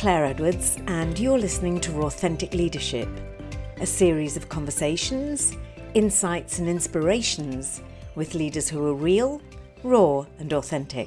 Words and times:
Claire 0.00 0.24
Edwards, 0.24 0.78
and 0.86 1.18
you're 1.18 1.38
listening 1.38 1.78
to 1.78 2.04
Authentic 2.04 2.54
Leadership, 2.54 3.06
a 3.82 3.86
series 3.86 4.34
of 4.34 4.48
conversations, 4.48 5.54
insights, 5.92 6.58
and 6.58 6.70
inspirations 6.70 7.82
with 8.14 8.34
leaders 8.34 8.66
who 8.66 8.82
are 8.86 8.94
real, 8.94 9.42
raw, 9.82 10.24
and 10.38 10.54
authentic. 10.54 11.06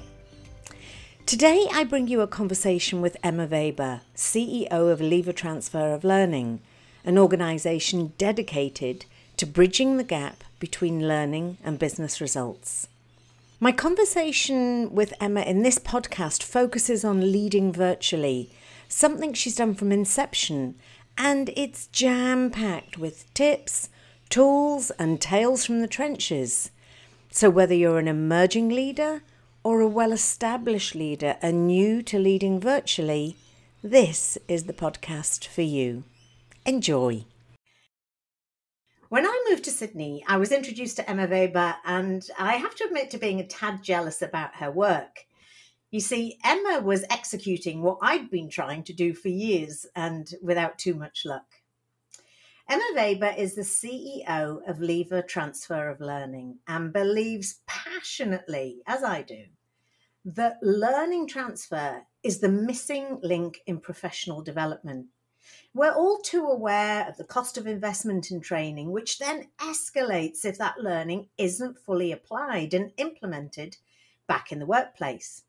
Today, 1.26 1.66
I 1.74 1.86
bring 1.86 2.08
you 2.08 2.22
a 2.22 2.28
conversation 2.28 3.02
with 3.02 3.18
Emma 3.24 3.48
Weber, 3.48 4.02
CEO 4.16 4.70
of 4.70 5.02
Lever 5.02 5.34
Transfer 5.34 5.96
of 5.96 6.04
Learning, 6.04 6.60
an 7.04 7.18
organisation 7.18 8.14
dedicated 8.20 9.06
to 9.38 9.48
bridging 9.48 9.98
the 9.98 10.04
gap 10.04 10.44
between 10.60 11.08
learning 11.08 11.58
and 11.64 11.80
business 11.80 12.22
results. 12.22 12.88
My 13.60 13.72
conversation 13.72 14.94
with 14.94 15.14
Emma 15.20 15.42
in 15.42 15.64
this 15.64 15.80
podcast 15.80 16.44
focuses 16.44 17.04
on 17.04 17.32
leading 17.32 17.74
virtually, 17.74 18.52
something 18.94 19.34
she's 19.34 19.56
done 19.56 19.76
from 19.76 19.92
inception, 19.92 20.76
and 21.18 21.50
it's 21.56 21.88
jam 21.88 22.50
packed 22.50 22.98
with 22.98 23.32
tips, 23.34 23.90
tools, 24.30 24.92
and 24.92 25.20
tales 25.20 25.66
from 25.66 25.82
the 25.82 25.88
trenches. 25.88 26.72
So, 27.32 27.50
whether 27.50 27.74
you're 27.74 28.00
an 28.00 28.08
emerging 28.08 28.70
leader 28.70 29.24
or 29.64 29.82
a 29.82 29.88
well 29.88 30.12
established 30.12 30.96
leader 30.96 31.38
and 31.42 31.68
new 31.68 32.02
to 32.04 32.20
leading 32.20 32.60
virtually, 32.60 33.36
this 33.82 34.38
is 34.48 34.64
the 34.64 34.74
podcast 34.74 35.48
for 35.48 35.62
you. 35.62 36.04
Enjoy. 36.66 37.26
When 39.10 39.26
I 39.26 39.46
moved 39.50 39.66
to 39.66 39.72
Sydney, 39.72 40.24
I 40.28 40.38
was 40.38 40.52
introduced 40.52 40.96
to 40.96 41.10
Emma 41.10 41.28
Weber, 41.28 41.76
and 41.86 42.28
I 42.40 42.54
have 42.54 42.74
to 42.76 42.86
admit 42.86 43.12
to 43.12 43.18
being 43.18 43.40
a 43.40 43.46
tad 43.46 43.84
jealous 43.84 44.22
about 44.22 44.56
her 44.56 44.72
work. 44.72 45.26
You 45.94 46.00
see, 46.00 46.40
Emma 46.44 46.82
was 46.82 47.06
executing 47.12 47.84
what 47.84 48.00
I'd 48.02 48.32
been 48.32 48.50
trying 48.50 48.82
to 48.86 48.94
do 48.94 49.14
for 49.14 49.30
years 49.30 49.86
and 49.96 50.28
without 50.42 50.80
too 50.80 50.96
much 50.96 51.24
luck. 51.24 51.46
Emma 52.68 52.84
Weber 52.96 53.36
is 53.38 53.54
the 53.54 53.62
CEO 53.62 54.68
of 54.68 54.82
Lever 54.82 55.22
Transfer 55.22 55.90
of 55.90 56.02
Learning 56.02 56.58
and 56.68 56.92
believes 56.92 57.60
passionately, 57.68 58.82
as 58.88 59.04
I 59.04 59.22
do, 59.22 59.44
that 60.26 60.58
learning 60.64 61.28
transfer 61.28 62.08
is 62.24 62.40
the 62.40 62.50
missing 62.50 63.20
link 63.22 63.62
in 63.68 63.80
professional 63.80 64.42
development. 64.42 65.10
We're 65.76 65.94
all 65.94 66.18
too 66.24 66.48
aware 66.48 67.08
of 67.08 67.18
the 67.18 67.24
cost 67.24 67.56
of 67.56 67.68
investment 67.68 68.32
in 68.32 68.42
training, 68.42 68.90
which 68.92 69.20
then 69.20 69.50
escalates 69.60 70.44
if 70.44 70.58
that 70.58 70.80
learning 70.80 71.28
isn't 71.38 71.78
fully 71.78 72.12
applied 72.12 72.74
and 72.74 72.94
implemented 72.98 73.78
back 74.26 74.52
in 74.52 74.58
the 74.58 74.66
workplace. 74.66 75.44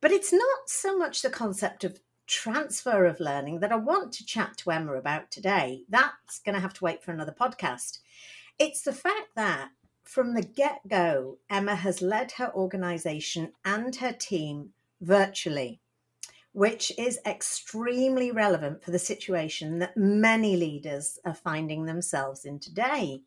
But 0.00 0.12
it's 0.12 0.32
not 0.32 0.68
so 0.68 0.96
much 0.96 1.22
the 1.22 1.30
concept 1.30 1.84
of 1.84 2.00
transfer 2.26 3.06
of 3.06 3.20
learning 3.20 3.60
that 3.60 3.72
I 3.72 3.76
want 3.76 4.12
to 4.12 4.26
chat 4.26 4.56
to 4.58 4.70
Emma 4.70 4.94
about 4.94 5.30
today. 5.30 5.84
That's 5.88 6.40
going 6.40 6.54
to 6.54 6.60
have 6.60 6.74
to 6.74 6.84
wait 6.84 7.02
for 7.02 7.12
another 7.12 7.34
podcast. 7.38 7.98
It's 8.58 8.82
the 8.82 8.92
fact 8.92 9.34
that 9.36 9.70
from 10.04 10.34
the 10.34 10.42
get 10.42 10.80
go, 10.88 11.38
Emma 11.50 11.74
has 11.74 12.02
led 12.02 12.32
her 12.32 12.52
organization 12.54 13.52
and 13.64 13.94
her 13.96 14.12
team 14.12 14.70
virtually 15.00 15.80
which 16.52 16.90
is 16.98 17.20
extremely 17.26 18.32
relevant 18.32 18.82
for 18.82 18.90
the 18.90 18.98
situation 18.98 19.78
that 19.78 19.96
many 19.96 20.56
leaders 20.56 21.18
are 21.24 21.34
finding 21.34 21.84
themselves 21.84 22.44
in 22.44 22.58
today. 22.58 23.20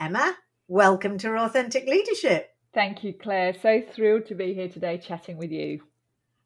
Emma, 0.00 0.36
welcome 0.68 1.16
to 1.16 1.34
Authentic 1.36 1.86
Leadership. 1.86 2.55
Thank 2.76 3.02
you, 3.02 3.14
Claire. 3.14 3.54
So 3.62 3.80
thrilled 3.80 4.26
to 4.26 4.34
be 4.34 4.52
here 4.52 4.68
today 4.68 4.98
chatting 4.98 5.38
with 5.38 5.50
you. 5.50 5.80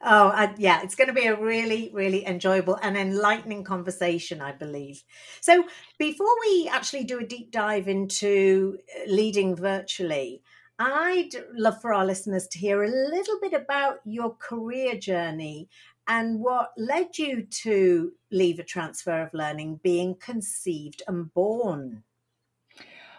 Oh, 0.00 0.28
uh, 0.28 0.54
yeah, 0.56 0.80
it's 0.80 0.94
going 0.94 1.08
to 1.08 1.12
be 1.12 1.26
a 1.26 1.34
really, 1.34 1.91
really 1.92 2.24
enjoyable 2.24 2.78
and 2.80 2.96
enlightening 2.96 3.64
conversation, 3.64 4.41
I 4.41 4.52
believe. 4.52 5.02
So, 5.41 5.64
before 5.98 6.32
we 6.46 6.70
actually 6.72 7.02
do 7.02 7.18
a 7.18 7.26
deep 7.26 7.50
dive 7.50 7.88
into 7.88 8.78
uh, 8.96 9.10
leading 9.10 9.56
virtually, 9.56 10.41
I'd 10.78 11.30
love 11.52 11.82
for 11.82 11.92
our 11.92 12.06
listeners 12.06 12.47
to 12.52 12.58
hear 12.60 12.84
a 12.84 12.88
little 12.88 13.41
bit 13.41 13.52
about 13.52 13.98
your 14.04 14.36
career 14.36 14.97
journey 14.97 15.68
and 16.06 16.38
what 16.38 16.70
led 16.78 17.18
you 17.18 17.42
to 17.64 18.12
Lever 18.30 18.62
Transfer 18.62 19.20
of 19.20 19.34
Learning 19.34 19.80
being 19.82 20.14
conceived 20.14 21.02
and 21.08 21.34
born? 21.34 22.04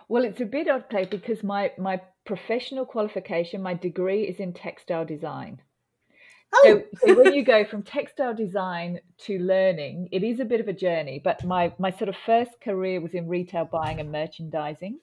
Well, 0.07 0.23
it's 0.23 0.41
a 0.41 0.45
bit 0.45 0.69
odd, 0.69 0.89
Claire, 0.89 1.07
because 1.07 1.43
my, 1.43 1.71
my 1.77 2.01
professional 2.25 2.85
qualification, 2.85 3.61
my 3.61 3.73
degree 3.73 4.23
is 4.23 4.39
in 4.39 4.53
textile 4.53 5.05
design. 5.05 5.61
Oh. 6.53 6.61
So, 6.63 7.07
so, 7.07 7.17
when 7.17 7.33
you 7.33 7.43
go 7.43 7.63
from 7.63 7.83
textile 7.83 8.33
design 8.33 8.99
to 9.25 9.39
learning, 9.39 10.09
it 10.11 10.23
is 10.23 10.39
a 10.39 10.45
bit 10.45 10.59
of 10.59 10.67
a 10.67 10.73
journey. 10.73 11.21
But 11.23 11.43
my, 11.45 11.73
my 11.79 11.91
sort 11.91 12.09
of 12.09 12.15
first 12.25 12.59
career 12.61 12.99
was 12.99 13.13
in 13.13 13.27
retail 13.27 13.65
buying 13.65 13.99
and 13.99 14.11
merchandising, 14.11 14.99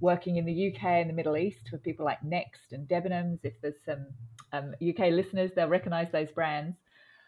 working 0.00 0.36
in 0.36 0.46
the 0.46 0.72
UK 0.72 0.82
and 0.84 1.10
the 1.10 1.14
Middle 1.14 1.36
East 1.36 1.68
for 1.68 1.76
people 1.76 2.06
like 2.06 2.24
Next 2.24 2.72
and 2.72 2.88
Debenhams. 2.88 3.40
If 3.42 3.60
there's 3.60 3.82
some 3.84 4.06
um, 4.52 4.74
UK 4.80 5.10
listeners, 5.10 5.50
they'll 5.54 5.68
recognize 5.68 6.10
those 6.12 6.30
brands. 6.30 6.76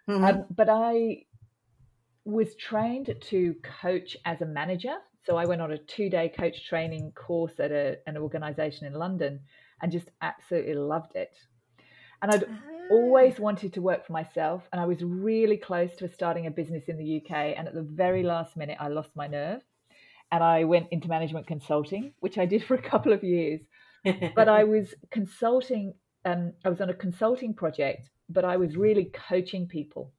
Mm-hmm. 0.08 0.24
Um, 0.24 0.44
but 0.50 0.68
I 0.70 1.24
was 2.24 2.54
trained 2.54 3.14
to 3.20 3.54
coach 3.80 4.16
as 4.24 4.40
a 4.40 4.46
manager. 4.46 4.94
So 5.24 5.36
I 5.36 5.44
went 5.44 5.60
on 5.60 5.72
a 5.72 5.78
two 5.78 6.10
day 6.10 6.28
coach 6.28 6.66
training 6.68 7.12
course 7.12 7.58
at 7.58 7.70
a, 7.70 7.98
an 8.06 8.16
organization 8.16 8.86
in 8.86 8.94
London 8.94 9.40
and 9.80 9.92
just 9.92 10.08
absolutely 10.20 10.74
loved 10.74 11.14
it. 11.16 11.36
And 12.20 12.30
I'd 12.30 12.44
always 12.90 13.34
ah. 13.38 13.42
wanted 13.42 13.72
to 13.74 13.82
work 13.82 14.06
for 14.06 14.12
myself. 14.12 14.62
And 14.72 14.80
I 14.80 14.86
was 14.86 15.02
really 15.02 15.56
close 15.56 15.94
to 15.96 16.08
starting 16.08 16.46
a 16.46 16.50
business 16.50 16.84
in 16.88 16.96
the 16.96 17.16
UK. 17.16 17.54
And 17.56 17.68
at 17.68 17.74
the 17.74 17.82
very 17.82 18.22
last 18.22 18.56
minute, 18.56 18.78
I 18.80 18.88
lost 18.88 19.10
my 19.14 19.26
nerve 19.26 19.60
and 20.30 20.42
I 20.42 20.64
went 20.64 20.88
into 20.90 21.08
management 21.08 21.46
consulting, 21.46 22.14
which 22.20 22.38
I 22.38 22.46
did 22.46 22.64
for 22.64 22.74
a 22.74 22.82
couple 22.82 23.12
of 23.12 23.22
years. 23.22 23.60
but 24.34 24.48
I 24.48 24.64
was 24.64 24.94
consulting, 25.10 25.94
um, 26.24 26.52
I 26.64 26.68
was 26.68 26.80
on 26.80 26.90
a 26.90 26.94
consulting 26.94 27.54
project 27.54 28.08
but 28.32 28.44
I 28.44 28.56
was 28.56 28.76
really 28.76 29.10
coaching 29.28 29.66
people. 29.66 30.12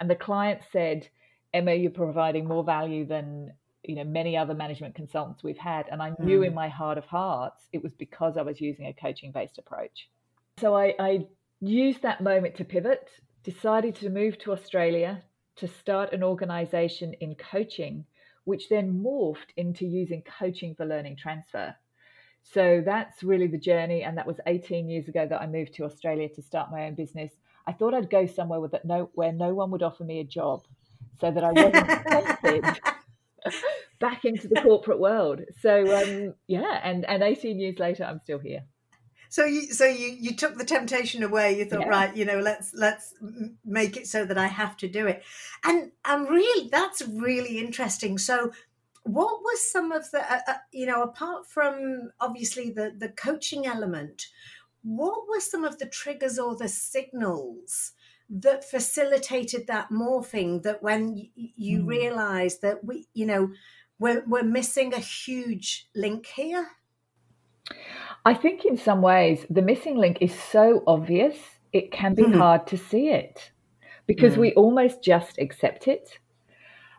And 0.00 0.08
the 0.08 0.14
client 0.14 0.60
said, 0.72 1.08
Emma, 1.56 1.72
you're 1.72 1.90
providing 1.90 2.46
more 2.46 2.62
value 2.62 3.06
than 3.06 3.52
you 3.82 3.94
know 3.94 4.04
many 4.04 4.36
other 4.36 4.52
management 4.52 4.94
consultants 4.94 5.42
we've 5.42 5.56
had. 5.56 5.86
And 5.90 6.02
I 6.02 6.12
knew 6.18 6.40
mm. 6.40 6.48
in 6.48 6.54
my 6.54 6.68
heart 6.68 6.98
of 6.98 7.04
hearts 7.06 7.64
it 7.72 7.82
was 7.82 7.94
because 7.94 8.36
I 8.36 8.42
was 8.42 8.60
using 8.60 8.86
a 8.86 8.92
coaching 8.92 9.32
based 9.32 9.58
approach. 9.58 10.10
So 10.58 10.76
I, 10.76 10.94
I 10.98 11.26
used 11.60 12.02
that 12.02 12.22
moment 12.22 12.56
to 12.56 12.64
pivot, 12.64 13.08
decided 13.42 13.94
to 13.96 14.10
move 14.10 14.38
to 14.40 14.52
Australia 14.52 15.22
to 15.56 15.66
start 15.66 16.12
an 16.12 16.22
organization 16.22 17.14
in 17.20 17.34
coaching, 17.34 18.04
which 18.44 18.68
then 18.68 19.02
morphed 19.02 19.50
into 19.56 19.86
using 19.86 20.22
coaching 20.38 20.74
for 20.74 20.84
learning 20.84 21.16
transfer. 21.16 21.74
So 22.42 22.82
that's 22.84 23.22
really 23.22 23.46
the 23.46 23.58
journey. 23.58 24.02
And 24.02 24.18
that 24.18 24.26
was 24.26 24.40
18 24.46 24.90
years 24.90 25.08
ago 25.08 25.26
that 25.26 25.40
I 25.40 25.46
moved 25.46 25.74
to 25.74 25.84
Australia 25.84 26.28
to 26.34 26.42
start 26.42 26.70
my 26.70 26.86
own 26.86 26.94
business. 26.94 27.32
I 27.66 27.72
thought 27.72 27.94
I'd 27.94 28.10
go 28.10 28.26
somewhere 28.26 28.60
with 28.60 28.72
that 28.72 28.84
no 28.84 29.10
where 29.14 29.32
no 29.32 29.54
one 29.54 29.70
would 29.70 29.82
offer 29.82 30.04
me 30.04 30.20
a 30.20 30.24
job, 30.24 30.62
so 31.20 31.30
that 31.30 31.44
I 31.44 31.52
wasn't 31.52 32.80
back 34.00 34.24
into 34.24 34.48
the 34.48 34.60
corporate 34.60 34.98
world. 34.98 35.40
So 35.60 35.96
um, 35.96 36.34
yeah, 36.46 36.80
and 36.82 37.04
and 37.04 37.22
18 37.22 37.58
years 37.58 37.78
later, 37.78 38.04
I'm 38.04 38.20
still 38.20 38.38
here. 38.38 38.64
So 39.28 39.44
you 39.44 39.72
so 39.72 39.86
you 39.86 40.16
you 40.18 40.36
took 40.36 40.56
the 40.56 40.64
temptation 40.64 41.22
away. 41.22 41.58
You 41.58 41.64
thought, 41.64 41.80
yeah. 41.80 41.88
right, 41.88 42.16
you 42.16 42.24
know, 42.24 42.38
let's 42.38 42.72
let's 42.74 43.14
make 43.64 43.96
it 43.96 44.06
so 44.06 44.24
that 44.24 44.38
I 44.38 44.46
have 44.46 44.76
to 44.78 44.88
do 44.88 45.06
it, 45.06 45.22
and 45.64 45.90
and 46.04 46.28
really, 46.28 46.68
that's 46.70 47.02
really 47.02 47.58
interesting. 47.58 48.18
So 48.18 48.52
what 49.06 49.40
was 49.42 49.70
some 49.70 49.92
of 49.92 50.10
the 50.10 50.20
uh, 50.20 50.40
uh, 50.48 50.54
you 50.72 50.86
know 50.86 51.02
apart 51.02 51.48
from 51.48 52.10
obviously 52.20 52.70
the 52.70 52.92
the 52.96 53.08
coaching 53.08 53.64
element 53.64 54.26
what 54.82 55.28
were 55.28 55.40
some 55.40 55.64
of 55.64 55.78
the 55.78 55.86
triggers 55.86 56.38
or 56.38 56.56
the 56.56 56.68
signals 56.68 57.92
that 58.28 58.64
facilitated 58.64 59.66
that 59.66 59.90
morphing 59.90 60.62
that 60.62 60.82
when 60.82 61.28
you 61.34 61.82
mm. 61.82 61.86
realized 61.86 62.62
that 62.62 62.84
we 62.84 63.06
you 63.14 63.26
know 63.26 63.50
we're, 63.98 64.22
we're 64.26 64.42
missing 64.42 64.92
a 64.92 64.98
huge 64.98 65.88
link 65.94 66.26
here 66.26 66.68
i 68.24 68.34
think 68.34 68.64
in 68.64 68.76
some 68.76 69.00
ways 69.00 69.46
the 69.48 69.62
missing 69.62 69.96
link 69.96 70.18
is 70.20 70.34
so 70.34 70.82
obvious 70.86 71.36
it 71.72 71.92
can 71.92 72.14
be 72.14 72.24
mm. 72.24 72.36
hard 72.36 72.66
to 72.66 72.76
see 72.76 73.08
it 73.08 73.52
because 74.06 74.34
mm. 74.34 74.38
we 74.38 74.52
almost 74.54 75.02
just 75.02 75.38
accept 75.38 75.86
it 75.86 76.18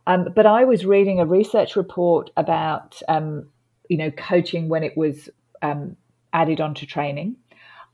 um, 0.07 0.29
but 0.33 0.45
i 0.45 0.63
was 0.63 0.85
reading 0.85 1.19
a 1.19 1.25
research 1.25 1.75
report 1.75 2.29
about 2.38 3.01
um, 3.09 3.47
you 3.89 3.97
know 3.97 4.12
coaching 4.12 4.69
when 4.69 4.83
it 4.83 4.95
was 4.95 5.29
um, 5.62 5.97
added 6.31 6.62
onto 6.62 6.85
training 6.85 7.35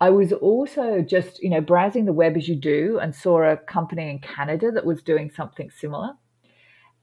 I 0.04 0.10
was 0.10 0.34
also 0.34 1.02
just, 1.02 1.42
you 1.42 1.50
know, 1.50 1.62
browsing 1.62 2.04
the 2.04 2.12
web 2.12 2.36
as 2.36 2.50
you 2.50 2.58
do 2.58 3.00
and 3.02 3.16
saw 3.16 3.42
a 3.42 3.56
company 3.56 4.10
in 4.10 4.20
Canada 4.20 4.70
that 4.70 4.86
was 4.86 5.02
doing 5.02 5.32
something 5.32 5.72
similar. 5.72 6.12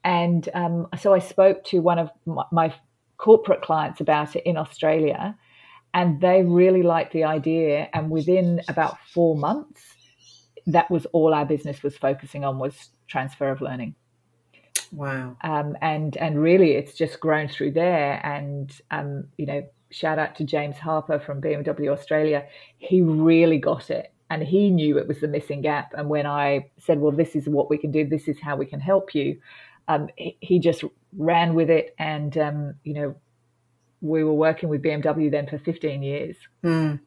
And 0.04 0.46
um, 0.52 0.86
so 0.98 1.14
I 1.14 1.18
spoke 1.18 1.64
to 1.70 1.78
one 1.78 1.98
of 1.98 2.10
my, 2.26 2.44
my 2.52 2.74
corporate 3.16 3.62
clients 3.62 4.02
about 4.02 4.36
it 4.36 4.42
in 4.44 4.58
Australia, 4.58 5.34
and 5.94 6.20
they 6.20 6.42
really 6.42 6.82
liked 6.82 7.14
the 7.14 7.24
idea. 7.24 7.88
And 7.94 8.10
within 8.10 8.60
about 8.68 8.98
four 9.14 9.34
months, 9.34 9.80
that 10.66 10.90
was 10.90 11.06
all 11.14 11.32
our 11.32 11.46
business 11.46 11.82
was 11.82 11.96
focusing 11.96 12.44
on 12.44 12.58
was 12.58 12.90
transfer 13.08 13.48
of 13.50 13.62
learning. 13.62 13.94
Wow. 14.92 15.38
Um, 15.40 15.74
and 15.80 16.18
and 16.18 16.38
really, 16.38 16.72
it's 16.72 16.92
just 16.98 17.18
grown 17.18 17.48
through 17.48 17.72
there. 17.72 18.20
And 18.26 18.70
um, 18.90 19.28
you 19.38 19.46
know, 19.46 19.62
shout 19.90 20.18
out 20.18 20.36
to 20.36 20.44
James 20.44 20.76
Harper 20.76 21.18
from 21.18 21.40
BMW 21.40 21.88
Australia. 21.88 22.44
He 22.78 23.00
really 23.00 23.58
got 23.58 23.90
it, 23.90 24.12
and 24.30 24.42
he 24.42 24.70
knew 24.70 24.98
it 24.98 25.08
was 25.08 25.20
the 25.20 25.28
missing 25.28 25.62
gap. 25.62 25.92
And 25.96 26.08
when 26.08 26.26
I 26.26 26.70
said, 26.78 27.00
"Well, 27.00 27.12
this 27.12 27.34
is 27.36 27.48
what 27.48 27.70
we 27.70 27.78
can 27.78 27.90
do. 27.90 28.06
This 28.06 28.28
is 28.28 28.38
how 28.40 28.56
we 28.56 28.66
can 28.66 28.80
help 28.80 29.14
you," 29.14 29.40
um, 29.88 30.08
he, 30.16 30.58
just 30.58 30.84
ran 31.16 31.54
with 31.54 31.70
it. 31.70 31.94
And 31.98 32.36
um, 32.38 32.74
you 32.84 32.94
know, 32.94 33.14
we 34.00 34.24
were 34.24 34.34
working 34.34 34.68
with 34.68 34.82
BMW 34.82 35.30
then 35.30 35.46
for 35.46 35.58
15 35.58 36.02
years. 36.02 36.36
Mm. 36.64 37.00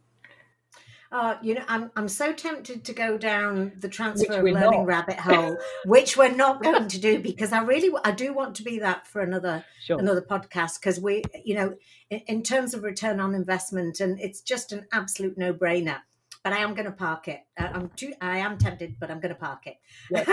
Uh, 1.13 1.37
you 1.43 1.53
know, 1.53 1.63
I'm 1.67 1.91
I'm 1.95 2.07
so 2.07 2.33
tempted 2.33 2.83
to 2.85 2.91
go 2.91 3.19
down 3.19 3.73
the 3.79 3.87
transfer 3.87 4.33
of 4.33 4.43
learning 4.43 4.79
not. 4.79 4.87
rabbit 4.87 5.19
hole, 5.19 5.57
which 5.85 6.17
we're 6.17 6.33
not 6.33 6.63
going 6.63 6.87
to 6.87 6.99
do 6.99 7.19
because 7.19 7.53
I 7.53 7.61
really 7.61 7.91
I 8.03 8.09
do 8.09 8.33
want 8.33 8.55
to 8.55 8.63
be 8.63 8.79
that 8.79 9.05
for 9.05 9.21
another 9.21 9.63
sure. 9.85 9.99
another 9.99 10.23
podcast 10.23 10.79
because 10.79 10.99
we, 10.99 11.21
you 11.45 11.53
know, 11.53 11.75
in, 12.09 12.21
in, 12.25 12.41
terms 12.41 12.73
of 12.73 12.81
return 12.81 13.19
on 13.19 13.35
investment, 13.35 13.99
and 13.99 14.19
it's 14.19 14.41
just 14.41 14.71
an 14.71 14.87
absolute 14.91 15.37
no 15.37 15.53
brainer. 15.53 15.99
But 16.43 16.53
I 16.53 16.57
am 16.57 16.73
going 16.73 16.87
to 16.87 16.91
park 16.91 17.27
it. 17.27 17.41
Uh, 17.59 17.69
I'm 17.71 17.89
too. 17.89 18.13
I 18.19 18.39
am 18.39 18.57
tempted, 18.57 18.95
but 18.99 19.11
I'm 19.11 19.19
going 19.19 19.35
to 19.35 19.39
park 19.39 19.67
it. 19.67 19.75
Yes, 20.09 20.27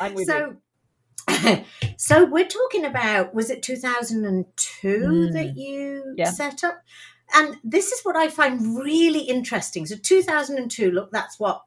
so, 0.26 0.56
you. 1.28 1.64
so 1.98 2.24
we're 2.24 2.48
talking 2.48 2.86
about 2.86 3.34
was 3.34 3.50
it 3.50 3.62
2002 3.62 4.88
mm. 4.88 5.32
that 5.34 5.54
you 5.54 6.14
yeah. 6.16 6.30
set 6.30 6.64
up 6.64 6.82
and 7.32 7.56
this 7.64 7.92
is 7.92 8.02
what 8.02 8.16
I 8.16 8.28
find 8.28 8.78
really 8.78 9.20
interesting. 9.20 9.86
So 9.86 9.96
2002, 9.96 10.90
look, 10.90 11.10
that's 11.10 11.38
what 11.38 11.62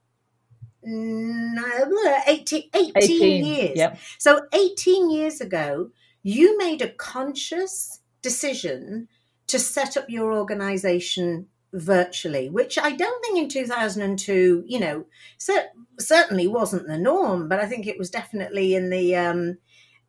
18, 0.85 2.69
18, 2.73 2.91
18 2.95 3.45
years. 3.45 3.77
Yep. 3.77 3.99
So 4.17 4.41
18 4.53 5.09
years 5.09 5.41
ago, 5.41 5.89
you 6.23 6.57
made 6.57 6.81
a 6.81 6.89
conscious 6.89 8.01
decision 8.21 9.07
to 9.47 9.59
set 9.59 9.97
up 9.97 10.09
your 10.09 10.33
organization 10.33 11.47
virtually, 11.73 12.49
which 12.49 12.77
I 12.77 12.91
don't 12.91 13.23
think 13.23 13.37
in 13.37 13.49
2002, 13.49 14.63
you 14.65 14.79
know, 14.79 15.05
cer- 15.37 15.69
certainly 15.99 16.47
wasn't 16.47 16.87
the 16.87 16.97
norm, 16.97 17.49
but 17.49 17.59
I 17.59 17.65
think 17.65 17.87
it 17.87 17.97
was 17.97 18.09
definitely 18.09 18.75
in 18.75 18.89
the 18.89 19.15
um, 19.15 19.57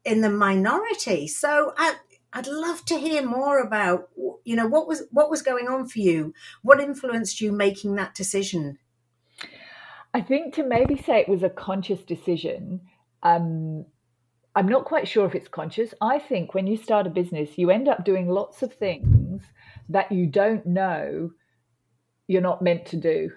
in 0.04 0.20
the 0.20 0.30
minority. 0.30 1.28
So 1.28 1.72
I, 1.76 1.94
I'd 2.32 2.46
love 2.46 2.84
to 2.86 2.98
hear 2.98 3.26
more 3.26 3.58
about 3.60 4.08
you 4.44 4.56
know 4.56 4.66
what 4.66 4.86
was 4.86 5.04
what 5.10 5.30
was 5.30 5.42
going 5.42 5.69
on 5.69 5.88
for 5.88 5.98
you. 5.98 6.34
What 6.62 6.80
influenced 6.80 7.40
you 7.40 7.52
making 7.52 7.94
that 7.96 8.14
decision? 8.14 8.78
I 10.14 10.20
think 10.20 10.54
to 10.54 10.62
maybe 10.62 10.96
say 10.96 11.20
it 11.20 11.28
was 11.28 11.42
a 11.42 11.50
conscious 11.50 12.02
decision. 12.02 12.80
Um, 13.22 13.84
I'm 14.54 14.69
not 14.69 14.84
quite 14.84 15.06
sure 15.06 15.26
if 15.26 15.34
it's 15.34 15.48
conscious. 15.48 15.94
I 16.00 16.19
think 16.19 16.54
when 16.54 16.66
you 16.66 16.76
start 16.76 17.06
a 17.06 17.10
business, 17.10 17.58
you 17.58 17.70
end 17.70 17.88
up 17.88 18.04
doing 18.04 18.28
lots 18.28 18.62
of 18.62 18.72
things 18.72 19.42
that 19.88 20.10
you 20.10 20.26
don't 20.26 20.66
know 20.66 21.31
you're 22.28 22.42
not 22.42 22.62
meant 22.62 22.86
to 22.86 22.96
do. 22.96 23.31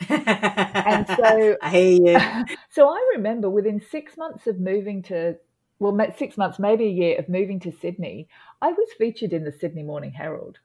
and 0.08 1.06
so 1.06 1.56
I 1.60 1.70
hear 1.70 2.00
you. 2.00 2.56
So 2.70 2.88
I 2.88 3.04
remember 3.16 3.50
within 3.50 3.80
six 3.90 4.16
months 4.16 4.46
of 4.46 4.60
moving 4.60 5.02
to 5.04 5.34
well, 5.80 5.98
six 6.16 6.36
months, 6.36 6.58
maybe 6.58 6.84
a 6.84 6.90
year 6.90 7.18
of 7.18 7.28
moving 7.28 7.58
to 7.60 7.72
Sydney, 7.72 8.28
I 8.62 8.68
was 8.68 8.88
featured 8.98 9.32
in 9.32 9.44
the 9.44 9.52
Sydney 9.52 9.82
Morning 9.82 10.12
Herald 10.12 10.58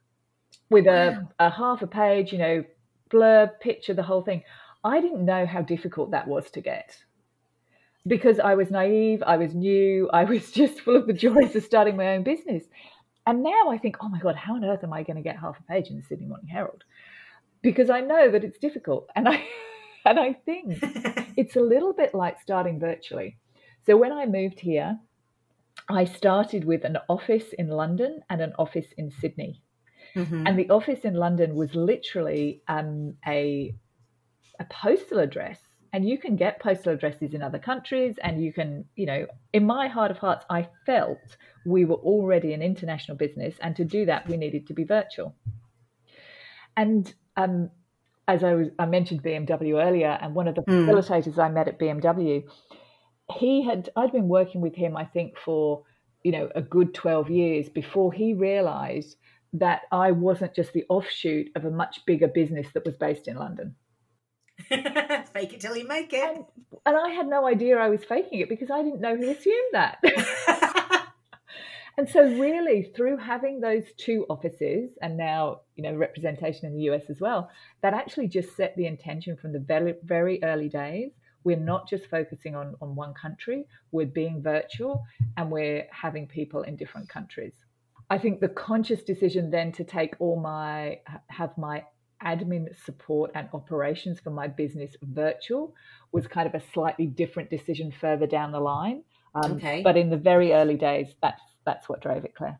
with 0.70 0.86
a, 0.88 1.28
a 1.40 1.50
half 1.50 1.82
a 1.82 1.88
page, 1.88 2.32
you 2.32 2.38
know, 2.38 2.64
blurb, 3.10 3.60
picture, 3.62 3.94
the 3.94 4.04
whole 4.04 4.22
thing. 4.22 4.44
I 4.84 5.00
didn't 5.00 5.26
know 5.26 5.46
how 5.46 5.62
difficult 5.62 6.12
that 6.12 6.28
was 6.28 6.52
to 6.52 6.62
get 6.62 6.98
because 8.06 8.40
I 8.40 8.56
was 8.56 8.70
naive, 8.70 9.24
I 9.26 9.38
was 9.38 9.54
new, 9.56 10.10
I 10.12 10.24
was 10.34 10.52
just 10.52 10.82
full 10.82 10.96
of 10.96 11.08
the 11.08 11.14
joys 11.14 11.56
of 11.56 11.64
starting 11.64 11.96
my 11.96 12.16
own 12.16 12.24
business. 12.24 12.64
And 13.26 13.42
now 13.42 13.70
I 13.70 13.78
think, 13.78 13.98
oh 14.02 14.10
my 14.10 14.20
God, 14.20 14.36
how 14.36 14.56
on 14.56 14.66
earth 14.66 14.84
am 14.84 14.94
I 14.94 15.04
going 15.04 15.18
to 15.18 15.24
get 15.24 15.40
half 15.40 15.60
a 15.60 15.64
page 15.64 15.88
in 15.88 15.98
the 15.98 16.04
Sydney 16.04 16.28
Morning 16.28 16.48
Herald? 16.48 16.84
Because 17.62 17.90
I 17.90 18.02
know 18.02 18.30
that 18.30 18.44
it's 18.44 18.60
difficult. 18.60 19.10
And 19.16 19.28
I 19.28 19.44
and 20.06 20.20
I 20.20 20.34
think 20.34 20.78
it's 21.38 21.56
a 21.56 21.62
little 21.62 21.94
bit 21.94 22.14
like 22.14 22.42
starting 22.42 22.80
virtually. 22.80 23.38
So 23.86 23.98
when 23.98 24.12
I 24.12 24.26
moved 24.26 24.60
here, 24.60 25.00
I 25.90 26.06
started 26.06 26.66
with 26.66 26.84
an 26.84 26.98
office 27.08 27.54
in 27.54 27.68
London 27.68 28.22
and 28.30 28.42
an 28.42 28.54
office 28.58 28.88
in 28.98 29.12
Sydney. 29.12 29.62
Mm-hmm. 30.16 30.48
And 30.48 30.58
the 30.58 30.70
office 30.70 31.02
in 31.02 31.14
London 31.14 31.56
was 31.56 31.76
literally 31.76 32.62
um, 32.68 33.16
a, 33.28 33.76
a 34.60 34.66
postal 34.66 35.20
address. 35.20 35.60
And 35.94 36.08
you 36.08 36.18
can 36.18 36.36
get 36.36 36.60
postal 36.60 36.94
addresses 36.94 37.34
in 37.34 37.42
other 37.42 37.60
countries. 37.60 38.16
And 38.22 38.44
you 38.44 38.52
can, 38.52 38.86
you 38.96 39.06
know, 39.06 39.28
in 39.54 39.66
my 39.66 39.88
heart 39.88 40.12
of 40.12 40.18
hearts, 40.18 40.46
I 40.50 40.68
felt 40.86 41.20
we 41.66 41.86
were 41.86 41.96
already 41.96 42.54
an 42.54 42.62
international 42.62 43.18
business. 43.18 43.56
And 43.62 43.76
to 43.76 43.86
do 43.86 44.06
that, 44.06 44.28
we 44.28 44.38
needed 44.38 44.68
to 44.68 44.74
be 44.74 44.84
virtual. 44.84 45.36
And 46.76 47.14
um, 47.38 47.70
as 48.28 48.44
I, 48.44 48.54
was, 48.56 48.68
I 48.80 48.86
mentioned 48.86 49.24
BMW 49.24 49.82
earlier, 49.82 50.18
and 50.22 50.34
one 50.34 50.48
of 50.48 50.56
the 50.56 50.62
mm. 50.62 50.88
facilitators 50.88 51.38
I 51.38 51.50
met 51.50 51.68
at 51.68 51.80
BMW, 51.80 52.44
he 53.34 53.64
had 53.64 53.90
I'd 53.96 54.12
been 54.12 54.28
working 54.28 54.62
with 54.62 54.76
him, 54.76 54.96
I 54.96 55.06
think, 55.06 55.38
for 55.38 55.84
you 56.24 56.32
know 56.32 56.50
a 56.56 56.62
good 56.62 56.94
twelve 56.94 57.30
years 57.30 57.70
before 57.70 58.14
he 58.14 58.34
realised 58.34 59.18
that 59.54 59.82
I 59.92 60.12
wasn't 60.12 60.54
just 60.54 60.74
the 60.74 60.86
offshoot 60.90 61.48
of 61.56 61.66
a 61.66 61.72
much 61.72 62.06
bigger 62.06 62.28
business 62.28 62.68
that 62.74 62.86
was 62.86 62.96
based 62.96 63.28
in 63.28 63.38
London. 63.38 63.76
Fake 64.70 65.54
it 65.54 65.60
till 65.60 65.76
you 65.76 65.88
make 65.88 66.14
it. 66.14 66.24
And, 66.24 66.46
and, 66.86 66.98
I 66.98 67.10
had 67.10 67.28
no 67.28 67.46
idea 67.48 67.78
I 67.78 67.90
was 67.90 68.04
faking 68.04 68.40
it 68.40 68.50
because 68.50 68.72
I 68.72 68.82
didn't 68.84 69.02
know 69.02 69.16
he 69.16 69.30
assumed 69.30 69.74
that. 69.74 69.98
and 71.98 72.10
so 72.10 72.22
really 72.22 72.92
through 72.96 73.18
having 73.18 73.60
those 73.60 73.84
two 73.98 74.26
offices 74.30 74.92
and 75.02 75.18
now, 75.18 75.62
you 75.76 75.84
know, 75.84 75.94
representation 75.94 76.68
in 76.68 76.76
the 76.76 76.84
US 76.92 77.10
as 77.10 77.20
well, 77.20 77.50
that 77.82 77.94
actually 77.94 78.28
just 78.28 78.56
set 78.56 78.76
the 78.76 78.88
intention 78.88 79.38
from 79.38 79.52
the 79.54 79.60
very 79.60 79.96
very 80.04 80.42
early 80.44 80.70
days 80.70 81.12
we're 81.46 81.56
not 81.56 81.88
just 81.88 82.08
focusing 82.08 82.56
on, 82.56 82.76
on 82.82 82.96
one 82.96 83.14
country, 83.14 83.66
we're 83.92 84.06
being 84.06 84.42
virtual 84.42 85.06
and 85.38 85.50
we're 85.50 85.88
having 85.92 86.28
people 86.28 86.64
in 86.64 86.76
different 86.76 87.08
countries. 87.08 87.54
I 88.10 88.18
think 88.18 88.42
the 88.42 88.50
conscious 88.50 89.04
decision 89.04 89.50
then 89.50 89.72
to 89.74 89.84
take 89.84 90.16
all 90.20 90.40
my, 90.40 91.00
have 91.28 91.58
my 91.58 91.86
admin 92.24 92.76
support 92.84 93.32
and 93.36 93.48
operations 93.54 94.20
for 94.20 94.32
my 94.32 94.48
business 94.48 94.96
virtual 95.04 95.74
was 96.12 96.28
kind 96.28 96.48
of 96.48 96.56
a 96.56 96.64
slightly 96.74 97.06
different 97.06 97.50
decision 97.50 97.94
further 98.02 98.28
down 98.28 98.52
the 98.52 98.60
line. 98.60 99.04
Um, 99.36 99.54
okay. 99.54 99.82
But 99.84 99.98
in 99.98 100.10
the 100.10 100.18
very 100.18 100.52
early 100.54 100.76
days, 100.76 101.16
that's 101.22 101.42
that's 101.66 101.90
what 101.90 102.02
drove 102.02 102.24
it, 102.26 102.36
Claire. 102.36 102.60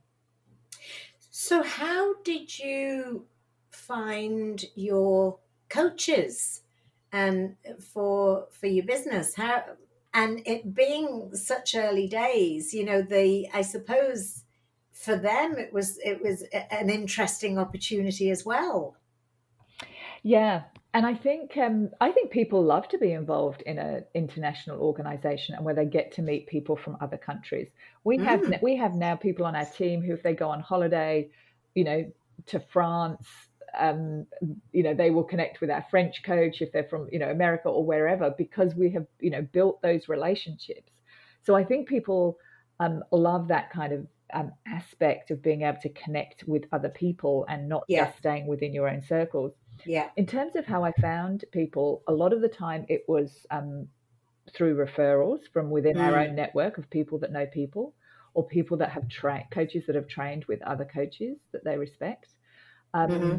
So, 1.32 1.64
how 1.64 2.16
did 2.24 2.58
you 2.60 3.26
find 3.70 4.64
your 4.76 5.40
coaches? 5.70 6.62
And 7.16 7.56
for 7.94 8.48
for 8.52 8.68
your 8.68 8.86
business. 8.86 9.36
How 9.36 9.64
and 10.14 10.42
it 10.46 10.74
being 10.74 11.30
such 11.34 11.76
early 11.76 12.08
days 12.08 12.74
you 12.74 12.86
know 12.86 13.02
the 13.02 13.48
i 13.54 13.62
suppose 13.62 14.44
for 14.94 15.18
them 15.18 15.58
it 15.58 15.72
was 15.74 16.00
it 16.04 16.22
was 16.22 16.44
an 16.72 16.90
interesting 16.90 17.60
opportunity 17.60 18.32
as 18.32 18.46
well. 18.46 18.96
Yeah 20.24 20.64
and 20.94 21.06
i 21.06 21.14
think 21.14 21.58
um, 21.58 21.90
i 22.02 22.10
think 22.12 22.32
people 22.32 22.64
love 22.64 22.88
to 22.88 22.98
be 22.98 23.12
involved 23.12 23.62
in 23.64 23.78
an 23.78 24.06
international 24.14 24.80
organization 24.80 25.54
and 25.54 25.64
where 25.66 25.76
they 25.76 25.86
get 25.86 26.14
to 26.14 26.22
meet 26.22 26.48
people 26.48 26.76
from 26.78 26.98
other 27.02 27.18
countries. 27.18 27.68
We 28.04 28.18
have 28.20 28.42
mm. 28.42 28.62
we 28.62 28.78
have 28.78 28.94
now 28.96 29.16
people 29.16 29.46
on 29.46 29.56
our 29.56 29.66
team 29.66 30.02
who 30.02 30.14
if 30.14 30.24
they 30.24 30.34
go 30.34 30.50
on 30.50 30.62
holiday 30.62 31.30
you 31.76 31.84
know 31.84 32.12
to 32.48 32.60
france 32.60 33.28
um, 33.80 34.26
you 34.72 34.84
know 34.84 34.94
they 34.94 35.10
will 35.10 35.24
connect 35.24 35.62
with 35.62 35.70
our 35.70 35.86
french 35.90 36.24
coach 36.24 36.62
if 36.62 36.72
they're 36.72 36.88
from 36.90 37.08
you 37.12 37.20
know 37.20 37.30
america 37.30 37.70
or 37.70 37.86
wherever 37.86 38.34
because 38.38 38.76
we 38.76 38.92
have 38.92 39.06
you 39.20 39.30
know 39.30 39.42
built 39.42 39.82
those 39.82 40.08
relationships. 40.08 40.92
So 41.44 41.56
i 41.56 41.64
think 41.64 41.88
people 41.88 42.38
um, 42.80 43.04
love 43.12 43.48
that 43.48 43.72
kind 43.72 43.94
of 43.94 44.08
um, 44.34 44.52
aspect 44.68 45.32
of 45.32 45.42
being 45.42 45.62
able 45.62 45.80
to 45.82 45.90
connect 45.90 46.44
with 46.48 46.64
other 46.72 46.90
people 46.90 47.46
and 47.48 47.70
not 47.70 47.84
yeah. 47.88 48.06
just 48.06 48.18
staying 48.18 48.48
within 48.48 48.74
your 48.74 48.90
own 48.90 49.02
circles. 49.02 49.54
Yeah. 49.86 50.10
In 50.18 50.26
terms 50.26 50.56
of 50.56 50.66
how 50.66 50.84
i 50.84 50.92
found 50.94 51.46
people 51.52 52.04
a 52.08 52.14
lot 52.14 52.34
of 52.34 52.42
the 52.42 52.50
time 52.50 52.86
it 52.90 53.04
was 53.08 53.46
um, 53.52 53.88
through 54.54 54.76
referrals 54.76 55.42
from 55.54 55.70
within 55.70 55.98
mm. 55.98 56.04
our 56.04 56.20
own 56.20 56.36
network 56.36 56.78
of 56.78 56.90
people 56.90 57.18
that 57.20 57.32
know 57.32 57.46
people 57.46 57.94
or 58.34 58.46
people 58.46 58.78
that 58.78 58.90
have 58.90 59.08
trained 59.10 59.46
coaches 59.52 59.84
that 59.88 59.96
have 59.96 60.08
trained 60.08 60.46
with 60.46 60.62
other 60.64 60.86
coaches 60.86 61.38
that 61.52 61.64
they 61.64 61.78
respect. 61.78 62.30
Um, 62.94 63.10
mm-hmm 63.10 63.38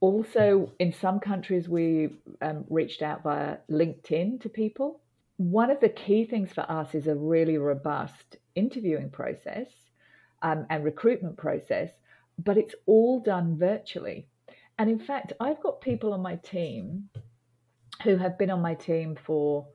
also, 0.00 0.72
in 0.78 0.92
some 0.92 1.18
countries, 1.18 1.68
we 1.68 2.10
um, 2.40 2.64
reached 2.70 3.02
out 3.02 3.22
via 3.22 3.56
LinkedIn 3.70 4.40
to 4.42 4.48
people. 4.48 5.00
One 5.38 5.70
of 5.70 5.80
the 5.80 5.88
key 5.88 6.24
things 6.24 6.52
for 6.52 6.60
us 6.70 6.94
is 6.94 7.06
a 7.06 7.14
really 7.14 7.58
robust 7.58 8.36
interviewing 8.54 9.10
process 9.10 9.68
um, 10.42 10.66
and 10.70 10.84
recruitment 10.84 11.36
process, 11.36 11.90
but 12.44 12.56
it's 12.56 12.74
all 12.86 13.20
done 13.20 13.58
virtually. 13.58 14.28
And 14.78 14.88
in 14.88 15.00
fact, 15.00 15.32
I've 15.40 15.60
got 15.60 15.80
people 15.80 16.12
on 16.12 16.22
my 16.22 16.36
team 16.36 17.08
who 18.04 18.16
have 18.16 18.38
been 18.38 18.50
on 18.50 18.62
my 18.62 18.74
team 18.74 19.18
for 19.24 19.66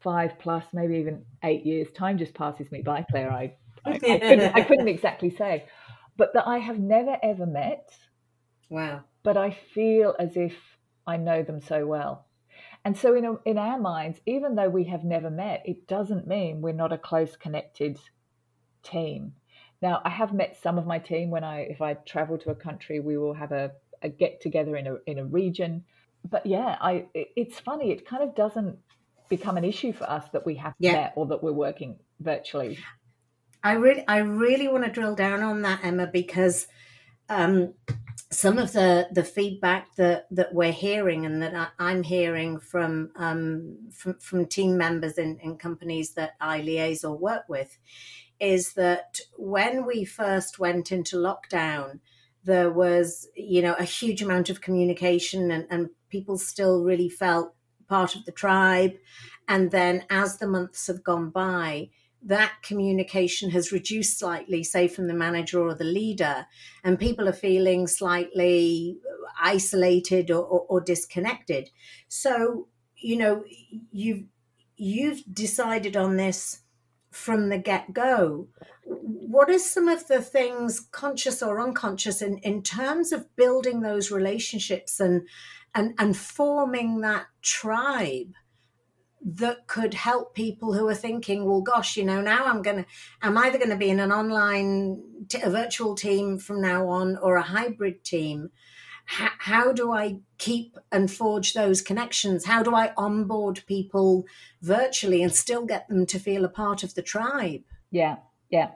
five 0.00 0.38
plus, 0.38 0.64
maybe 0.74 0.96
even 0.96 1.24
eight 1.42 1.64
years. 1.64 1.90
Time 1.92 2.18
just 2.18 2.34
passes 2.34 2.70
me 2.70 2.82
by, 2.82 3.04
Claire. 3.10 3.32
I, 3.32 3.54
I, 3.86 3.92
I, 3.92 3.98
couldn't, 3.98 4.54
I 4.54 4.60
couldn't 4.68 4.88
exactly 4.88 5.30
say, 5.30 5.64
but 6.18 6.34
that 6.34 6.46
I 6.46 6.58
have 6.58 6.78
never 6.78 7.16
ever 7.22 7.46
met. 7.46 7.90
Wow. 8.68 9.04
But 9.22 9.36
I 9.36 9.50
feel 9.50 10.14
as 10.18 10.36
if 10.36 10.54
I 11.06 11.16
know 11.16 11.42
them 11.42 11.60
so 11.60 11.86
well. 11.86 12.26
And 12.84 12.96
so, 12.96 13.14
in, 13.14 13.24
a, 13.24 13.36
in 13.44 13.58
our 13.58 13.78
minds, 13.78 14.20
even 14.26 14.54
though 14.54 14.68
we 14.68 14.84
have 14.84 15.04
never 15.04 15.30
met, 15.30 15.62
it 15.66 15.86
doesn't 15.86 16.26
mean 16.26 16.62
we're 16.62 16.72
not 16.72 16.92
a 16.92 16.98
close 16.98 17.36
connected 17.36 17.98
team. 18.82 19.34
Now, 19.82 20.00
I 20.04 20.10
have 20.10 20.32
met 20.32 20.58
some 20.62 20.78
of 20.78 20.86
my 20.86 20.98
team 20.98 21.30
when 21.30 21.44
I, 21.44 21.60
if 21.60 21.82
I 21.82 21.94
travel 21.94 22.38
to 22.38 22.50
a 22.50 22.54
country, 22.54 23.00
we 23.00 23.18
will 23.18 23.34
have 23.34 23.52
a, 23.52 23.72
a 24.02 24.08
get 24.08 24.40
together 24.40 24.76
in 24.76 24.86
a 24.86 24.96
in 25.06 25.18
a 25.18 25.24
region. 25.24 25.84
But 26.28 26.46
yeah, 26.46 26.76
I 26.80 27.06
it's 27.14 27.60
funny. 27.60 27.90
It 27.92 28.06
kind 28.06 28.22
of 28.22 28.34
doesn't 28.34 28.78
become 29.28 29.56
an 29.56 29.64
issue 29.64 29.92
for 29.92 30.10
us 30.10 30.28
that 30.32 30.44
we 30.44 30.56
have 30.56 30.74
yeah. 30.78 30.92
met 30.92 31.12
or 31.16 31.26
that 31.26 31.42
we're 31.42 31.52
working 31.52 31.98
virtually. 32.18 32.78
I 33.62 33.72
really, 33.72 34.04
I 34.08 34.18
really 34.18 34.68
want 34.68 34.84
to 34.84 34.90
drill 34.90 35.14
down 35.14 35.42
on 35.42 35.62
that, 35.62 35.80
Emma, 35.84 36.06
because 36.06 36.66
um, 37.28 37.74
some 38.30 38.58
of 38.58 38.72
the 38.72 39.08
the 39.12 39.24
feedback 39.24 39.94
that 39.96 40.26
that 40.30 40.54
we're 40.54 40.72
hearing 40.72 41.26
and 41.26 41.42
that 41.42 41.72
I, 41.78 41.90
am 41.92 42.02
hearing 42.02 42.58
from 42.60 43.10
um, 43.16 43.78
from 43.92 44.18
from 44.18 44.46
team 44.46 44.76
members 44.76 45.18
in, 45.18 45.38
in 45.40 45.56
companies 45.56 46.14
that 46.14 46.32
I 46.40 46.60
liaise 46.60 47.04
or 47.04 47.16
work 47.16 47.48
with 47.48 47.78
is 48.38 48.72
that 48.74 49.20
when 49.36 49.84
we 49.84 50.04
first 50.04 50.58
went 50.58 50.90
into 50.90 51.16
lockdown, 51.16 52.00
there 52.44 52.70
was 52.70 53.28
you 53.34 53.62
know 53.62 53.74
a 53.78 53.84
huge 53.84 54.22
amount 54.22 54.50
of 54.50 54.60
communication 54.60 55.50
and, 55.50 55.66
and 55.70 55.90
people 56.08 56.38
still 56.38 56.82
really 56.82 57.08
felt 57.08 57.54
part 57.88 58.14
of 58.14 58.24
the 58.24 58.32
tribe, 58.32 58.92
and 59.48 59.70
then 59.70 60.04
as 60.10 60.38
the 60.38 60.46
months 60.46 60.86
have 60.86 61.02
gone 61.02 61.30
by 61.30 61.90
that 62.22 62.52
communication 62.62 63.50
has 63.50 63.72
reduced 63.72 64.18
slightly, 64.18 64.62
say 64.62 64.88
from 64.88 65.06
the 65.06 65.14
manager 65.14 65.60
or 65.60 65.74
the 65.74 65.84
leader, 65.84 66.46
and 66.84 66.98
people 66.98 67.28
are 67.28 67.32
feeling 67.32 67.86
slightly 67.86 68.98
isolated 69.40 70.30
or, 70.30 70.44
or, 70.44 70.66
or 70.68 70.80
disconnected. 70.80 71.70
So, 72.08 72.68
you 72.96 73.16
know, 73.16 73.44
you've 73.90 74.24
you've 74.76 75.22
decided 75.32 75.96
on 75.96 76.16
this 76.16 76.60
from 77.10 77.48
the 77.48 77.58
get 77.58 77.92
go. 77.92 78.48
What 78.84 79.50
are 79.50 79.58
some 79.58 79.88
of 79.88 80.08
the 80.08 80.20
things, 80.20 80.80
conscious 80.92 81.42
or 81.42 81.60
unconscious, 81.60 82.22
in, 82.22 82.38
in 82.38 82.62
terms 82.62 83.12
of 83.12 83.34
building 83.36 83.80
those 83.80 84.10
relationships 84.10 85.00
and 85.00 85.22
and 85.74 85.94
and 85.98 86.16
forming 86.16 87.00
that 87.00 87.26
tribe? 87.40 88.34
That 89.22 89.66
could 89.66 89.94
help 89.94 90.34
people 90.34 90.72
who 90.72 90.88
are 90.88 90.94
thinking, 90.94 91.44
well, 91.44 91.60
gosh, 91.60 91.96
you 91.96 92.04
know, 92.04 92.20
now 92.20 92.46
I'm 92.46 92.62
going 92.62 92.78
to, 92.78 92.86
I'm 93.20 93.36
either 93.36 93.58
going 93.58 93.70
to 93.70 93.76
be 93.76 93.90
in 93.90 94.00
an 94.00 94.12
online, 94.12 95.02
t- 95.28 95.42
a 95.42 95.50
virtual 95.50 95.94
team 95.94 96.38
from 96.38 96.60
now 96.62 96.88
on 96.88 97.16
or 97.18 97.36
a 97.36 97.42
hybrid 97.42 98.02
team. 98.02 98.50
H- 99.20 99.30
how 99.38 99.72
do 99.72 99.92
I 99.92 100.20
keep 100.38 100.78
and 100.90 101.10
forge 101.10 101.52
those 101.52 101.82
connections? 101.82 102.46
How 102.46 102.62
do 102.62 102.74
I 102.74 102.92
onboard 102.96 103.62
people 103.66 104.24
virtually 104.62 105.22
and 105.22 105.32
still 105.32 105.66
get 105.66 105.88
them 105.88 106.06
to 106.06 106.18
feel 106.18 106.44
a 106.44 106.48
part 106.48 106.82
of 106.82 106.94
the 106.94 107.02
tribe? 107.02 107.62
Yeah. 107.90 108.16
Yeah. 108.50 108.70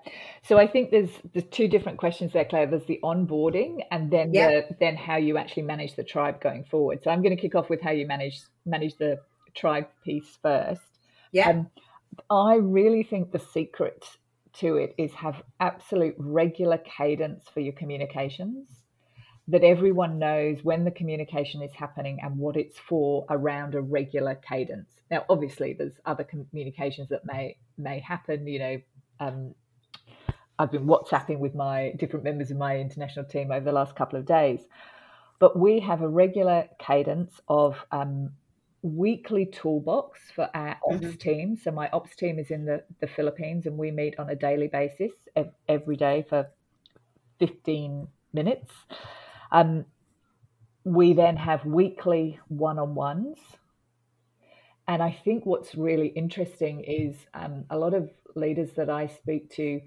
So 0.44 0.56
I 0.56 0.68
think 0.68 0.92
there's 0.92 1.10
there's 1.32 1.46
two 1.50 1.66
different 1.66 1.98
questions 1.98 2.32
there, 2.32 2.44
Claire. 2.44 2.68
There's 2.68 2.86
the 2.86 3.00
onboarding 3.02 3.80
and 3.90 4.08
then 4.08 4.32
yeah. 4.32 4.48
the 4.48 4.76
then 4.78 4.94
how 4.94 5.16
you 5.16 5.36
actually 5.36 5.64
manage 5.64 5.96
the 5.96 6.04
tribe 6.04 6.40
going 6.40 6.62
forward. 6.64 7.00
So 7.02 7.10
I'm 7.10 7.22
going 7.22 7.34
to 7.34 7.40
kick 7.40 7.56
off 7.56 7.68
with 7.68 7.80
how 7.80 7.90
you 7.90 8.06
manage 8.06 8.40
manage 8.64 8.96
the 8.98 9.18
tribe 9.54 9.88
piece 10.04 10.38
first. 10.42 10.82
Yeah. 11.32 11.50
Um, 11.50 11.70
I 12.30 12.56
really 12.56 13.02
think 13.02 13.32
the 13.32 13.38
secret 13.38 14.04
to 14.54 14.76
it 14.76 14.94
is 14.98 15.12
have 15.14 15.42
absolute 15.60 16.14
regular 16.18 16.78
cadence 16.78 17.44
for 17.52 17.60
your 17.60 17.72
communications 17.72 18.68
that 19.48 19.62
everyone 19.62 20.18
knows 20.18 20.58
when 20.62 20.84
the 20.84 20.90
communication 20.90 21.62
is 21.62 21.72
happening 21.74 22.18
and 22.22 22.38
what 22.38 22.56
it's 22.56 22.78
for 22.78 23.26
around 23.28 23.74
a 23.74 23.80
regular 23.80 24.34
cadence. 24.36 24.88
Now, 25.10 25.24
obviously, 25.28 25.74
there's 25.74 25.92
other 26.06 26.24
communications 26.24 27.10
that 27.10 27.26
may 27.26 27.56
may 27.76 28.00
happen. 28.00 28.46
You 28.46 28.58
know, 28.58 28.80
um, 29.20 29.54
I've 30.58 30.72
been 30.72 30.86
WhatsApping 30.86 31.38
with 31.40 31.54
my 31.54 31.92
different 31.98 32.24
members 32.24 32.50
of 32.50 32.56
my 32.56 32.78
international 32.78 33.26
team 33.26 33.50
over 33.50 33.64
the 33.64 33.72
last 33.72 33.96
couple 33.96 34.18
of 34.18 34.24
days, 34.24 34.60
but 35.40 35.58
we 35.58 35.80
have 35.80 36.00
a 36.00 36.08
regular 36.08 36.68
cadence 36.78 37.38
of 37.46 37.76
um, 37.92 38.30
weekly 38.84 39.46
toolbox 39.46 40.20
for 40.36 40.50
our 40.54 40.76
ops 40.86 40.96
mm-hmm. 40.96 41.12
team. 41.12 41.56
So 41.56 41.70
my 41.70 41.88
ops 41.90 42.14
team 42.14 42.38
is 42.38 42.50
in 42.50 42.66
the, 42.66 42.84
the 43.00 43.06
Philippines 43.06 43.64
and 43.64 43.78
we 43.78 43.90
meet 43.90 44.18
on 44.18 44.28
a 44.28 44.36
daily 44.36 44.68
basis 44.68 45.12
every 45.66 45.96
day 45.96 46.26
for 46.28 46.50
15 47.38 48.06
minutes. 48.34 48.70
Um, 49.50 49.86
we 50.84 51.14
then 51.14 51.38
have 51.38 51.64
weekly 51.64 52.38
one 52.48 52.78
on 52.78 52.94
ones. 52.94 53.38
And 54.86 55.02
I 55.02 55.18
think 55.24 55.46
what's 55.46 55.74
really 55.74 56.08
interesting 56.08 56.84
is 56.84 57.16
um, 57.32 57.64
a 57.70 57.78
lot 57.78 57.94
of 57.94 58.10
leaders 58.34 58.72
that 58.72 58.90
I 58.90 59.06
speak 59.06 59.48
to, 59.52 59.80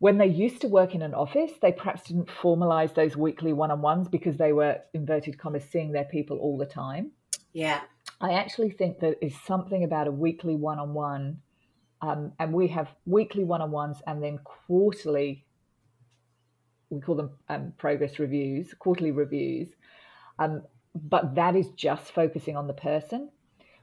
when 0.00 0.18
they 0.18 0.26
used 0.26 0.60
to 0.62 0.68
work 0.68 0.96
in 0.96 1.02
an 1.02 1.14
office, 1.14 1.52
they 1.62 1.70
perhaps 1.70 2.02
didn't 2.08 2.26
formalize 2.26 2.94
those 2.94 3.16
weekly 3.16 3.52
one 3.52 3.70
on 3.70 3.80
ones 3.80 4.08
because 4.08 4.38
they 4.38 4.52
were, 4.52 4.80
inverted 4.92 5.38
commas, 5.38 5.64
seeing 5.70 5.92
their 5.92 6.04
people 6.04 6.38
all 6.38 6.58
the 6.58 6.66
time. 6.66 7.12
Yeah. 7.56 7.80
I 8.20 8.34
actually 8.34 8.70
think 8.70 9.00
that 9.00 9.16
is 9.24 9.34
something 9.46 9.82
about 9.82 10.08
a 10.08 10.10
weekly 10.10 10.56
one 10.56 10.78
on 10.78 10.92
one. 10.92 11.38
and 12.02 12.52
we 12.52 12.68
have 12.68 12.88
weekly 13.06 13.44
one 13.44 13.62
on 13.62 13.70
ones 13.70 14.02
and 14.06 14.22
then 14.22 14.38
quarterly, 14.44 15.46
we 16.90 17.00
call 17.00 17.14
them 17.14 17.30
um, 17.48 17.72
progress 17.78 18.18
reviews, 18.18 18.74
quarterly 18.78 19.10
reviews. 19.10 19.70
Um, 20.38 20.64
but 20.94 21.34
that 21.36 21.56
is 21.56 21.70
just 21.70 22.12
focusing 22.12 22.58
on 22.58 22.66
the 22.66 22.74
person. 22.74 23.30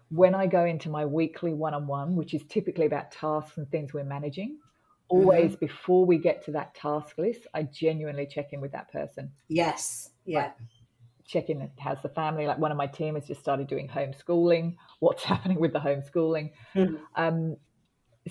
When 0.10 0.36
I 0.36 0.46
go 0.46 0.66
into 0.66 0.90
my 0.90 1.08
weekly 1.08 1.54
one 1.54 1.74
on 1.74 1.88
one, 1.88 2.16
which 2.16 2.36
is 2.36 2.44
typically 2.48 2.86
about 2.86 3.12
tasks 3.12 3.58
and 3.58 3.68
things 3.72 3.92
we're 3.92 4.04
managing, 4.04 4.60
always 5.08 5.54
mm-hmm. 5.54 5.66
before 5.66 6.06
we 6.06 6.20
get 6.20 6.46
to 6.46 6.52
that 6.52 6.76
task 6.76 7.18
list, 7.18 7.48
I 7.56 7.64
genuinely 7.64 8.28
check 8.28 8.54
in 8.54 8.62
with 8.62 8.74
that 8.74 8.92
person. 8.92 9.32
Yes. 9.48 10.12
Yeah 10.28 10.44
check 10.44 10.60
in 11.34 11.70
how's 11.80 12.02
the 12.02 12.10
family 12.10 12.46
like 12.46 12.58
one 12.60 12.72
of 12.72 12.78
my 12.78 12.88
team 12.88 13.16
has 13.16 13.28
just 13.28 13.42
started 13.42 13.68
doing 13.68 13.88
homeschooling. 13.88 14.76
What's 15.00 15.24
happening 15.34 15.60
with 15.60 15.74
the 15.74 15.80
homeschooling? 15.80 16.52
Mm-hmm. 16.76 16.96
um, 17.16 17.58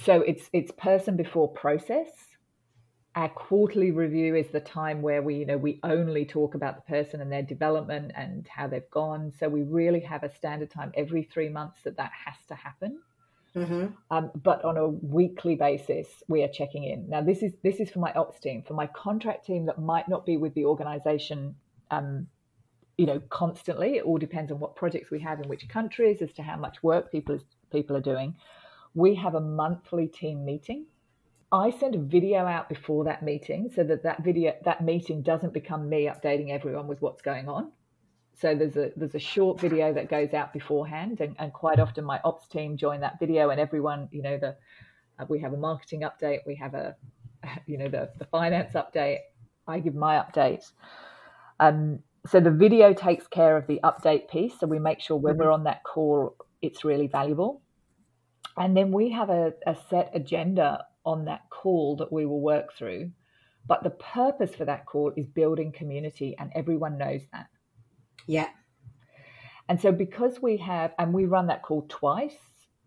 so 0.04 0.22
it's 0.22 0.49
it's 0.52 0.70
person 0.72 1.16
before 1.16 1.49
process. 1.49 2.08
Our 3.14 3.28
quarterly 3.28 3.90
review 3.90 4.34
is 4.37 4.49
the 4.49 4.61
time 4.61 5.02
where 5.02 5.20
we 5.20 5.37
you 5.37 5.46
know 5.46 5.58
we 5.58 5.80
only 5.82 6.25
talk 6.25 6.54
about 6.54 6.76
the 6.76 6.82
person 6.82 7.20
and 7.20 7.30
their 7.30 7.42
development 7.42 8.12
and 8.14 8.46
how 8.49 8.68
they've 8.68 8.90
gone. 8.90 9.32
So 9.38 9.49
we 9.49 9.62
really 9.62 10.00
have 10.00 10.22
a 10.22 10.34
standard 10.34 10.70
time 10.70 10.92
every 10.96 11.25
three 11.25 11.49
months 11.49 11.82
that 11.84 11.96
that 11.96 12.12
has 12.25 12.37
to 12.49 12.54
happen. 12.54 13.00
Mm-hmm. 13.54 13.88
um, 14.11 14.30
but 14.42 14.64
on 14.64 14.78
a 14.78 14.88
weekly 14.88 15.56
basis 15.56 16.08
we 16.26 16.42
are 16.42 16.49
checking 16.49 16.84
in. 16.84 17.11
Now 17.11 17.20
this 17.20 17.42
is 17.42 17.52
this 17.62 17.80
is 17.80 17.90
for 17.90 17.99
my 17.99 18.12
ops 18.14 18.40
team. 18.40 18.62
For 18.66 18.72
my 18.72 18.87
contract 18.87 19.44
team 19.44 19.66
that 19.66 19.78
might 19.78 20.08
not 20.08 20.25
be 20.25 20.38
with 20.38 20.54
the 20.54 20.64
organization 20.64 21.54
um, 21.90 22.28
you 23.02 23.06
know, 23.06 23.21
constantly. 23.30 23.97
It 23.97 24.04
all 24.04 24.16
depends 24.16 24.52
on 24.52 24.61
what 24.61 24.76
projects 24.76 25.11
we 25.11 25.18
have 25.18 25.40
in 25.40 25.49
which 25.49 25.68
countries, 25.68 26.23
as 26.23 26.32
to 26.35 26.42
how 26.42 26.56
much 26.56 26.85
work 26.85 27.11
people 27.11 27.37
people 27.73 27.97
are 27.97 28.06
doing. 28.12 28.37
We 28.94 29.16
have 29.16 29.35
a 29.35 29.40
monthly 29.40 30.06
team 30.06 30.44
meeting. 30.44 30.87
I 31.50 31.71
send 31.71 31.97
a 31.97 31.99
video 31.99 32.47
out 32.47 32.68
before 32.68 33.02
that 33.06 33.25
meeting 33.25 33.73
so 33.75 33.82
that 33.82 34.04
that 34.04 34.23
video 34.23 34.54
that 34.64 34.85
meeting 34.85 35.21
doesn't 35.21 35.52
become 35.52 35.88
me 35.88 36.04
updating 36.06 36.50
everyone 36.50 36.87
with 36.87 37.02
what's 37.02 37.23
going 37.23 37.49
on. 37.49 37.73
So 38.35 38.54
there's 38.54 38.76
a 38.76 38.92
there's 38.94 39.16
a 39.16 39.25
short 39.35 39.59
video 39.59 39.92
that 39.94 40.09
goes 40.09 40.32
out 40.32 40.52
beforehand, 40.52 41.21
and, 41.21 41.35
and 41.40 41.52
quite 41.52 41.80
often 41.80 42.04
my 42.04 42.21
ops 42.23 42.47
team 42.47 42.76
join 42.76 43.00
that 43.00 43.18
video, 43.18 43.50
and 43.50 43.61
everyone, 43.61 44.09
you 44.12 44.23
know, 44.23 44.38
the 44.38 44.54
uh, 45.18 45.26
we 45.28 45.40
have 45.40 45.54
a 45.54 45.56
marketing 45.56 46.02
update, 46.02 46.47
we 46.47 46.54
have 46.54 46.75
a 46.75 46.94
you 47.66 47.78
know 47.78 47.88
the 47.88 48.11
the 48.21 48.26
finance 48.26 48.75
update. 48.75 49.18
I 49.66 49.80
give 49.80 49.97
my 49.97 50.14
update. 50.23 50.71
Um, 51.59 52.00
so 52.26 52.41
the 52.41 52.50
video 52.50 52.95
takes 52.95 53.26
care 53.26 53.57
of 53.57 53.67
the 53.67 53.81
update 53.83 54.29
piece. 54.29 54.59
So 54.59 54.67
we 54.67 54.79
make 54.79 55.00
sure 55.00 55.17
when 55.17 55.35
mm-hmm. 55.35 55.43
we're 55.43 55.50
on 55.50 55.64
that 55.64 55.83
call, 55.83 56.37
it's 56.61 56.85
really 56.85 57.09
valuable. 57.09 57.62
And 58.57 58.76
then 58.76 58.93
we 58.93 59.11
have 59.11 59.31
a, 59.31 59.55
a 59.67 59.76
set 59.91 60.11
agenda 60.14 60.85
on 61.05 61.25
that 61.25 61.43
call 61.50 61.97
that 61.97 62.12
we 62.12 62.26
will 62.26 62.41
work 62.41 62.75
through. 62.76 63.11
But 63.67 63.83
the 63.83 63.91
purpose 63.91 64.55
for 64.55 64.64
that 64.64 64.87
call 64.87 65.12
is 65.17 65.26
building 65.26 65.73
community, 65.73 66.35
and 66.38 66.50
everyone 66.55 66.99
knows 66.99 67.23
that. 67.33 67.47
Yeah. 68.26 68.49
And 69.69 69.81
so, 69.81 69.93
because 69.93 70.43
we 70.43 70.57
have, 70.59 70.93
and 70.99 71.14
we 71.14 71.26
run 71.26 71.47
that 71.47 71.62
call 71.62 71.87
twice 71.88 72.37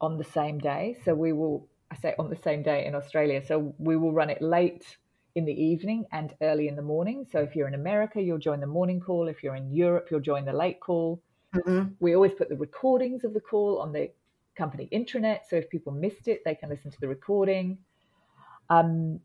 on 0.02 0.18
the 0.18 0.26
same 0.26 0.60
day. 0.60 0.98
So, 1.06 1.16
we 1.16 1.32
will, 1.32 1.70
I 1.92 1.96
say 1.96 2.14
on 2.20 2.30
the 2.30 2.36
same 2.36 2.62
day 2.62 2.86
in 2.86 2.94
Australia. 2.94 3.42
So, 3.46 3.74
we 3.78 3.96
will 3.96 4.12
run 4.12 4.30
it 4.30 4.42
late 4.42 4.98
in 5.36 5.46
the 5.46 5.54
evening 5.54 6.06
and 6.12 6.34
early 6.42 6.68
in 6.68 6.76
the 6.76 6.82
morning. 6.82 7.26
So 7.30 7.40
if 7.40 7.56
you're 7.56 7.68
in 7.68 7.74
America, 7.74 8.22
you'll 8.22 8.38
join 8.38 8.62
the 8.62 8.68
morning 8.68 9.00
call. 9.00 9.28
If 9.28 9.44
you're 9.44 9.56
in 9.56 9.72
Europe, 9.72 10.08
you'll 10.10 10.22
join 10.22 10.46
the 10.46 10.54
late 10.54 10.80
call. 10.80 11.22
Mm-hmm. 11.54 11.94
We 12.00 12.16
always 12.16 12.34
put 12.34 12.50
the 12.50 12.56
recordings 12.56 13.24
of 13.24 13.34
the 13.34 13.42
call 13.42 13.80
on 13.80 13.92
the 13.92 14.12
company 14.56 14.88
intranet. 14.92 15.42
So 15.50 15.58
if 15.58 15.70
people 15.70 15.92
missed 15.92 16.28
it, 16.28 16.42
they 16.46 16.56
can 16.56 16.70
listen 16.70 16.90
to 16.92 17.00
the 17.02 17.10
recording. 17.10 17.78
Um, 18.70 19.20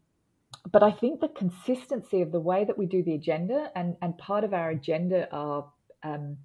but 0.71 0.83
I 0.83 0.91
think 0.91 1.21
the 1.21 1.29
consistency 1.29 2.23
of 2.23 2.33
the 2.33 2.41
way 2.41 2.65
that 2.65 2.77
we 2.77 2.87
do 2.87 3.03
the 3.03 3.15
agenda, 3.15 3.71
and, 3.77 3.97
and 4.03 4.19
part 4.19 4.45
of 4.45 4.53
our 4.53 4.71
agenda 4.71 5.29
are 5.33 5.67
um, 6.03 6.37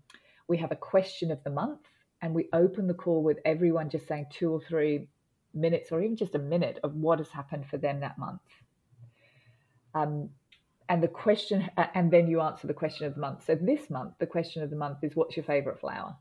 we 0.48 0.57
have 0.57 0.72
a 0.72 0.75
question 0.75 1.31
of 1.31 1.43
the 1.43 1.50
month, 1.50 1.81
and 2.22 2.34
we 2.34 2.48
open 2.53 2.88
the 2.88 2.93
call 2.93 3.24
with 3.24 3.39
everyone 3.45 3.89
just 3.89 4.07
saying 4.07 4.27
two 4.29 4.51
or 4.51 4.62
three 4.62 5.07
minutes, 5.53 5.91
or 5.91 6.01
even 6.01 6.15
just 6.15 6.36
a 6.36 6.39
minute, 6.39 6.79
of 6.84 6.93
what 6.93 7.19
has 7.19 7.29
happened 7.29 7.65
for 7.65 7.77
them 7.77 8.00
that 8.00 8.17
month. 8.17 8.41
Um, 9.95 10.29
and 10.87 11.01
the 11.01 11.07
question, 11.07 11.67
and 11.95 12.11
then 12.11 12.27
you 12.27 12.41
answer 12.41 12.67
the 12.67 12.73
question 12.73 13.07
of 13.07 13.15
the 13.15 13.21
month. 13.21 13.45
So 13.45 13.55
this 13.55 13.89
month, 13.89 14.13
the 14.19 14.27
question 14.27 14.61
of 14.61 14.69
the 14.69 14.75
month 14.75 14.99
is, 15.01 15.15
"What's 15.15 15.35
your 15.35 15.45
favorite 15.45 15.79
flower?" 15.79 16.15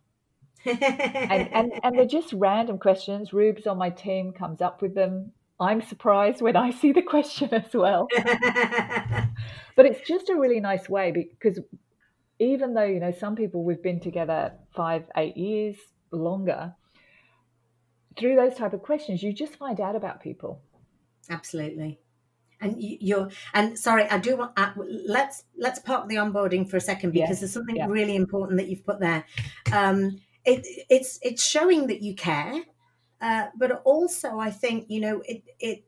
and, 0.65 1.53
and 1.53 1.73
and 1.83 1.99
they're 1.99 2.07
just 2.07 2.33
random 2.33 2.79
questions. 2.79 3.33
Rubes 3.35 3.67
on 3.67 3.77
my 3.77 3.91
team 3.91 4.33
comes 4.33 4.63
up 4.63 4.81
with 4.81 4.95
them. 4.95 5.33
I'm 5.61 5.83
surprised 5.83 6.41
when 6.41 6.57
I 6.57 6.71
see 6.71 6.93
the 6.93 7.03
question 7.03 7.53
as 7.53 7.75
well. 7.75 8.09
but 9.77 9.87
it's 9.87 10.07
just 10.07 10.31
a 10.31 10.35
really 10.35 10.61
nice 10.61 10.89
way 10.89 11.11
because 11.13 11.61
even 12.39 12.75
though, 12.75 12.85
you 12.85 13.01
know, 13.01 13.13
some 13.13 13.37
people 13.37 13.63
we've 13.63 13.83
been 13.83 14.01
together 14.01 14.53
five, 14.75 15.05
eight 15.17 15.37
years 15.37 15.77
longer, 16.11 16.75
through 18.19 18.37
those 18.37 18.55
type 18.55 18.73
of 18.73 18.83
questions, 18.83 19.23
you 19.23 19.33
just 19.33 19.57
find 19.57 19.81
out 19.81 19.97
about 19.97 20.23
people. 20.23 20.61
Absolutely. 21.31 22.01
And 22.65 22.77
you're 22.79 23.29
and 23.53 23.79
sorry, 23.79 24.05
I 24.09 24.19
do 24.19 24.37
want 24.37 24.53
uh, 24.57 24.73
let's 25.07 25.45
let's 25.57 25.79
park 25.79 26.09
the 26.09 26.17
onboarding 26.17 26.69
for 26.69 26.77
a 26.77 26.81
second 26.81 27.13
because 27.13 27.41
there's 27.41 27.53
something 27.53 27.77
yeah. 27.77 27.87
really 27.87 28.17
important 28.17 28.59
that 28.59 28.69
you've 28.69 28.85
put 28.85 29.01
there. 29.01 29.25
Um, 29.73 30.21
it, 30.45 30.67
it's 30.91 31.19
it's 31.23 31.47
showing 31.47 31.87
that 31.87 32.03
you 32.03 32.15
care 32.15 32.63
uh, 33.25 33.47
but 33.57 33.83
also, 33.85 34.39
I 34.39 34.51
think 34.51 34.87
you 34.89 35.01
know 35.01 35.23
it 35.27 35.43
it. 35.59 35.85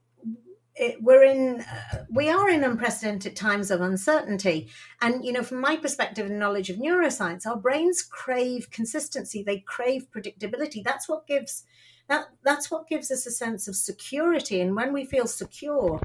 It, 0.78 1.02
we're 1.02 1.24
in 1.24 1.60
uh, 1.60 2.04
we 2.10 2.28
are 2.28 2.50
in 2.50 2.62
unprecedented 2.62 3.34
times 3.34 3.70
of 3.70 3.80
uncertainty 3.80 4.68
and 5.00 5.24
you 5.24 5.32
know 5.32 5.42
from 5.42 5.58
my 5.58 5.76
perspective 5.76 6.26
and 6.26 6.38
knowledge 6.38 6.68
of 6.68 6.76
neuroscience 6.76 7.46
our 7.46 7.56
brains 7.56 8.02
crave 8.02 8.70
consistency 8.70 9.42
they 9.42 9.60
crave 9.60 10.06
predictability 10.14 10.84
that's 10.84 11.08
what 11.08 11.26
gives 11.26 11.64
that 12.10 12.26
that's 12.44 12.70
what 12.70 12.86
gives 12.88 13.10
us 13.10 13.24
a 13.24 13.30
sense 13.30 13.66
of 13.66 13.74
security 13.74 14.60
and 14.60 14.76
when 14.76 14.92
we 14.92 15.06
feel 15.06 15.26
secure 15.26 15.98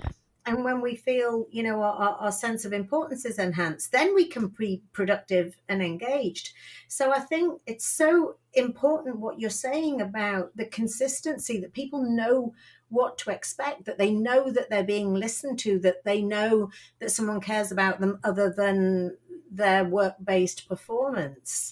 and 0.46 0.64
when 0.64 0.82
we 0.82 0.96
feel 0.96 1.46
you 1.52 1.64
know 1.64 1.82
our, 1.82 2.18
our 2.20 2.32
sense 2.32 2.66
of 2.66 2.74
importance 2.74 3.26
is 3.26 3.38
enhanced 3.38 3.92
then 3.92 4.14
we 4.16 4.28
can 4.28 4.48
be 4.48 4.82
productive 4.94 5.56
and 5.70 5.82
engaged 5.82 6.54
so 6.88 7.12
i 7.12 7.20
think 7.20 7.62
it's 7.66 7.86
so 7.86 8.36
important 8.54 9.20
what 9.20 9.40
you're 9.40 9.50
saying 9.50 10.02
about 10.02 10.56
the 10.56 10.66
consistency 10.66 11.60
that 11.60 11.74
people 11.74 12.04
know 12.04 12.54
what 12.90 13.18
to 13.18 13.30
expect 13.30 13.86
that 13.86 13.98
they 13.98 14.12
know 14.12 14.52
that 14.52 14.70
they're 14.70 14.84
being 14.84 15.14
listened 15.14 15.58
to 15.58 15.80
that 15.80 16.04
they 16.04 16.22
know 16.22 16.70
that 17.00 17.12
someone 17.12 17.40
cares 17.40 17.72
about 17.72 18.00
them 18.00 18.20
other 18.24 18.54
than 18.56 19.16
their 19.50 19.84
work-based 19.84 20.68
performance 20.68 21.72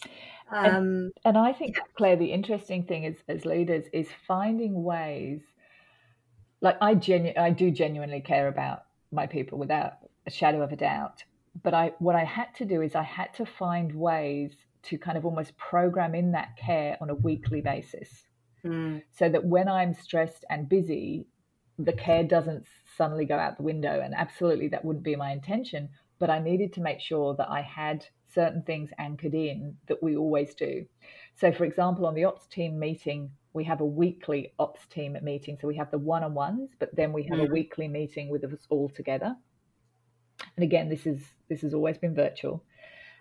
um, 0.52 0.66
and, 0.66 1.14
and 1.26 1.38
i 1.38 1.52
think 1.52 1.76
yeah. 1.76 1.84
claire 1.98 2.16
the 2.16 2.32
interesting 2.32 2.84
thing 2.84 3.04
is 3.04 3.18
as 3.28 3.46
leaders 3.46 3.86
is 3.94 4.08
finding 4.28 4.84
ways 4.84 5.42
like 6.62 6.78
I 6.82 6.96
genu- 6.96 7.34
I 7.38 7.52
do 7.52 7.72
genuinely 7.72 8.22
care 8.22 8.48
about 8.48 8.84
my 9.12 9.28
people 9.28 9.58
without 9.58 9.94
a 10.26 10.32
shadow 10.32 10.62
of 10.62 10.72
a 10.72 10.76
doubt. 10.76 11.24
But 11.64 11.74
I 11.74 11.94
what 12.00 12.16
I 12.16 12.24
had 12.24 12.54
to 12.56 12.66
do 12.66 12.82
is 12.82 12.96
I 12.96 13.04
had 13.04 13.34
to 13.36 13.46
find 13.46 13.94
ways 13.94 14.56
to 14.84 14.98
kind 14.98 15.18
of 15.18 15.26
almost 15.26 15.58
program 15.58 16.16
in 16.16 16.32
that 16.32 16.58
care 16.58 16.98
on 17.02 17.10
a 17.10 17.16
weekly 17.16 17.62
basis. 17.62 18.10
Mm. 18.64 19.04
So 19.12 19.30
that 19.30 19.46
when 19.46 19.68
I'm 19.68 19.94
stressed 19.94 20.46
and 20.50 20.70
busy, 20.70 21.28
the 21.78 21.94
care 21.94 22.24
doesn't 22.24 22.66
suddenly 22.98 23.26
go 23.26 23.38
out 23.38 23.58
the 23.58 23.64
window. 23.64 24.02
And 24.02 24.14
absolutely 24.14 24.68
that 24.70 24.84
wouldn't 24.86 25.04
be 25.04 25.16
my 25.16 25.32
intention. 25.32 25.90
But 26.20 26.30
I 26.30 26.40
needed 26.40 26.74
to 26.74 26.82
make 26.82 27.00
sure 27.00 27.36
that 27.36 27.50
I 27.50 27.62
had 27.62 28.06
certain 28.34 28.62
things 28.64 28.92
anchored 28.98 29.34
in 29.34 29.78
that 29.88 30.04
we 30.04 30.16
always 30.16 30.54
do. 30.54 30.86
So, 31.36 31.52
for 31.52 31.64
example, 31.64 32.06
on 32.06 32.16
the 32.16 32.26
ops 32.26 32.46
team 32.48 32.78
meeting 32.78 33.32
we 33.54 33.64
have 33.64 33.82
a 33.82 33.86
weekly 33.86 34.54
ops 34.60 34.86
team 34.88 35.18
meeting. 35.22 35.58
So 35.60 35.68
we 35.68 35.76
have 35.78 35.92
the 35.92 35.98
one 35.98 36.24
on 36.24 36.34
ones, 36.34 36.70
but 36.80 36.96
then 36.96 37.12
we 37.14 37.24
have 37.24 37.40
mm. 37.40 37.50
a 37.50 37.52
weekly 37.52 37.88
meeting 37.88 38.30
with 38.30 38.44
us 38.44 38.68
all 38.70 38.90
together. 38.90 39.36
And 40.56 40.64
again, 40.64 40.90
this 40.90 41.06
is 41.06 41.22
this 41.50 41.62
has 41.62 41.74
always 41.74 41.98
been 41.98 42.16
virtual. 42.16 42.64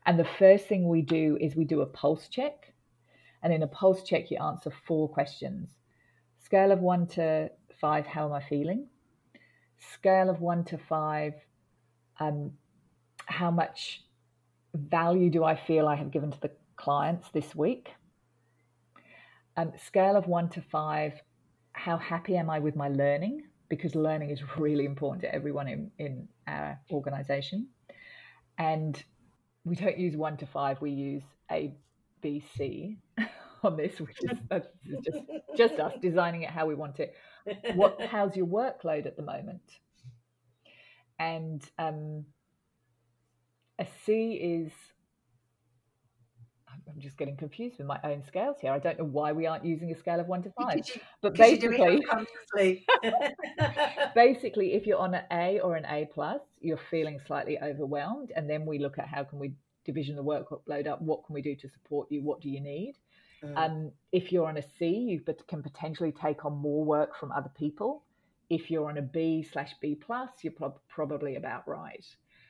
And 0.07 0.19
the 0.19 0.29
first 0.39 0.67
thing 0.67 0.89
we 0.89 1.03
do 1.03 1.37
is 1.41 1.57
we 1.57 1.65
do 1.65 1.81
a 1.81 1.87
pulse 1.87 2.29
check. 2.29 2.73
And 3.43 3.53
in 3.53 3.63
a 3.63 3.69
pulse 3.69 4.03
check, 4.03 4.31
you 4.31 4.39
answer 4.39 4.73
four 4.87 5.09
questions. 5.09 5.71
Scale 6.39 6.73
of 6.73 6.81
one 6.81 7.07
to 7.09 7.51
five, 7.81 8.07
how 8.07 8.27
am 8.27 8.33
I 8.33 8.43
feeling? 8.43 8.87
Scale 9.79 10.31
of 10.31 10.41
one 10.41 10.65
to 10.65 10.79
five, 10.79 11.35
um, 12.21 12.53
how 13.27 13.51
much 13.51 14.05
value 14.75 15.31
do 15.31 15.45
I 15.45 15.57
feel 15.57 15.87
I 15.87 15.97
have 15.97 16.11
given 16.11 16.33
to 16.33 16.41
the 16.41 16.51
clients 16.77 17.29
this 17.31 17.55
week? 17.55 17.91
Um, 19.59 19.73
scale 19.85 20.15
of 20.15 20.29
one 20.29 20.49
to 20.51 20.63
five, 20.63 21.21
how 21.73 21.97
happy 21.97 22.37
am 22.37 22.49
I 22.49 22.61
with 22.61 22.77
my 22.77 22.87
learning? 22.91 23.43
Because 23.69 23.97
learning 23.97 24.31
is 24.31 24.41
really 24.57 24.85
important 24.85 25.23
to 25.23 25.35
everyone 25.35 25.67
in, 25.67 25.91
in 25.99 26.29
our 26.47 26.79
organization. 26.93 27.67
And 28.57 29.03
we 29.65 29.75
don't 29.75 29.99
use 29.99 30.17
one 30.17 30.37
to 30.37 30.47
five, 30.47 30.81
we 30.81 30.93
use 30.93 31.25
A, 31.51 31.75
B, 32.21 32.45
C 32.57 32.99
on 33.65 33.77
this, 33.77 34.01
which 34.01 34.17
is, 34.23 34.39
just, 35.05 35.25
just 35.57 35.81
us 35.81 35.95
designing 36.01 36.43
it 36.43 36.51
how 36.51 36.67
we 36.67 36.77
want 36.77 37.01
it. 37.01 37.17
What, 37.75 38.01
how's 38.01 38.37
your 38.37 38.47
workload 38.47 39.07
at 39.07 39.17
the 39.17 39.25
moment? 39.25 39.63
And 41.19 41.69
um, 41.81 42.27
a 43.81 43.87
C 44.05 44.35
is 44.35 44.71
I'm 46.95 47.01
just 47.01 47.17
getting 47.17 47.37
confused 47.37 47.79
with 47.79 47.87
my 47.87 47.99
own 48.05 48.23
scales 48.27 48.57
here. 48.61 48.73
I 48.73 48.79
don't 48.79 48.99
know 48.99 49.05
why 49.05 49.33
we 49.33 49.47
aren't 49.47 49.65
using 49.65 49.93
a 49.93 49.97
scale 49.97 50.21
of 50.21 50.27
one 50.27 50.43
to 50.43 50.51
five. 50.61 50.81
but 51.21 51.35
basically, 51.35 52.05
basically, 54.15 54.75
if 54.75 54.87
you're 54.87 54.99
on 54.99 55.15
an 55.15 55.25
A 55.31 55.61
or 55.61 55.77
an 55.77 55.85
A 55.87 56.09
plus, 56.13 56.41
you're 56.61 56.81
feeling 56.91 57.21
slightly 57.27 57.59
overwhelmed, 57.61 58.33
and 58.35 58.49
then 58.49 58.67
we 58.67 58.79
look 58.79 58.99
at 58.99 59.07
how 59.09 59.25
can 59.25 59.39
we 59.39 59.53
division 59.85 60.17
the 60.17 60.25
workload 60.25 60.87
up. 60.87 61.01
What 61.01 61.25
can 61.25 61.35
we 61.35 61.43
do 61.43 61.57
to 61.57 61.69
support 61.69 62.11
you? 62.11 62.23
What 62.23 62.41
do 62.41 62.51
you 62.51 62.61
need? 62.61 62.95
Mm. 63.43 63.57
Um, 63.57 63.93
if 64.13 64.33
you're 64.33 64.47
on 64.47 64.57
a 64.57 64.63
C, 64.79 64.87
you 64.87 65.21
can 65.47 65.63
potentially 65.63 66.13
take 66.13 66.45
on 66.45 66.55
more 66.55 66.85
work 66.85 67.17
from 67.19 67.33
other 67.33 67.51
people. 67.57 68.03
If 68.51 68.71
you're 68.71 68.89
on 68.89 68.99
a 68.99 69.03
B 69.03 69.43
slash 69.43 69.75
B 69.81 69.95
plus, 69.95 70.31
you're 70.43 70.53
prob- 70.53 70.81
probably 70.89 71.37
about 71.37 71.67
right. 71.67 72.05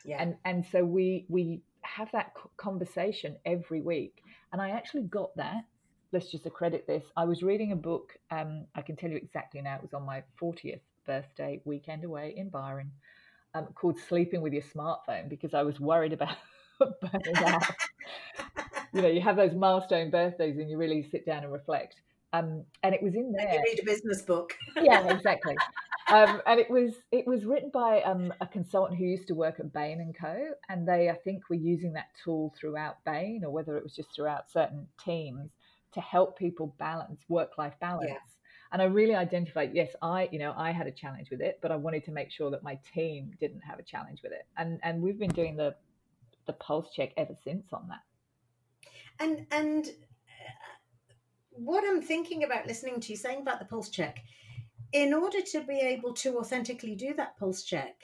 Yeah. 0.04 0.22
And 0.22 0.36
and 0.44 0.64
so 0.64 0.84
we 0.84 1.26
we 1.28 1.62
have 1.96 2.10
that 2.12 2.32
conversation 2.56 3.36
every 3.44 3.80
week. 3.80 4.22
And 4.52 4.60
I 4.62 4.70
actually 4.70 5.02
got 5.02 5.36
that. 5.36 5.64
Let's 6.12 6.30
just 6.30 6.46
accredit 6.46 6.86
this. 6.86 7.04
I 7.16 7.24
was 7.24 7.42
reading 7.42 7.72
a 7.72 7.76
book. 7.76 8.16
Um, 8.30 8.64
I 8.74 8.82
can 8.82 8.96
tell 8.96 9.10
you 9.10 9.16
exactly 9.16 9.60
now. 9.60 9.76
It 9.76 9.82
was 9.82 9.94
on 9.94 10.04
my 10.04 10.22
40th 10.40 10.80
birthday 11.06 11.60
weekend 11.64 12.04
away 12.04 12.34
in 12.36 12.48
Byron, 12.48 12.90
um, 13.54 13.66
called 13.74 13.98
"Sleeping 14.08 14.40
with 14.40 14.52
Your 14.52 14.62
Smartphone" 14.62 15.28
because 15.28 15.52
I 15.52 15.62
was 15.62 15.80
worried 15.80 16.12
about 16.12 16.36
burning 16.78 17.44
out. 17.44 17.62
you 18.92 19.02
know, 19.02 19.08
you 19.08 19.20
have 19.20 19.36
those 19.36 19.54
milestone 19.54 20.10
birthdays 20.10 20.56
and 20.58 20.70
you 20.70 20.78
really 20.78 21.02
sit 21.02 21.26
down 21.26 21.44
and 21.44 21.52
reflect. 21.52 21.96
Um, 22.32 22.64
and 22.82 22.94
it 22.94 23.02
was 23.02 23.14
in 23.14 23.32
there. 23.32 23.54
you 23.54 23.62
read 23.64 23.80
a 23.80 23.84
business 23.84 24.22
book. 24.22 24.54
yeah, 24.80 25.08
exactly. 25.12 25.56
Um, 26.10 26.40
and 26.46 26.58
it 26.58 26.70
was 26.70 26.94
it 27.12 27.26
was 27.26 27.44
written 27.44 27.70
by 27.72 28.00
um, 28.02 28.32
a 28.40 28.46
consultant 28.46 28.98
who 28.98 29.04
used 29.04 29.28
to 29.28 29.34
work 29.34 29.60
at 29.60 29.72
Bain 29.72 30.00
and 30.00 30.16
Co. 30.16 30.50
And 30.68 30.88
they, 30.88 31.10
I 31.10 31.14
think, 31.14 31.50
were 31.50 31.56
using 31.56 31.92
that 31.94 32.08
tool 32.24 32.54
throughout 32.58 32.96
Bain, 33.04 33.42
or 33.44 33.50
whether 33.50 33.76
it 33.76 33.82
was 33.82 33.94
just 33.94 34.14
throughout 34.14 34.50
certain 34.50 34.86
teams 35.04 35.50
to 35.92 36.00
help 36.00 36.38
people 36.38 36.74
balance 36.78 37.20
work 37.28 37.58
life 37.58 37.74
balance. 37.80 38.08
Yeah. 38.08 38.18
And 38.70 38.82
I 38.82 38.84
really 38.84 39.14
identified, 39.14 39.70
yes, 39.72 39.94
I, 40.02 40.28
you 40.30 40.38
know, 40.38 40.52
I 40.56 40.72
had 40.72 40.86
a 40.86 40.90
challenge 40.90 41.30
with 41.30 41.40
it, 41.40 41.58
but 41.62 41.72
I 41.72 41.76
wanted 41.76 42.04
to 42.04 42.10
make 42.10 42.30
sure 42.30 42.50
that 42.50 42.62
my 42.62 42.78
team 42.94 43.32
didn't 43.40 43.60
have 43.60 43.78
a 43.78 43.82
challenge 43.82 44.20
with 44.22 44.32
it. 44.32 44.46
And 44.56 44.78
and 44.82 45.00
we've 45.02 45.18
been 45.18 45.30
doing 45.30 45.56
the 45.56 45.74
the 46.46 46.52
pulse 46.54 46.90
check 46.94 47.12
ever 47.16 47.34
since 47.44 47.72
on 47.72 47.88
that. 47.88 48.02
And 49.20 49.46
and 49.50 49.90
what 51.52 51.84
I'm 51.86 52.02
thinking 52.02 52.44
about 52.44 52.66
listening 52.66 53.00
to 53.00 53.10
you 53.10 53.16
saying 53.16 53.40
about 53.40 53.58
the 53.58 53.64
pulse 53.64 53.88
check, 53.88 54.22
in 54.92 55.12
order 55.12 55.40
to 55.40 55.60
be 55.62 55.78
able 55.78 56.14
to 56.14 56.38
authentically 56.38 56.94
do 56.94 57.14
that 57.14 57.36
pulse 57.38 57.62
check, 57.62 57.96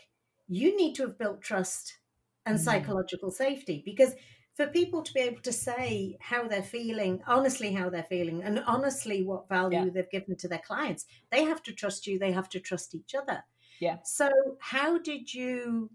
you 0.49 0.77
need 0.77 0.95
to 0.95 1.03
have 1.03 1.19
built 1.19 1.41
trust 1.41 1.99
and 2.47 2.59
mm. 2.59 2.63
psychological 2.63 3.31
safety 3.31 3.83
because 3.85 4.15
for 4.55 4.67
people 4.69 5.03
to 5.03 5.13
be 5.13 5.21
able 5.21 5.41
to 5.43 5.53
say 5.53 6.17
how 6.21 6.47
they're 6.47 6.63
feeling, 6.63 7.21
honestly, 7.27 7.73
how 7.73 7.91
they're 7.91 8.05
feeling, 8.05 8.43
and 8.43 8.61
honestly, 8.67 9.23
what 9.23 9.49
value 9.49 9.85
yeah. 9.85 9.91
they've 9.93 10.11
given 10.11 10.37
to 10.37 10.49
their 10.49 10.63
clients, 10.65 11.07
they 11.33 11.45
have 11.45 11.63
to 11.65 11.73
trust 11.73 12.07
you, 12.07 12.19
they 12.19 12.33
have 12.33 12.49
to 12.51 12.61
trust 12.61 12.95
each 12.95 13.15
other. 13.15 13.43
Yeah. 13.81 13.99
So, 14.05 14.31
how 14.61 14.99
did 14.99 15.35
you, 15.35 15.91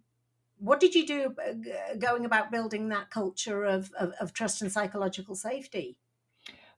what 0.58 0.82
did 0.82 0.94
you 0.94 1.08
do 1.08 1.36
uh, 1.42 1.96
going 1.98 2.26
about 2.26 2.52
building 2.52 2.90
that 2.90 3.10
culture 3.10 3.64
of, 3.64 3.92
of, 3.98 4.12
of 4.20 4.34
trust 4.34 4.62
and 4.62 4.70
psychological 4.70 5.36
safety? 5.36 5.98